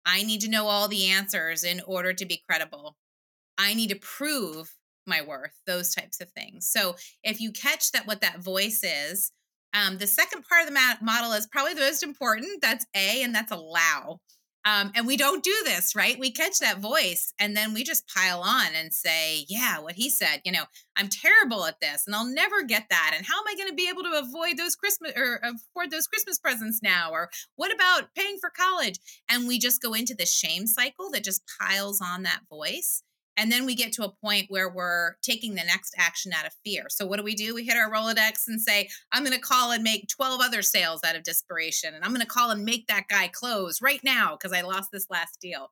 I 0.06 0.24
need 0.24 0.42
to 0.42 0.50
know 0.50 0.68
all 0.68 0.88
the 0.88 1.10
answers 1.10 1.64
in 1.64 1.82
order 1.86 2.14
to 2.14 2.26
be 2.26 2.42
credible. 2.48 2.96
I 3.58 3.74
need 3.74 3.90
to 3.90 3.98
prove 3.98 4.74
my 5.06 5.22
worth, 5.22 5.60
those 5.68 5.94
types 5.94 6.22
of 6.22 6.30
things. 6.32 6.70
So 6.70 6.96
if 7.24 7.42
you 7.42 7.52
catch 7.52 7.92
that 7.92 8.08
what 8.08 8.22
that 8.22 8.40
voice 8.40 8.82
is, 8.84 9.32
um, 9.74 9.98
the 9.98 10.08
second 10.08 10.46
part 10.48 10.68
of 10.68 10.74
the 10.74 10.98
model 11.02 11.34
is 11.34 11.48
probably 11.48 11.74
the 11.74 11.82
most 11.82 12.04
important. 12.04 12.62
That's 12.62 12.86
A, 12.96 13.24
and 13.24 13.36
that's 13.36 13.52
allow. 13.52 14.20
Um, 14.66 14.92
and 14.94 15.08
we 15.08 15.16
don't 15.16 15.44
do 15.44 15.56
this, 15.64 15.96
right? 15.96 16.20
We 16.20 16.32
catch 16.32 16.60
that 16.60 16.80
voice 16.80 17.34
and 17.40 17.56
then 17.56 17.74
we 17.74 17.84
just 17.84 18.10
pile 18.14 18.42
on 18.42 18.68
and 18.76 18.94
say, 18.94 19.46
yeah, 19.48 19.80
what 19.80 19.96
he 19.96 20.10
said, 20.10 20.42
you 20.44 20.52
know, 20.52 20.64
I'm 20.98 21.08
terrible 21.08 21.66
at 21.66 21.80
this 21.80 22.04
and 22.06 22.16
I'll 22.16 22.26
never 22.26 22.64
get 22.64 22.88
that. 22.90 23.14
And 23.16 23.26
how 23.26 23.40
am 23.40 23.46
I 23.48 23.56
going 23.56 23.70
to 23.70 23.76
be 23.76 23.90
able 23.90 24.04
to 24.04 24.20
avoid 24.20 24.58
those 24.58 24.76
Christmas 24.76 25.14
or 25.16 25.40
afford 25.44 25.92
those 25.92 26.08
Christmas 26.08 26.40
presents 26.40 26.82
now? 26.84 27.10
Or 27.12 27.30
what 27.56 27.74
about 27.74 28.14
paying 28.16 28.38
for 28.40 28.50
college? 28.50 29.00
And 29.30 29.48
we 29.48 29.60
just 29.60 29.82
go 29.82 29.94
into 29.94 30.14
the 30.14 30.26
shame 30.26 30.68
cycle 30.68 31.10
that 31.12 31.24
just 31.24 31.44
piles 31.60 32.02
on 32.02 32.24
that 32.24 32.42
voice. 32.50 33.04
And 33.40 33.50
then 33.50 33.66
we 33.66 33.74
get 33.74 33.94
to 33.94 34.04
a 34.04 34.12
point 34.12 34.48
where 34.50 34.70
we're 34.70 35.16
taking 35.22 35.56
the 35.56 35.64
next 35.64 35.96
action 35.98 36.34
out 36.34 36.46
of 36.46 36.52
fear. 36.66 36.88
So 36.90 37.06
what 37.06 37.18
do 37.18 37.24
we 37.24 37.36
do? 37.36 37.56
We 37.56 37.64
hit 37.64 37.78
our 37.78 37.90
Rolodex 37.90 38.50
and 38.50 38.60
say, 38.60 38.90
I'm 39.14 39.24
going 39.24 39.36
to 39.36 39.42
call 39.42 39.72
and 39.72 39.82
make 39.82 40.10
12 40.10 40.42
other 40.42 40.62
sales 40.62 41.00
out 41.06 41.16
of 41.16 41.24
desperation. 41.24 41.94
And 41.94 42.04
I'm 42.04 42.12
going 42.12 42.20
to 42.20 42.28
call 42.28 42.52
and 42.52 42.66
make 42.66 42.88
that 42.88 43.08
guy 43.10 43.30
close 43.30 43.82
right 43.82 44.02
now 44.04 44.36
because 44.36 44.52
I 44.52 44.60
lost 44.60 44.90
this 44.92 45.08
last 45.10 45.40
deal. 45.40 45.72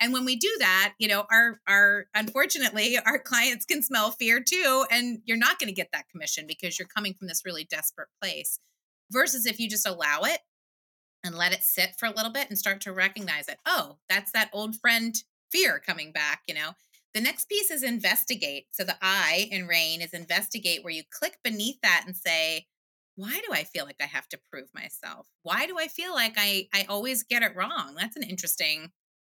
And 0.00 0.12
when 0.12 0.26
we 0.26 0.36
do 0.36 0.54
that, 0.58 0.92
you 0.98 1.08
know, 1.08 1.24
our 1.32 1.60
our 1.66 2.06
unfortunately, 2.14 2.98
our 3.04 3.18
clients 3.18 3.64
can 3.64 3.82
smell 3.82 4.10
fear 4.10 4.44
too. 4.46 4.84
And 4.90 5.20
you're 5.24 5.38
not 5.38 5.58
going 5.58 5.68
to 5.68 5.74
get 5.74 5.88
that 5.94 6.10
commission 6.10 6.44
because 6.46 6.78
you're 6.78 6.88
coming 6.94 7.14
from 7.14 7.26
this 7.26 7.42
really 7.42 7.64
desperate 7.64 8.08
place. 8.22 8.60
Versus 9.10 9.46
if 9.46 9.58
you 9.58 9.66
just 9.70 9.88
allow 9.88 10.20
it 10.24 10.40
and 11.24 11.34
let 11.34 11.52
it 11.52 11.62
sit 11.62 11.94
for 11.98 12.04
a 12.04 12.12
little 12.12 12.30
bit 12.30 12.50
and 12.50 12.58
start 12.58 12.82
to 12.82 12.92
recognize 12.92 13.48
it. 13.48 13.56
Oh, 13.64 13.96
that's 14.10 14.30
that 14.32 14.50
old 14.52 14.76
friend 14.76 15.16
fear 15.50 15.80
coming 15.84 16.12
back, 16.12 16.42
you 16.46 16.54
know 16.54 16.72
the 17.14 17.20
next 17.20 17.48
piece 17.48 17.70
is 17.70 17.82
investigate. 17.82 18.66
So 18.72 18.84
the 18.84 18.96
I 19.00 19.48
in 19.50 19.66
RAIN 19.66 20.02
is 20.02 20.12
investigate, 20.12 20.84
where 20.84 20.92
you 20.92 21.02
click 21.10 21.38
beneath 21.42 21.80
that 21.82 22.04
and 22.06 22.16
say, 22.16 22.66
why 23.16 23.40
do 23.46 23.52
I 23.52 23.64
feel 23.64 23.84
like 23.84 23.96
I 24.00 24.06
have 24.06 24.28
to 24.28 24.40
prove 24.52 24.68
myself? 24.74 25.26
Why 25.42 25.66
do 25.66 25.78
I 25.78 25.88
feel 25.88 26.14
like 26.14 26.34
I 26.36 26.68
I 26.72 26.86
always 26.88 27.24
get 27.24 27.42
it 27.42 27.56
wrong? 27.56 27.94
That's 27.96 28.16
an 28.16 28.22
interesting 28.22 28.92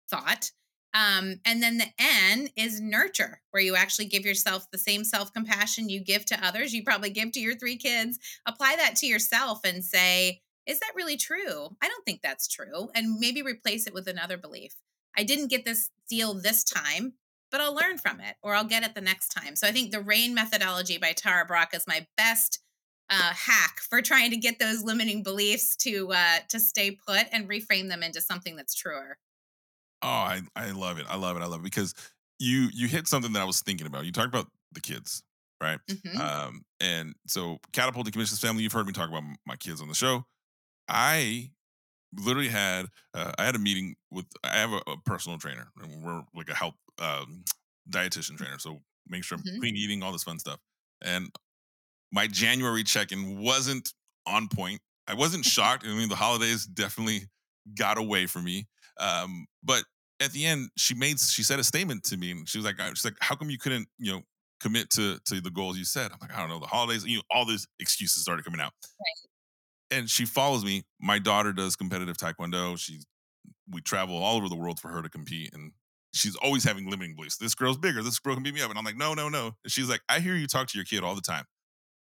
thought. 0.09 0.51
Um, 0.93 1.39
and 1.45 1.63
then 1.63 1.77
the 1.77 1.87
N 1.97 2.49
is 2.57 2.81
nurture, 2.81 3.41
where 3.51 3.63
you 3.63 3.75
actually 3.75 4.05
give 4.05 4.25
yourself 4.25 4.67
the 4.71 4.77
same 4.77 5.03
self 5.03 5.33
compassion 5.33 5.89
you 5.89 6.03
give 6.03 6.25
to 6.25 6.45
others. 6.45 6.73
You 6.73 6.83
probably 6.83 7.09
give 7.09 7.31
to 7.31 7.39
your 7.39 7.55
three 7.55 7.77
kids. 7.77 8.19
Apply 8.45 8.75
that 8.77 8.97
to 8.97 9.07
yourself 9.07 9.61
and 9.63 9.83
say, 9.83 10.41
is 10.67 10.79
that 10.79 10.93
really 10.95 11.17
true? 11.17 11.69
I 11.81 11.87
don't 11.87 12.05
think 12.05 12.21
that's 12.21 12.47
true. 12.47 12.89
And 12.93 13.19
maybe 13.19 13.41
replace 13.41 13.87
it 13.87 13.93
with 13.93 14.07
another 14.07 14.37
belief. 14.37 14.75
I 15.17 15.23
didn't 15.23 15.49
get 15.49 15.65
this 15.65 15.89
deal 16.09 16.33
this 16.33 16.63
time 16.63 17.13
but 17.51 17.61
I'll 17.61 17.75
learn 17.75 17.97
from 17.97 18.19
it 18.19 18.35
or 18.41 18.55
I'll 18.55 18.63
get 18.63 18.83
it 18.83 18.95
the 18.95 19.01
next 19.01 19.29
time. 19.29 19.55
So 19.55 19.67
I 19.67 19.71
think 19.71 19.91
the 19.91 20.01
RAIN 20.01 20.33
methodology 20.33 20.97
by 20.97 21.13
Tara 21.13 21.45
Brach 21.45 21.73
is 21.73 21.85
my 21.87 22.05
best 22.17 22.59
uh, 23.09 23.33
hack 23.33 23.79
for 23.89 24.01
trying 24.01 24.31
to 24.31 24.37
get 24.37 24.57
those 24.57 24.83
limiting 24.83 25.21
beliefs 25.21 25.75
to 25.75 26.11
uh, 26.13 26.39
to 26.49 26.59
stay 26.59 26.91
put 26.91 27.27
and 27.31 27.49
reframe 27.49 27.89
them 27.89 28.03
into 28.03 28.21
something 28.21 28.55
that's 28.55 28.73
truer. 28.73 29.17
Oh, 30.01 30.07
I, 30.07 30.41
I 30.55 30.71
love 30.71 30.97
it. 30.97 31.05
I 31.09 31.17
love 31.17 31.37
it. 31.37 31.43
I 31.43 31.45
love 31.45 31.59
it 31.59 31.63
because 31.63 31.93
you 32.39 32.69
you 32.73 32.87
hit 32.87 33.07
something 33.07 33.33
that 33.33 33.41
I 33.41 33.45
was 33.45 33.61
thinking 33.61 33.85
about. 33.85 34.05
You 34.05 34.13
talked 34.13 34.29
about 34.29 34.47
the 34.71 34.79
kids, 34.79 35.23
right? 35.61 35.79
Mm-hmm. 35.89 36.21
Um, 36.21 36.61
and 36.79 37.13
so 37.27 37.59
catapulting 37.73 38.13
commissions 38.13 38.39
family. 38.39 38.63
You've 38.63 38.73
heard 38.73 38.87
me 38.87 38.93
talk 38.93 39.09
about 39.09 39.23
my 39.45 39.57
kids 39.57 39.81
on 39.81 39.89
the 39.89 39.93
show. 39.93 40.25
I 40.87 41.51
literally 42.17 42.49
had 42.49 42.87
uh, 43.13 43.31
I 43.37 43.45
had 43.45 43.55
a 43.55 43.59
meeting 43.59 43.95
with 44.11 44.25
I 44.43 44.57
have 44.57 44.71
a, 44.71 44.81
a, 44.91 44.97
personal 45.05 45.37
trainer 45.37 45.67
and 45.81 46.03
we're 46.03 46.21
like 46.35 46.49
a 46.49 46.55
health 46.55 46.75
um, 46.99 47.43
dietitian 47.89 48.37
trainer, 48.37 48.59
so 48.59 48.81
make 49.07 49.23
sure 49.23 49.37
I'm 49.37 49.43
mm-hmm. 49.43 49.59
clean 49.59 49.75
eating, 49.75 50.03
all 50.03 50.11
this 50.11 50.23
fun 50.23 50.39
stuff. 50.39 50.59
And 51.03 51.29
my 52.11 52.27
January 52.27 52.83
check-in 52.83 53.39
wasn't 53.39 53.93
on 54.27 54.47
point. 54.47 54.81
I 55.07 55.15
wasn't 55.15 55.45
shocked. 55.55 55.85
I 55.85 55.89
mean, 55.89 56.09
the 56.09 56.15
holidays 56.15 56.65
definitely 56.65 57.27
got 57.77 57.97
away 57.97 58.25
from 58.25 58.43
me. 58.43 58.67
Um, 58.99 59.47
but 59.63 59.83
at 60.19 60.31
the 60.31 60.45
end, 60.45 60.69
she 60.77 60.93
made 60.93 61.19
she 61.19 61.43
said 61.43 61.59
a 61.59 61.63
statement 61.63 62.03
to 62.05 62.17
me, 62.17 62.31
and 62.31 62.47
she 62.47 62.57
was 62.57 62.65
like, 62.65 62.79
"She's 62.89 63.05
like, 63.05 63.15
how 63.21 63.35
come 63.35 63.49
you 63.49 63.57
couldn't, 63.57 63.87
you 63.97 64.11
know, 64.11 64.21
commit 64.59 64.89
to 64.91 65.19
to 65.25 65.41
the 65.41 65.49
goals 65.49 65.77
you 65.77 65.85
set?" 65.85 66.11
I'm 66.11 66.19
like, 66.21 66.35
"I 66.35 66.39
don't 66.39 66.49
know, 66.49 66.59
the 66.59 66.67
holidays, 66.67 67.05
you 67.05 67.17
know, 67.17 67.23
all 67.31 67.45
these 67.45 67.67
excuses 67.79 68.21
started 68.21 68.45
coming 68.45 68.61
out." 68.61 68.73
Right 68.83 69.30
and 69.91 70.09
she 70.09 70.25
follows 70.25 70.63
me. 70.63 70.83
My 70.99 71.19
daughter 71.19 71.53
does 71.53 71.75
competitive 71.75 72.17
taekwondo. 72.17 72.79
She 72.79 73.01
we 73.69 73.81
travel 73.81 74.17
all 74.17 74.37
over 74.37 74.49
the 74.49 74.55
world 74.55 74.79
for 74.79 74.89
her 74.89 75.01
to 75.01 75.09
compete, 75.09 75.53
and 75.53 75.73
she's 76.13 76.35
always 76.37 76.63
having 76.63 76.89
limiting 76.89 77.15
beliefs. 77.15 77.37
This 77.37 77.53
girl's 77.53 77.77
bigger. 77.77 78.01
This 78.01 78.19
girl 78.19 78.33
can 78.33 78.43
beat 78.43 78.53
me 78.53 78.61
up, 78.61 78.69
and 78.69 78.79
I'm 78.79 78.85
like, 78.85 78.97
no, 78.97 79.13
no, 79.13 79.29
no. 79.29 79.51
And 79.63 79.71
she's 79.71 79.89
like, 79.89 80.01
I 80.09 80.19
hear 80.19 80.35
you 80.35 80.47
talk 80.47 80.67
to 80.67 80.77
your 80.77 80.85
kid 80.85 81.03
all 81.03 81.15
the 81.15 81.21
time. 81.21 81.45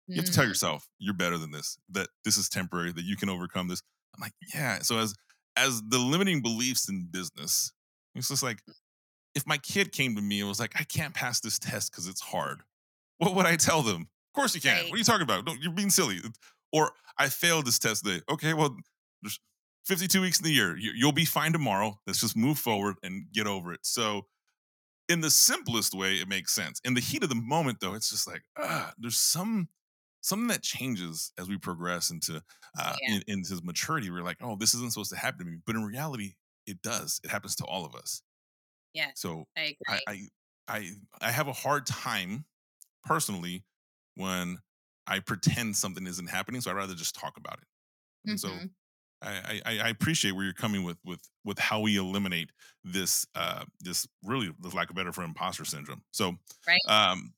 You 0.07 0.15
have 0.15 0.25
to 0.25 0.31
tell 0.31 0.45
mm. 0.45 0.49
yourself 0.49 0.87
you're 0.97 1.13
better 1.13 1.37
than 1.37 1.51
this. 1.51 1.77
That 1.89 2.07
this 2.25 2.37
is 2.37 2.49
temporary. 2.49 2.91
That 2.91 3.03
you 3.03 3.15
can 3.15 3.29
overcome 3.29 3.67
this. 3.67 3.81
I'm 4.15 4.21
like, 4.21 4.33
yeah. 4.53 4.79
So 4.79 4.97
as 4.97 5.13
as 5.55 5.81
the 5.87 5.99
limiting 5.99 6.41
beliefs 6.41 6.89
in 6.89 7.07
business, 7.11 7.71
it's 8.15 8.29
just 8.29 8.41
like 8.41 8.59
if 9.35 9.45
my 9.45 9.57
kid 9.57 9.91
came 9.91 10.15
to 10.15 10.21
me 10.21 10.39
and 10.39 10.49
was 10.49 10.59
like, 10.59 10.73
I 10.79 10.83
can't 10.83 11.13
pass 11.13 11.39
this 11.39 11.59
test 11.59 11.91
because 11.91 12.07
it's 12.07 12.21
hard. 12.21 12.61
What 13.17 13.35
would 13.35 13.45
I 13.45 13.55
tell 13.55 13.83
them? 13.83 14.01
Of 14.01 14.33
course 14.33 14.55
you 14.55 14.61
can. 14.61 14.77
Right. 14.77 14.85
What 14.85 14.95
are 14.95 14.97
you 14.97 15.03
talking 15.03 15.23
about? 15.23 15.45
No, 15.45 15.53
you're 15.59 15.71
being 15.71 15.89
silly. 15.89 16.19
Or 16.71 16.91
I 17.17 17.29
failed 17.29 17.65
this 17.65 17.79
test 17.79 18.05
today. 18.05 18.21
Okay, 18.31 18.53
well, 18.53 18.75
there's 19.21 19.39
52 19.85 20.21
weeks 20.21 20.39
in 20.39 20.45
the 20.45 20.51
year. 20.51 20.77
You'll 20.77 21.11
be 21.11 21.25
fine 21.25 21.51
tomorrow. 21.51 21.99
Let's 22.05 22.21
just 22.21 22.37
move 22.37 22.59
forward 22.59 22.95
and 23.03 23.25
get 23.33 23.47
over 23.47 23.73
it. 23.73 23.81
So, 23.83 24.27
in 25.07 25.21
the 25.21 25.31
simplest 25.31 25.95
way, 25.95 26.15
it 26.15 26.27
makes 26.27 26.53
sense. 26.53 26.79
In 26.85 26.93
the 26.93 27.01
heat 27.01 27.23
of 27.23 27.29
the 27.29 27.35
moment, 27.35 27.79
though, 27.81 27.95
it's 27.95 28.11
just 28.11 28.27
like, 28.27 28.43
ah, 28.57 28.93
there's 28.99 29.17
some 29.17 29.69
something 30.21 30.47
that 30.49 30.61
changes 30.61 31.31
as 31.39 31.47
we 31.47 31.57
progress 31.57 32.11
into 32.11 32.43
uh, 32.77 32.95
yeah. 33.01 33.15
in, 33.15 33.39
into 33.39 33.59
maturity. 33.63 34.11
We're 34.11 34.23
like, 34.23 34.37
oh, 34.41 34.55
this 34.55 34.73
isn't 34.75 34.93
supposed 34.93 35.11
to 35.11 35.17
happen 35.17 35.39
to 35.39 35.51
me, 35.51 35.57
but 35.65 35.75
in 35.75 35.83
reality, 35.83 36.33
it 36.67 36.81
does. 36.81 37.19
It 37.23 37.31
happens 37.31 37.55
to 37.57 37.65
all 37.65 37.85
of 37.85 37.95
us. 37.95 38.21
Yeah. 38.93 39.11
So 39.15 39.45
I 39.57 39.75
I, 39.87 39.99
I 40.07 40.19
I 40.67 40.89
I 41.21 41.31
have 41.31 41.47
a 41.47 41.53
hard 41.53 41.85
time 41.85 42.45
personally 43.03 43.63
when 44.15 44.59
I 45.09 45.19
pretend 45.19 45.75
something 45.75 46.05
isn't 46.05 46.29
happening, 46.29 46.61
so 46.61 46.71
I'd 46.71 46.77
rather 46.77 46.93
just 46.93 47.15
talk 47.15 47.37
about 47.37 47.57
it. 47.57 47.67
And 48.29 48.37
mm-hmm. 48.37 48.61
so 48.61 48.69
I, 49.21 49.61
I, 49.65 49.79
I, 49.79 49.89
appreciate 49.89 50.31
where 50.31 50.45
you're 50.45 50.53
coming 50.53 50.83
with 50.83 50.97
with 51.03 51.19
with 51.43 51.59
how 51.59 51.81
we 51.81 51.97
eliminate 51.97 52.51
this 52.83 53.25
uh 53.35 53.63
this 53.81 54.07
really 54.23 54.51
the 54.61 54.69
lack 54.69 54.89
of 54.89 54.95
better 54.95 55.11
for 55.11 55.23
imposter 55.23 55.65
syndrome. 55.65 56.01
So 56.11 56.35
right. 56.67 56.79
Um 56.87 57.33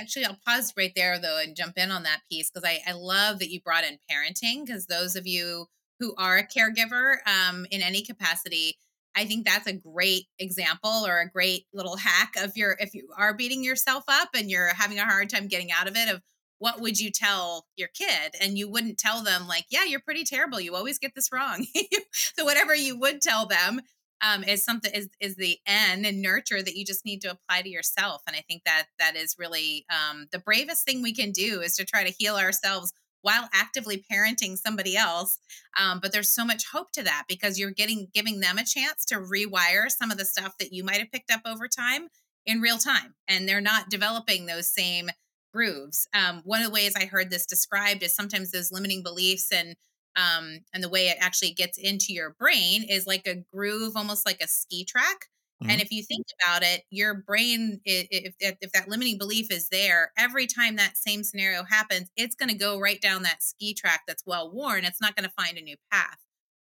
actually 0.00 0.26
I'll 0.26 0.38
pause 0.46 0.72
right 0.76 0.92
there 0.94 1.18
though 1.18 1.38
and 1.38 1.56
jump 1.56 1.78
in 1.78 1.90
on 1.90 2.02
that 2.02 2.20
piece 2.30 2.50
because 2.50 2.68
I, 2.68 2.80
I 2.86 2.92
love 2.92 3.38
that 3.38 3.50
you 3.50 3.60
brought 3.60 3.84
in 3.84 3.98
parenting 4.10 4.66
because 4.66 4.86
those 4.86 5.16
of 5.16 5.26
you 5.26 5.66
who 6.00 6.14
are 6.18 6.38
a 6.38 6.46
caregiver 6.46 7.16
um 7.26 7.66
in 7.70 7.80
any 7.80 8.02
capacity, 8.02 8.76
I 9.16 9.24
think 9.24 9.46
that's 9.46 9.66
a 9.66 9.72
great 9.72 10.26
example 10.38 11.04
or 11.06 11.20
a 11.20 11.30
great 11.30 11.64
little 11.72 11.96
hack 11.96 12.34
of 12.38 12.56
your 12.56 12.76
if 12.78 12.94
you 12.94 13.08
are 13.16 13.34
beating 13.34 13.64
yourself 13.64 14.04
up 14.08 14.30
and 14.34 14.50
you're 14.50 14.74
having 14.74 14.98
a 14.98 15.04
hard 15.04 15.30
time 15.30 15.48
getting 15.48 15.72
out 15.72 15.88
of 15.88 15.96
it 15.96 16.10
of 16.10 16.20
what 16.62 16.80
would 16.80 17.00
you 17.00 17.10
tell 17.10 17.66
your 17.76 17.88
kid? 17.88 18.36
And 18.40 18.56
you 18.56 18.70
wouldn't 18.70 18.96
tell 18.96 19.20
them 19.24 19.48
like, 19.48 19.64
yeah, 19.68 19.82
you're 19.82 19.98
pretty 19.98 20.22
terrible. 20.22 20.60
You 20.60 20.76
always 20.76 20.96
get 20.96 21.12
this 21.12 21.32
wrong. 21.32 21.66
so 22.12 22.44
whatever 22.44 22.72
you 22.72 22.96
would 23.00 23.20
tell 23.20 23.46
them 23.46 23.80
um, 24.24 24.44
is 24.44 24.64
something 24.64 24.92
is 24.94 25.08
is 25.18 25.34
the 25.34 25.58
N 25.66 26.04
and 26.04 26.22
nurture 26.22 26.62
that 26.62 26.76
you 26.76 26.84
just 26.84 27.04
need 27.04 27.20
to 27.22 27.32
apply 27.32 27.62
to 27.62 27.68
yourself. 27.68 28.22
And 28.28 28.36
I 28.36 28.44
think 28.48 28.62
that 28.64 28.84
that 29.00 29.16
is 29.16 29.34
really 29.40 29.86
um, 29.90 30.28
the 30.30 30.38
bravest 30.38 30.84
thing 30.84 31.02
we 31.02 31.12
can 31.12 31.32
do 31.32 31.62
is 31.62 31.74
to 31.78 31.84
try 31.84 32.04
to 32.04 32.14
heal 32.16 32.36
ourselves 32.36 32.92
while 33.22 33.48
actively 33.52 34.04
parenting 34.12 34.56
somebody 34.56 34.96
else. 34.96 35.40
Um, 35.76 35.98
but 36.00 36.12
there's 36.12 36.30
so 36.30 36.44
much 36.44 36.70
hope 36.70 36.92
to 36.92 37.02
that 37.02 37.24
because 37.28 37.58
you're 37.58 37.72
getting 37.72 38.06
giving 38.14 38.38
them 38.38 38.58
a 38.58 38.64
chance 38.64 39.04
to 39.06 39.16
rewire 39.16 39.90
some 39.90 40.12
of 40.12 40.16
the 40.16 40.24
stuff 40.24 40.56
that 40.60 40.72
you 40.72 40.84
might 40.84 41.00
have 41.00 41.10
picked 41.10 41.32
up 41.32 41.40
over 41.44 41.66
time 41.66 42.06
in 42.46 42.60
real 42.60 42.78
time, 42.78 43.16
and 43.26 43.48
they're 43.48 43.60
not 43.60 43.90
developing 43.90 44.46
those 44.46 44.72
same 44.72 45.10
grooves. 45.52 46.08
Um, 46.14 46.42
one 46.44 46.60
of 46.60 46.66
the 46.66 46.72
ways 46.72 46.94
I 46.96 47.06
heard 47.06 47.30
this 47.30 47.46
described 47.46 48.02
is 48.02 48.14
sometimes 48.14 48.50
those 48.50 48.72
limiting 48.72 49.02
beliefs 49.02 49.50
and 49.52 49.76
um, 50.14 50.58
and 50.74 50.82
the 50.82 50.90
way 50.90 51.08
it 51.08 51.16
actually 51.20 51.52
gets 51.52 51.78
into 51.78 52.12
your 52.12 52.36
brain 52.38 52.84
is 52.86 53.06
like 53.06 53.26
a 53.26 53.44
groove, 53.50 53.96
almost 53.96 54.26
like 54.26 54.42
a 54.42 54.48
ski 54.48 54.84
track. 54.84 55.26
Mm-hmm. 55.62 55.70
And 55.70 55.80
if 55.80 55.90
you 55.90 56.02
think 56.02 56.26
about 56.42 56.62
it, 56.62 56.82
your 56.90 57.14
brain, 57.14 57.80
if, 57.84 58.34
if, 58.38 58.56
if 58.60 58.72
that 58.72 58.88
limiting 58.88 59.16
belief 59.16 59.50
is 59.50 59.68
there, 59.70 60.12
every 60.18 60.46
time 60.46 60.76
that 60.76 60.96
same 60.96 61.22
scenario 61.22 61.64
happens, 61.64 62.10
it's 62.16 62.34
going 62.34 62.50
to 62.50 62.54
go 62.54 62.78
right 62.78 63.00
down 63.00 63.22
that 63.22 63.42
ski 63.42 63.72
track 63.72 64.02
that's 64.06 64.24
well 64.26 64.52
worn. 64.52 64.84
It's 64.84 65.00
not 65.00 65.16
going 65.16 65.28
to 65.28 65.42
find 65.42 65.56
a 65.56 65.62
new 65.62 65.76
path. 65.90 66.18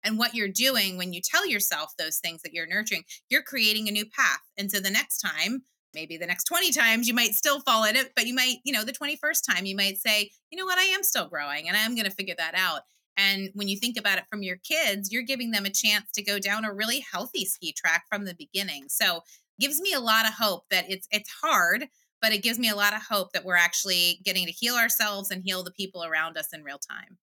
And 0.04 0.18
what 0.18 0.34
you're 0.34 0.48
doing 0.48 0.98
when 0.98 1.12
you 1.12 1.20
tell 1.22 1.46
yourself 1.46 1.92
those 1.96 2.18
things 2.18 2.42
that 2.42 2.52
you're 2.52 2.66
nurturing, 2.66 3.04
you're 3.28 3.42
creating 3.42 3.88
a 3.88 3.92
new 3.92 4.04
path. 4.04 4.40
And 4.58 4.70
so 4.70 4.80
the 4.80 4.90
next 4.90 5.18
time 5.18 5.62
maybe 5.94 6.16
the 6.16 6.26
next 6.26 6.44
20 6.44 6.72
times 6.72 7.08
you 7.08 7.14
might 7.14 7.34
still 7.34 7.60
fall 7.60 7.84
in 7.84 7.96
it 7.96 8.12
but 8.16 8.26
you 8.26 8.34
might 8.34 8.56
you 8.64 8.72
know 8.72 8.84
the 8.84 8.92
21st 8.92 9.40
time 9.48 9.66
you 9.66 9.76
might 9.76 9.98
say 9.98 10.30
you 10.50 10.58
know 10.58 10.66
what? 10.66 10.78
I 10.78 10.82
am 10.82 11.02
still 11.02 11.28
growing 11.28 11.68
and 11.68 11.76
i 11.76 11.80
am 11.80 11.94
going 11.94 12.04
to 12.04 12.10
figure 12.10 12.34
that 12.36 12.54
out. 12.54 12.82
And 13.16 13.50
when 13.54 13.68
you 13.68 13.78
think 13.78 13.98
about 13.98 14.18
it 14.18 14.24
from 14.30 14.42
your 14.42 14.56
kids 14.56 15.12
you're 15.12 15.22
giving 15.22 15.50
them 15.50 15.64
a 15.64 15.70
chance 15.70 16.10
to 16.14 16.22
go 16.22 16.38
down 16.38 16.64
a 16.64 16.72
really 16.72 17.04
healthy 17.12 17.44
ski 17.44 17.72
track 17.72 18.04
from 18.08 18.24
the 18.24 18.34
beginning. 18.34 18.84
So 18.88 19.20
gives 19.60 19.80
me 19.80 19.92
a 19.92 20.00
lot 20.00 20.26
of 20.26 20.34
hope 20.34 20.64
that 20.70 20.86
it's 20.88 21.06
it's 21.10 21.30
hard 21.42 21.86
but 22.20 22.32
it 22.32 22.42
gives 22.42 22.58
me 22.58 22.68
a 22.68 22.76
lot 22.76 22.94
of 22.94 23.02
hope 23.02 23.32
that 23.32 23.44
we're 23.44 23.56
actually 23.56 24.20
getting 24.24 24.46
to 24.46 24.52
heal 24.52 24.76
ourselves 24.76 25.30
and 25.32 25.42
heal 25.44 25.64
the 25.64 25.72
people 25.72 26.04
around 26.04 26.38
us 26.38 26.48
in 26.52 26.62
real 26.62 26.78
time. 26.78 27.18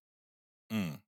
Mm. 0.71 0.99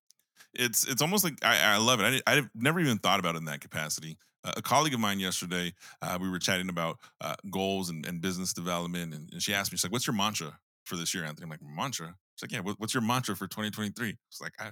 it's 0.55 0.87
it's 0.87 1.03
almost 1.03 1.23
like 1.23 1.35
i, 1.43 1.75
I 1.75 1.77
love 1.77 1.99
it. 2.01 2.23
I, 2.25 2.37
i've 2.37 2.49
never 2.55 2.79
even 2.79 2.97
thought 2.97 3.19
about 3.19 3.35
it 3.35 3.39
in 3.39 3.45
that 3.45 3.61
capacity 3.61 4.17
a 4.43 4.61
colleague 4.61 4.93
of 4.93 4.99
mine 4.99 5.19
yesterday, 5.19 5.73
uh, 6.01 6.17
we 6.19 6.29
were 6.29 6.39
chatting 6.39 6.69
about 6.69 6.97
uh, 7.19 7.35
goals 7.49 7.89
and, 7.89 8.05
and, 8.05 8.21
business 8.21 8.53
development, 8.53 9.13
and, 9.13 9.29
and, 9.31 9.41
she 9.41 9.53
asked 9.53 9.71
me, 9.71 9.77
she's 9.77 9.83
like, 9.83 9.91
"What's 9.91 10.07
your 10.07 10.15
mantra 10.15 10.57
for 10.85 10.95
this 10.95 11.13
year, 11.13 11.23
Anthony?" 11.23 11.45
I'm 11.45 11.49
like, 11.49 11.61
"Mantra." 11.61 12.15
She's 12.35 12.43
like, 12.43 12.51
"Yeah, 12.51 12.61
what, 12.61 12.79
what's 12.79 12.93
your 12.93 13.03
mantra 13.03 13.35
for 13.35 13.47
2023?" 13.47 14.17
It's 14.29 14.41
like, 14.41 14.53
I 14.59 14.71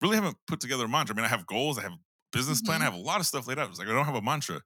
really 0.00 0.16
haven't 0.16 0.36
put 0.46 0.60
together 0.60 0.84
a 0.84 0.88
mantra. 0.88 1.14
I 1.14 1.16
mean, 1.16 1.24
I 1.24 1.28
have 1.28 1.46
goals, 1.46 1.78
I 1.78 1.82
have 1.82 1.92
a 1.92 1.98
business 2.32 2.62
plan, 2.62 2.76
mm-hmm. 2.76 2.82
I 2.82 2.90
have 2.90 2.94
a 2.94 3.04
lot 3.04 3.20
of 3.20 3.26
stuff 3.26 3.46
laid 3.46 3.58
out. 3.58 3.68
It's 3.70 3.78
like 3.78 3.88
I 3.88 3.92
don't 3.92 4.04
have 4.04 4.14
a 4.14 4.22
mantra. 4.22 4.60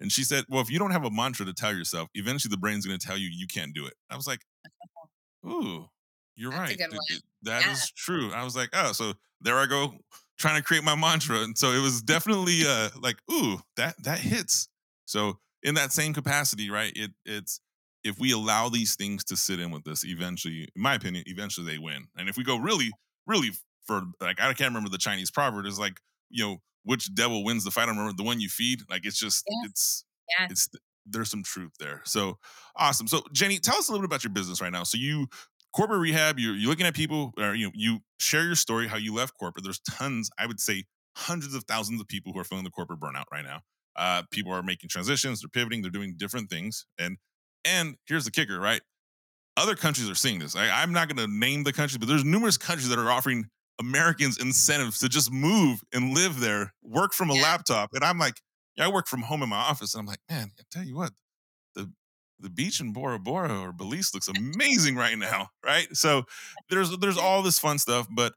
And 0.00 0.10
she 0.10 0.24
said, 0.24 0.44
"Well, 0.48 0.60
if 0.60 0.70
you 0.70 0.78
don't 0.78 0.90
have 0.90 1.04
a 1.04 1.10
mantra 1.10 1.46
to 1.46 1.54
tell 1.54 1.74
yourself, 1.74 2.08
eventually 2.14 2.50
the 2.50 2.58
brain's 2.58 2.86
going 2.86 2.98
to 2.98 3.06
tell 3.06 3.16
you 3.16 3.28
you 3.32 3.46
can't 3.46 3.74
do 3.74 3.86
it." 3.86 3.94
I 4.10 4.16
was 4.16 4.26
like, 4.26 4.40
"Ooh, 5.46 5.86
you're 6.34 6.50
That's 6.50 6.76
right. 6.76 7.20
That 7.42 7.64
yeah. 7.64 7.72
is 7.72 7.92
true." 7.96 8.32
I 8.32 8.42
was 8.42 8.56
like, 8.56 8.70
"Oh, 8.72 8.92
so 8.92 9.14
there 9.40 9.58
I 9.58 9.66
go 9.66 9.94
trying 10.38 10.56
to 10.56 10.62
create 10.62 10.84
my 10.84 10.94
mantra. 10.94 11.38
And 11.38 11.56
so 11.56 11.72
it 11.72 11.80
was 11.80 12.02
definitely 12.02 12.60
uh 12.66 12.90
like, 13.00 13.16
ooh, 13.32 13.58
that 13.76 14.02
that 14.04 14.18
hits. 14.18 14.68
So 15.06 15.38
in 15.62 15.74
that 15.74 15.92
same 15.92 16.12
capacity, 16.12 16.70
right? 16.70 16.92
It 16.94 17.12
it's 17.24 17.60
if 18.04 18.18
we 18.18 18.32
allow 18.32 18.68
these 18.68 18.96
things 18.96 19.24
to 19.24 19.36
sit 19.36 19.58
in 19.58 19.70
with 19.70 19.88
us, 19.88 20.04
eventually, 20.04 20.68
in 20.76 20.82
my 20.82 20.94
opinion, 20.94 21.24
eventually 21.26 21.66
they 21.66 21.78
win. 21.78 22.06
And 22.16 22.28
if 22.28 22.36
we 22.36 22.44
go 22.44 22.56
really, 22.56 22.90
really 23.26 23.50
for 23.86 24.02
like 24.20 24.40
I 24.40 24.52
can't 24.52 24.70
remember 24.70 24.90
the 24.90 24.98
Chinese 24.98 25.30
proverb, 25.30 25.66
is 25.66 25.78
like, 25.78 25.98
you 26.30 26.44
know, 26.44 26.56
which 26.84 27.14
devil 27.14 27.44
wins 27.44 27.64
the 27.64 27.70
fight? 27.70 27.88
I 27.88 27.92
remember 27.92 28.12
the 28.14 28.22
one 28.22 28.40
you 28.40 28.48
feed. 28.48 28.80
Like 28.90 29.06
it's 29.06 29.18
just 29.18 29.44
yeah. 29.48 29.68
it's 29.68 30.04
yeah. 30.38 30.46
it's 30.50 30.68
there's 31.06 31.30
some 31.30 31.42
truth 31.42 31.72
there. 31.78 32.02
So 32.04 32.38
awesome. 32.76 33.08
So 33.08 33.22
Jenny, 33.32 33.58
tell 33.58 33.76
us 33.76 33.88
a 33.88 33.92
little 33.92 34.06
bit 34.06 34.10
about 34.10 34.24
your 34.24 34.32
business 34.32 34.60
right 34.60 34.72
now. 34.72 34.84
So 34.84 34.98
you 34.98 35.26
corporate 35.74 36.00
rehab, 36.00 36.38
you're, 36.38 36.54
you're 36.54 36.70
looking 36.70 36.86
at 36.86 36.94
people, 36.94 37.32
or 37.38 37.54
you 37.54 37.66
know, 37.66 37.72
you 37.74 37.98
share 38.18 38.44
your 38.44 38.54
story 38.54 38.86
how 38.86 38.96
you 38.96 39.14
left 39.14 39.34
corporate. 39.38 39.64
There's 39.64 39.80
tons, 39.80 40.30
I 40.38 40.46
would 40.46 40.60
say, 40.60 40.84
hundreds 41.16 41.54
of 41.54 41.64
thousands 41.64 42.00
of 42.00 42.08
people 42.08 42.32
who 42.32 42.38
are 42.38 42.44
feeling 42.44 42.64
the 42.64 42.70
corporate 42.70 43.00
burnout 43.00 43.24
right 43.32 43.44
now. 43.44 43.60
Uh, 43.96 44.22
people 44.30 44.52
are 44.52 44.62
making 44.62 44.88
transitions, 44.88 45.40
they're 45.40 45.48
pivoting, 45.48 45.82
they're 45.82 45.90
doing 45.90 46.14
different 46.16 46.50
things, 46.50 46.86
and 46.98 47.16
and 47.64 47.96
here's 48.06 48.24
the 48.24 48.30
kicker, 48.30 48.58
right? 48.58 48.82
Other 49.56 49.76
countries 49.76 50.10
are 50.10 50.16
seeing 50.16 50.40
this. 50.40 50.56
I, 50.56 50.68
I'm 50.82 50.92
not 50.92 51.08
going 51.08 51.24
to 51.24 51.32
name 51.32 51.62
the 51.62 51.72
countries, 51.72 51.98
but 51.98 52.08
there's 52.08 52.24
numerous 52.24 52.58
countries 52.58 52.88
that 52.88 52.98
are 52.98 53.10
offering 53.10 53.46
Americans 53.78 54.36
incentives 54.38 54.98
to 54.98 55.08
just 55.08 55.32
move 55.32 55.82
and 55.92 56.12
live 56.12 56.40
there, 56.40 56.74
work 56.82 57.12
from 57.12 57.30
a 57.30 57.34
laptop. 57.34 57.90
And 57.94 58.04
I'm 58.04 58.18
like, 58.18 58.34
yeah, 58.76 58.86
I 58.86 58.88
work 58.88 59.06
from 59.06 59.22
home 59.22 59.42
in 59.42 59.48
my 59.48 59.56
office, 59.56 59.94
and 59.94 60.00
I'm 60.00 60.06
like, 60.06 60.18
man, 60.28 60.50
I 60.58 60.62
tell 60.70 60.84
you 60.84 60.96
what, 60.96 61.12
the 62.44 62.50
beach 62.50 62.80
in 62.80 62.92
Bora 62.92 63.18
Bora 63.18 63.58
or 63.58 63.72
Belize 63.72 64.12
looks 64.14 64.28
amazing 64.28 64.94
right 64.94 65.18
now, 65.18 65.48
right? 65.64 65.88
So 65.94 66.24
there's 66.70 66.96
there's 66.98 67.18
all 67.18 67.42
this 67.42 67.58
fun 67.58 67.78
stuff, 67.78 68.06
but 68.10 68.34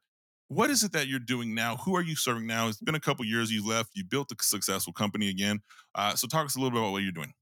what 0.47 0.69
is 0.69 0.83
it 0.83 0.93
that 0.93 1.07
you're 1.07 1.19
doing 1.19 1.53
now? 1.53 1.75
Who 1.77 1.95
are 1.95 2.01
you 2.01 2.15
serving 2.15 2.47
now? 2.47 2.69
It's 2.69 2.79
been 2.79 2.95
a 2.95 3.01
couple 3.01 3.25
years 3.25 3.51
you 3.51 3.67
left. 3.67 3.91
You 3.95 4.05
built 4.05 4.31
a 4.31 4.35
successful 4.41 4.93
company 4.93 5.29
again. 5.29 5.59
Uh, 5.93 6.15
so 6.15 6.25
talk 6.25 6.45
us 6.45 6.55
a 6.55 6.59
little 6.59 6.71
bit 6.71 6.79
about 6.79 6.93
what 6.93 7.03
you're 7.03 7.11
doing. 7.11 7.33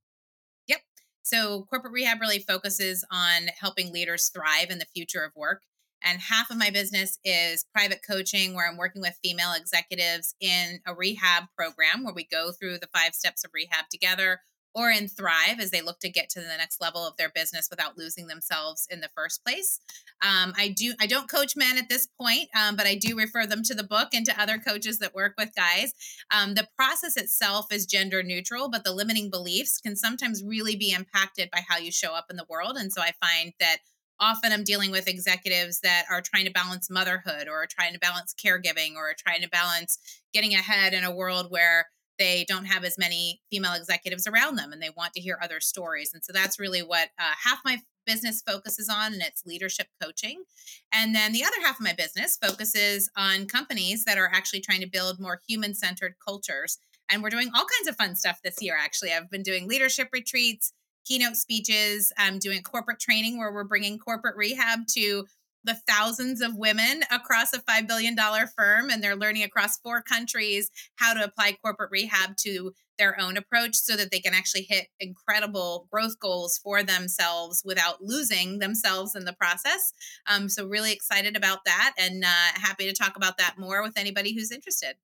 Yep. 0.67 0.79
So 1.21 1.67
corporate 1.69 1.93
rehab 1.93 2.19
really 2.19 2.39
focuses 2.39 3.05
on 3.11 3.43
helping 3.59 3.93
leaders 3.93 4.31
thrive 4.33 4.71
in 4.71 4.79
the 4.79 4.87
future 4.93 5.23
of 5.23 5.31
work. 5.35 5.61
And 6.03 6.19
half 6.19 6.49
of 6.49 6.57
my 6.57 6.71
business 6.71 7.19
is 7.23 7.65
private 7.73 7.99
coaching, 8.07 8.55
where 8.55 8.67
I'm 8.67 8.77
working 8.77 9.01
with 9.01 9.17
female 9.23 9.53
executives 9.55 10.35
in 10.39 10.79
a 10.87 10.93
rehab 10.95 11.43
program 11.55 12.03
where 12.03 12.13
we 12.13 12.25
go 12.25 12.51
through 12.51 12.79
the 12.79 12.89
five 12.93 13.13
steps 13.13 13.43
of 13.43 13.51
rehab 13.53 13.85
together 13.91 14.39
or 14.75 14.91
in 14.91 15.07
thrive 15.07 15.59
as 15.59 15.71
they 15.71 15.81
look 15.81 15.99
to 16.01 16.09
get 16.09 16.29
to 16.29 16.41
the 16.41 16.57
next 16.57 16.81
level 16.81 17.07
of 17.07 17.15
their 17.15 17.29
business 17.29 17.69
without 17.69 17.97
losing 17.97 18.27
themselves 18.27 18.87
in 18.91 18.99
the 18.99 19.09
first 19.15 19.43
place. 19.43 19.79
Um, 20.21 20.53
i 20.57 20.69
do 20.69 20.93
i 20.99 21.07
don't 21.07 21.29
coach 21.29 21.55
men 21.55 21.77
at 21.77 21.89
this 21.89 22.07
point 22.19 22.47
um, 22.55 22.75
but 22.75 22.85
i 22.85 22.95
do 22.95 23.17
refer 23.17 23.45
them 23.45 23.63
to 23.63 23.73
the 23.73 23.83
book 23.83 24.09
and 24.13 24.25
to 24.25 24.41
other 24.41 24.57
coaches 24.57 24.99
that 24.99 25.13
work 25.13 25.33
with 25.37 25.55
guys. 25.55 25.93
Um, 26.33 26.53
the 26.53 26.67
process 26.77 27.17
itself 27.17 27.71
is 27.71 27.85
gender 27.85 28.21
neutral 28.23 28.69
but 28.69 28.83
the 28.83 28.93
limiting 28.93 29.29
beliefs 29.29 29.79
can 29.79 29.95
sometimes 29.95 30.43
really 30.43 30.75
be 30.75 30.91
impacted 30.91 31.49
by 31.51 31.63
how 31.67 31.77
you 31.77 31.91
show 31.91 32.13
up 32.13 32.25
in 32.29 32.37
the 32.37 32.45
world. 32.49 32.77
And 32.77 32.91
so 32.91 33.01
i 33.01 33.11
find 33.23 33.53
that 33.59 33.77
often 34.19 34.53
i'm 34.53 34.63
dealing 34.63 34.91
with 34.91 35.07
executives 35.07 35.81
that 35.81 36.05
are 36.09 36.21
trying 36.21 36.45
to 36.45 36.51
balance 36.51 36.89
motherhood 36.89 37.47
or 37.49 37.67
trying 37.69 37.93
to 37.93 37.99
balance 37.99 38.33
caregiving 38.33 38.95
or 38.95 39.13
trying 39.17 39.41
to 39.41 39.49
balance 39.49 39.99
getting 40.33 40.53
ahead 40.53 40.93
in 40.93 41.03
a 41.03 41.13
world 41.13 41.47
where 41.49 41.87
they 42.17 42.45
don't 42.47 42.65
have 42.65 42.83
as 42.83 42.97
many 42.97 43.41
female 43.51 43.73
executives 43.73 44.27
around 44.27 44.55
them 44.55 44.71
and 44.71 44.81
they 44.81 44.89
want 44.95 45.13
to 45.13 45.21
hear 45.21 45.37
other 45.41 45.59
stories. 45.59 46.11
And 46.13 46.23
so 46.23 46.33
that's 46.33 46.59
really 46.59 46.81
what 46.81 47.09
uh, 47.19 47.33
half 47.43 47.59
my 47.65 47.79
business 48.05 48.41
focuses 48.45 48.87
on 48.89 49.13
and 49.13 49.21
it's 49.21 49.45
leadership 49.45 49.87
coaching. 50.01 50.43
And 50.91 51.15
then 51.15 51.33
the 51.33 51.43
other 51.43 51.61
half 51.63 51.79
of 51.79 51.83
my 51.83 51.93
business 51.93 52.37
focuses 52.41 53.09
on 53.17 53.47
companies 53.47 54.05
that 54.05 54.17
are 54.17 54.29
actually 54.31 54.61
trying 54.61 54.81
to 54.81 54.89
build 54.89 55.19
more 55.19 55.41
human-centered 55.47 56.15
cultures. 56.23 56.77
And 57.09 57.21
we're 57.21 57.29
doing 57.29 57.49
all 57.55 57.65
kinds 57.77 57.87
of 57.89 57.95
fun 57.95 58.15
stuff 58.15 58.41
this 58.43 58.61
year 58.61 58.77
actually. 58.79 59.11
I've 59.11 59.29
been 59.29 59.43
doing 59.43 59.67
leadership 59.67 60.09
retreats, 60.13 60.71
keynote 61.05 61.35
speeches, 61.35 62.11
I'm 62.17 62.39
doing 62.39 62.61
corporate 62.63 62.99
training 62.99 63.37
where 63.37 63.51
we're 63.51 63.63
bringing 63.63 63.99
corporate 63.99 64.35
rehab 64.35 64.87
to 64.93 65.25
the 65.65 65.77
thousands 65.87 66.41
of 66.41 66.55
women 66.55 67.01
across 67.11 67.53
a 67.53 67.59
$5 67.59 67.87
billion 67.87 68.15
firm 68.55 68.89
and 68.89 69.03
they're 69.03 69.15
learning 69.15 69.43
across 69.43 69.77
four 69.79 70.01
countries 70.01 70.69
how 70.95 71.13
to 71.13 71.23
apply 71.23 71.57
corporate 71.61 71.91
rehab 71.91 72.37
to 72.37 72.73
their 72.97 73.19
own 73.19 73.35
approach 73.37 73.75
so 73.75 73.95
that 73.95 74.11
they 74.11 74.19
can 74.19 74.33
actually 74.33 74.63
hit 74.63 74.87
incredible 74.99 75.87
growth 75.91 76.19
goals 76.19 76.57
for 76.57 76.83
themselves 76.83 77.61
without 77.65 78.01
losing 78.01 78.59
themselves 78.59 79.15
in 79.15 79.25
the 79.25 79.33
process. 79.33 79.91
Um, 80.27 80.47
so, 80.47 80.65
really 80.65 80.93
excited 80.93 81.35
about 81.35 81.65
that 81.65 81.93
and 81.97 82.23
uh, 82.23 82.27
happy 82.53 82.85
to 82.85 82.93
talk 82.93 83.17
about 83.17 83.37
that 83.37 83.55
more 83.57 83.83
with 83.83 83.97
anybody 83.97 84.33
who's 84.33 84.51
interested. 84.51 84.95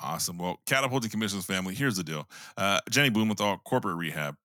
Awesome. 0.00 0.38
Well, 0.38 0.60
Catapulting 0.66 1.10
Commissions 1.10 1.44
family, 1.44 1.74
here's 1.74 1.96
the 1.96 2.04
deal 2.04 2.28
uh, 2.56 2.80
Jenny 2.88 3.10
Blumenthal 3.10 3.58
Corporate 3.64 3.96
Rehab. 3.96 4.36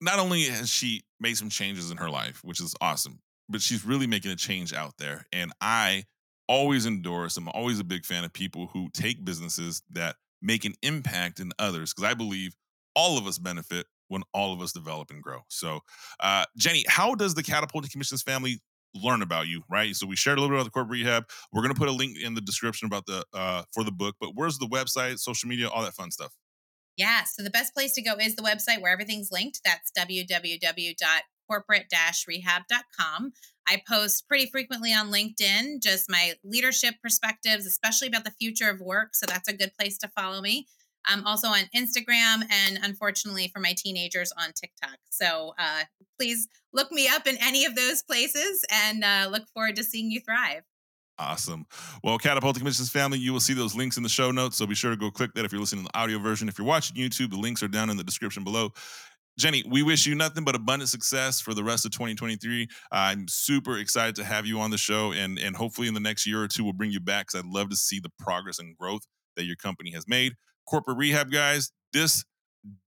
Not 0.00 0.18
only 0.18 0.44
has 0.44 0.68
she 0.68 1.04
made 1.20 1.36
some 1.36 1.48
changes 1.48 1.90
in 1.90 1.96
her 1.98 2.10
life, 2.10 2.40
which 2.44 2.60
is 2.60 2.74
awesome, 2.80 3.20
but 3.48 3.60
she's 3.60 3.84
really 3.84 4.06
making 4.06 4.30
a 4.30 4.36
change 4.36 4.72
out 4.72 4.94
there. 4.98 5.26
And 5.32 5.52
I 5.60 6.04
always 6.48 6.86
endorse, 6.86 7.36
I'm 7.36 7.48
always 7.48 7.80
a 7.80 7.84
big 7.84 8.04
fan 8.04 8.24
of 8.24 8.32
people 8.32 8.68
who 8.72 8.88
take 8.92 9.24
businesses 9.24 9.82
that 9.90 10.16
make 10.42 10.64
an 10.64 10.74
impact 10.82 11.40
in 11.40 11.52
others 11.58 11.92
because 11.92 12.08
I 12.08 12.14
believe 12.14 12.54
all 12.94 13.18
of 13.18 13.26
us 13.26 13.38
benefit 13.38 13.86
when 14.08 14.22
all 14.32 14.52
of 14.52 14.60
us 14.60 14.72
develop 14.72 15.10
and 15.10 15.22
grow. 15.22 15.40
So, 15.48 15.80
uh, 16.20 16.44
Jenny, 16.56 16.84
how 16.88 17.14
does 17.14 17.34
the 17.34 17.42
Catapulting 17.42 17.90
Commissions 17.90 18.22
family 18.22 18.60
learn 18.94 19.22
about 19.22 19.48
you? 19.48 19.62
Right. 19.68 19.94
So 19.96 20.06
we 20.06 20.14
shared 20.16 20.38
a 20.38 20.40
little 20.40 20.54
bit 20.54 20.60
about 20.60 20.64
the 20.64 20.70
corporate 20.70 21.00
rehab. 21.00 21.24
We're 21.52 21.62
going 21.62 21.74
to 21.74 21.78
put 21.78 21.88
a 21.88 21.92
link 21.92 22.16
in 22.18 22.34
the 22.34 22.40
description 22.40 22.86
about 22.86 23.06
the 23.06 23.24
uh, 23.34 23.62
for 23.74 23.82
the 23.82 23.92
book. 23.92 24.14
But 24.20 24.30
where's 24.34 24.58
the 24.58 24.66
website, 24.66 25.18
social 25.18 25.48
media, 25.48 25.68
all 25.68 25.82
that 25.82 25.94
fun 25.94 26.10
stuff? 26.10 26.32
Yeah. 26.96 27.24
So 27.24 27.42
the 27.42 27.50
best 27.50 27.74
place 27.74 27.92
to 27.94 28.02
go 28.02 28.14
is 28.14 28.36
the 28.36 28.42
website 28.42 28.80
where 28.80 28.92
everything's 28.92 29.30
linked. 29.32 29.60
That's 29.64 29.90
www 29.98 30.94
corporate-rehab.com. 31.48 33.32
I 33.68 33.82
post 33.88 34.28
pretty 34.28 34.46
frequently 34.46 34.92
on 34.92 35.10
LinkedIn, 35.10 35.82
just 35.82 36.10
my 36.10 36.34
leadership 36.44 36.94
perspectives, 37.02 37.66
especially 37.66 38.08
about 38.08 38.24
the 38.24 38.30
future 38.32 38.70
of 38.70 38.80
work. 38.80 39.14
So 39.14 39.26
that's 39.26 39.48
a 39.48 39.56
good 39.56 39.72
place 39.78 39.98
to 39.98 40.08
follow 40.08 40.40
me. 40.40 40.66
I'm 41.06 41.24
also 41.24 41.48
on 41.48 41.62
Instagram 41.74 42.44
and 42.50 42.78
unfortunately 42.82 43.50
for 43.52 43.60
my 43.60 43.74
teenagers 43.76 44.32
on 44.36 44.52
TikTok. 44.52 44.98
So 45.10 45.54
uh, 45.58 45.84
please 46.18 46.48
look 46.72 46.90
me 46.90 47.08
up 47.08 47.26
in 47.26 47.36
any 47.40 47.64
of 47.64 47.76
those 47.76 48.02
places 48.02 48.64
and 48.70 49.04
uh, 49.04 49.28
look 49.30 49.48
forward 49.54 49.76
to 49.76 49.84
seeing 49.84 50.10
you 50.10 50.20
thrive. 50.20 50.62
Awesome. 51.18 51.66
Well, 52.04 52.18
Catapulting 52.18 52.60
Commissions 52.60 52.90
family, 52.90 53.18
you 53.18 53.32
will 53.32 53.40
see 53.40 53.54
those 53.54 53.74
links 53.74 53.96
in 53.96 54.02
the 54.02 54.08
show 54.08 54.30
notes. 54.30 54.56
So 54.56 54.66
be 54.66 54.74
sure 54.74 54.90
to 54.90 54.96
go 54.96 55.10
click 55.10 55.32
that 55.34 55.46
if 55.46 55.52
you're 55.52 55.60
listening 55.60 55.86
to 55.86 55.90
the 55.90 55.98
audio 55.98 56.18
version. 56.18 56.46
If 56.48 56.58
you're 56.58 56.66
watching 56.66 56.96
YouTube, 56.96 57.30
the 57.30 57.38
links 57.38 57.62
are 57.62 57.68
down 57.68 57.88
in 57.88 57.96
the 57.96 58.04
description 58.04 58.44
below. 58.44 58.72
Jenny, 59.38 59.62
we 59.68 59.82
wish 59.82 60.06
you 60.06 60.14
nothing 60.14 60.44
but 60.44 60.54
abundant 60.54 60.88
success 60.88 61.40
for 61.40 61.52
the 61.52 61.62
rest 61.62 61.84
of 61.84 61.92
2023. 61.92 62.68
I'm 62.90 63.28
super 63.28 63.76
excited 63.76 64.14
to 64.16 64.24
have 64.24 64.46
you 64.46 64.60
on 64.60 64.70
the 64.70 64.78
show, 64.78 65.12
and 65.12 65.38
and 65.38 65.54
hopefully 65.56 65.88
in 65.88 65.94
the 65.94 66.00
next 66.00 66.26
year 66.26 66.42
or 66.42 66.48
two 66.48 66.64
we'll 66.64 66.72
bring 66.72 66.90
you 66.90 67.00
back 67.00 67.26
because 67.26 67.40
I'd 67.40 67.50
love 67.50 67.68
to 67.70 67.76
see 67.76 68.00
the 68.00 68.10
progress 68.18 68.58
and 68.58 68.76
growth 68.76 69.02
that 69.36 69.44
your 69.44 69.56
company 69.56 69.90
has 69.92 70.08
made. 70.08 70.34
Corporate 70.66 70.96
rehab 70.96 71.30
guys, 71.30 71.70
this 71.92 72.24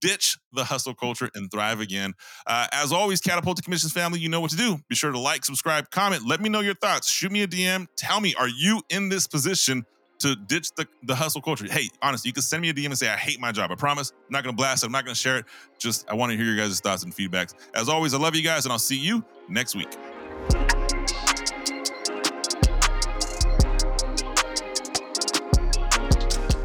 ditch 0.00 0.38
the 0.52 0.64
hustle 0.64 0.94
culture 0.94 1.30
and 1.34 1.50
thrive 1.50 1.80
again. 1.80 2.12
Uh, 2.46 2.66
as 2.72 2.92
always, 2.92 3.20
Catapulting 3.20 3.62
Commissions 3.62 3.92
family, 3.92 4.20
you 4.20 4.28
know 4.28 4.40
what 4.40 4.50
to 4.50 4.56
do. 4.56 4.78
Be 4.88 4.94
sure 4.94 5.12
to 5.12 5.18
like, 5.18 5.44
subscribe, 5.44 5.90
comment. 5.90 6.26
Let 6.26 6.40
me 6.40 6.48
know 6.48 6.60
your 6.60 6.74
thoughts. 6.74 7.10
Shoot 7.10 7.32
me 7.32 7.42
a 7.42 7.48
DM. 7.48 7.86
Tell 7.96 8.20
me, 8.20 8.34
are 8.34 8.48
you 8.48 8.82
in 8.90 9.08
this 9.08 9.26
position? 9.26 9.84
To 10.20 10.36
ditch 10.36 10.72
the, 10.76 10.86
the 11.02 11.14
hustle 11.14 11.42
culture. 11.42 11.66
Hey, 11.70 11.90
honestly, 12.02 12.28
you 12.28 12.32
can 12.32 12.42
send 12.42 12.62
me 12.62 12.68
a 12.68 12.74
DM 12.74 12.86
and 12.86 12.98
say, 12.98 13.08
I 13.08 13.16
hate 13.16 13.40
my 13.40 13.52
job. 13.52 13.70
I 13.70 13.74
promise. 13.74 14.12
I'm 14.12 14.32
not 14.32 14.44
going 14.44 14.54
to 14.54 14.56
blast 14.56 14.82
it. 14.82 14.86
I'm 14.86 14.92
not 14.92 15.04
going 15.04 15.14
to 15.14 15.20
share 15.20 15.38
it. 15.38 15.46
Just, 15.78 16.08
I 16.10 16.14
want 16.14 16.30
to 16.30 16.36
hear 16.36 16.46
your 16.46 16.56
guys' 16.56 16.80
thoughts 16.80 17.02
and 17.02 17.14
feedbacks. 17.14 17.54
As 17.74 17.88
always, 17.88 18.14
I 18.14 18.18
love 18.18 18.34
you 18.36 18.42
guys, 18.42 18.64
and 18.64 18.72
I'll 18.72 18.78
see 18.78 18.98
you 18.98 19.24
next 19.48 19.74
week. 19.74 19.88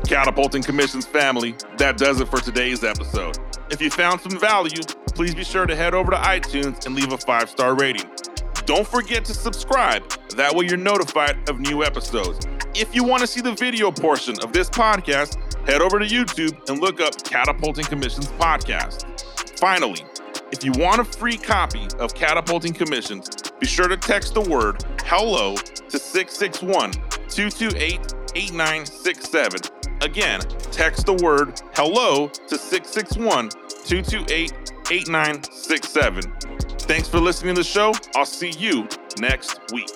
Catapulting 0.07 0.61
Commissions 0.61 1.05
family, 1.05 1.55
that 1.77 1.97
does 1.97 2.21
it 2.21 2.27
for 2.27 2.39
today's 2.39 2.83
episode. 2.83 3.37
If 3.71 3.81
you 3.81 3.89
found 3.89 4.21
some 4.21 4.39
value, 4.39 4.83
please 5.15 5.33
be 5.33 5.43
sure 5.43 5.65
to 5.65 5.75
head 5.75 5.95
over 5.95 6.11
to 6.11 6.17
iTunes 6.17 6.85
and 6.85 6.95
leave 6.95 7.11
a 7.11 7.17
five 7.17 7.49
star 7.49 7.73
rating. 7.73 8.05
Don't 8.65 8.87
forget 8.87 9.23
to 9.25 9.33
subscribe, 9.35 10.09
that 10.29 10.55
way 10.55 10.65
you're 10.65 10.75
notified 10.75 11.47
of 11.47 11.59
new 11.59 11.83
episodes. 11.83 12.47
If 12.73 12.95
you 12.95 13.03
want 13.03 13.21
to 13.21 13.27
see 13.27 13.39
the 13.39 13.53
video 13.53 13.91
portion 13.91 14.35
of 14.43 14.53
this 14.53 14.71
podcast, 14.71 15.37
head 15.67 15.83
over 15.83 15.99
to 15.99 16.05
YouTube 16.05 16.67
and 16.67 16.81
look 16.81 16.99
up 16.99 17.23
Catapulting 17.23 17.85
Commissions 17.85 18.27
Podcast. 18.27 19.05
Finally, 19.59 20.03
if 20.51 20.63
you 20.63 20.71
want 20.77 20.99
a 20.99 21.03
free 21.03 21.37
copy 21.37 21.87
of 21.99 22.15
Catapulting 22.15 22.73
Commissions, 22.73 23.29
be 23.59 23.67
sure 23.67 23.87
to 23.87 23.97
text 23.97 24.33
the 24.33 24.41
word 24.41 24.83
hello 25.03 25.55
to 25.55 25.99
661 25.99 26.91
228 27.29 28.15
8967. 28.33 29.61
Again, 30.01 30.39
text 30.71 31.05
the 31.05 31.13
word 31.13 31.61
hello 31.75 32.29
to 32.29 32.57
661 32.57 33.49
228 33.85 34.53
8967. 34.89 36.74
Thanks 36.87 37.07
for 37.07 37.19
listening 37.19 37.55
to 37.55 37.61
the 37.61 37.67
show. 37.67 37.93
I'll 38.15 38.27
see 38.27 38.51
you 38.51 38.87
next 39.19 39.59
week. 39.71 39.89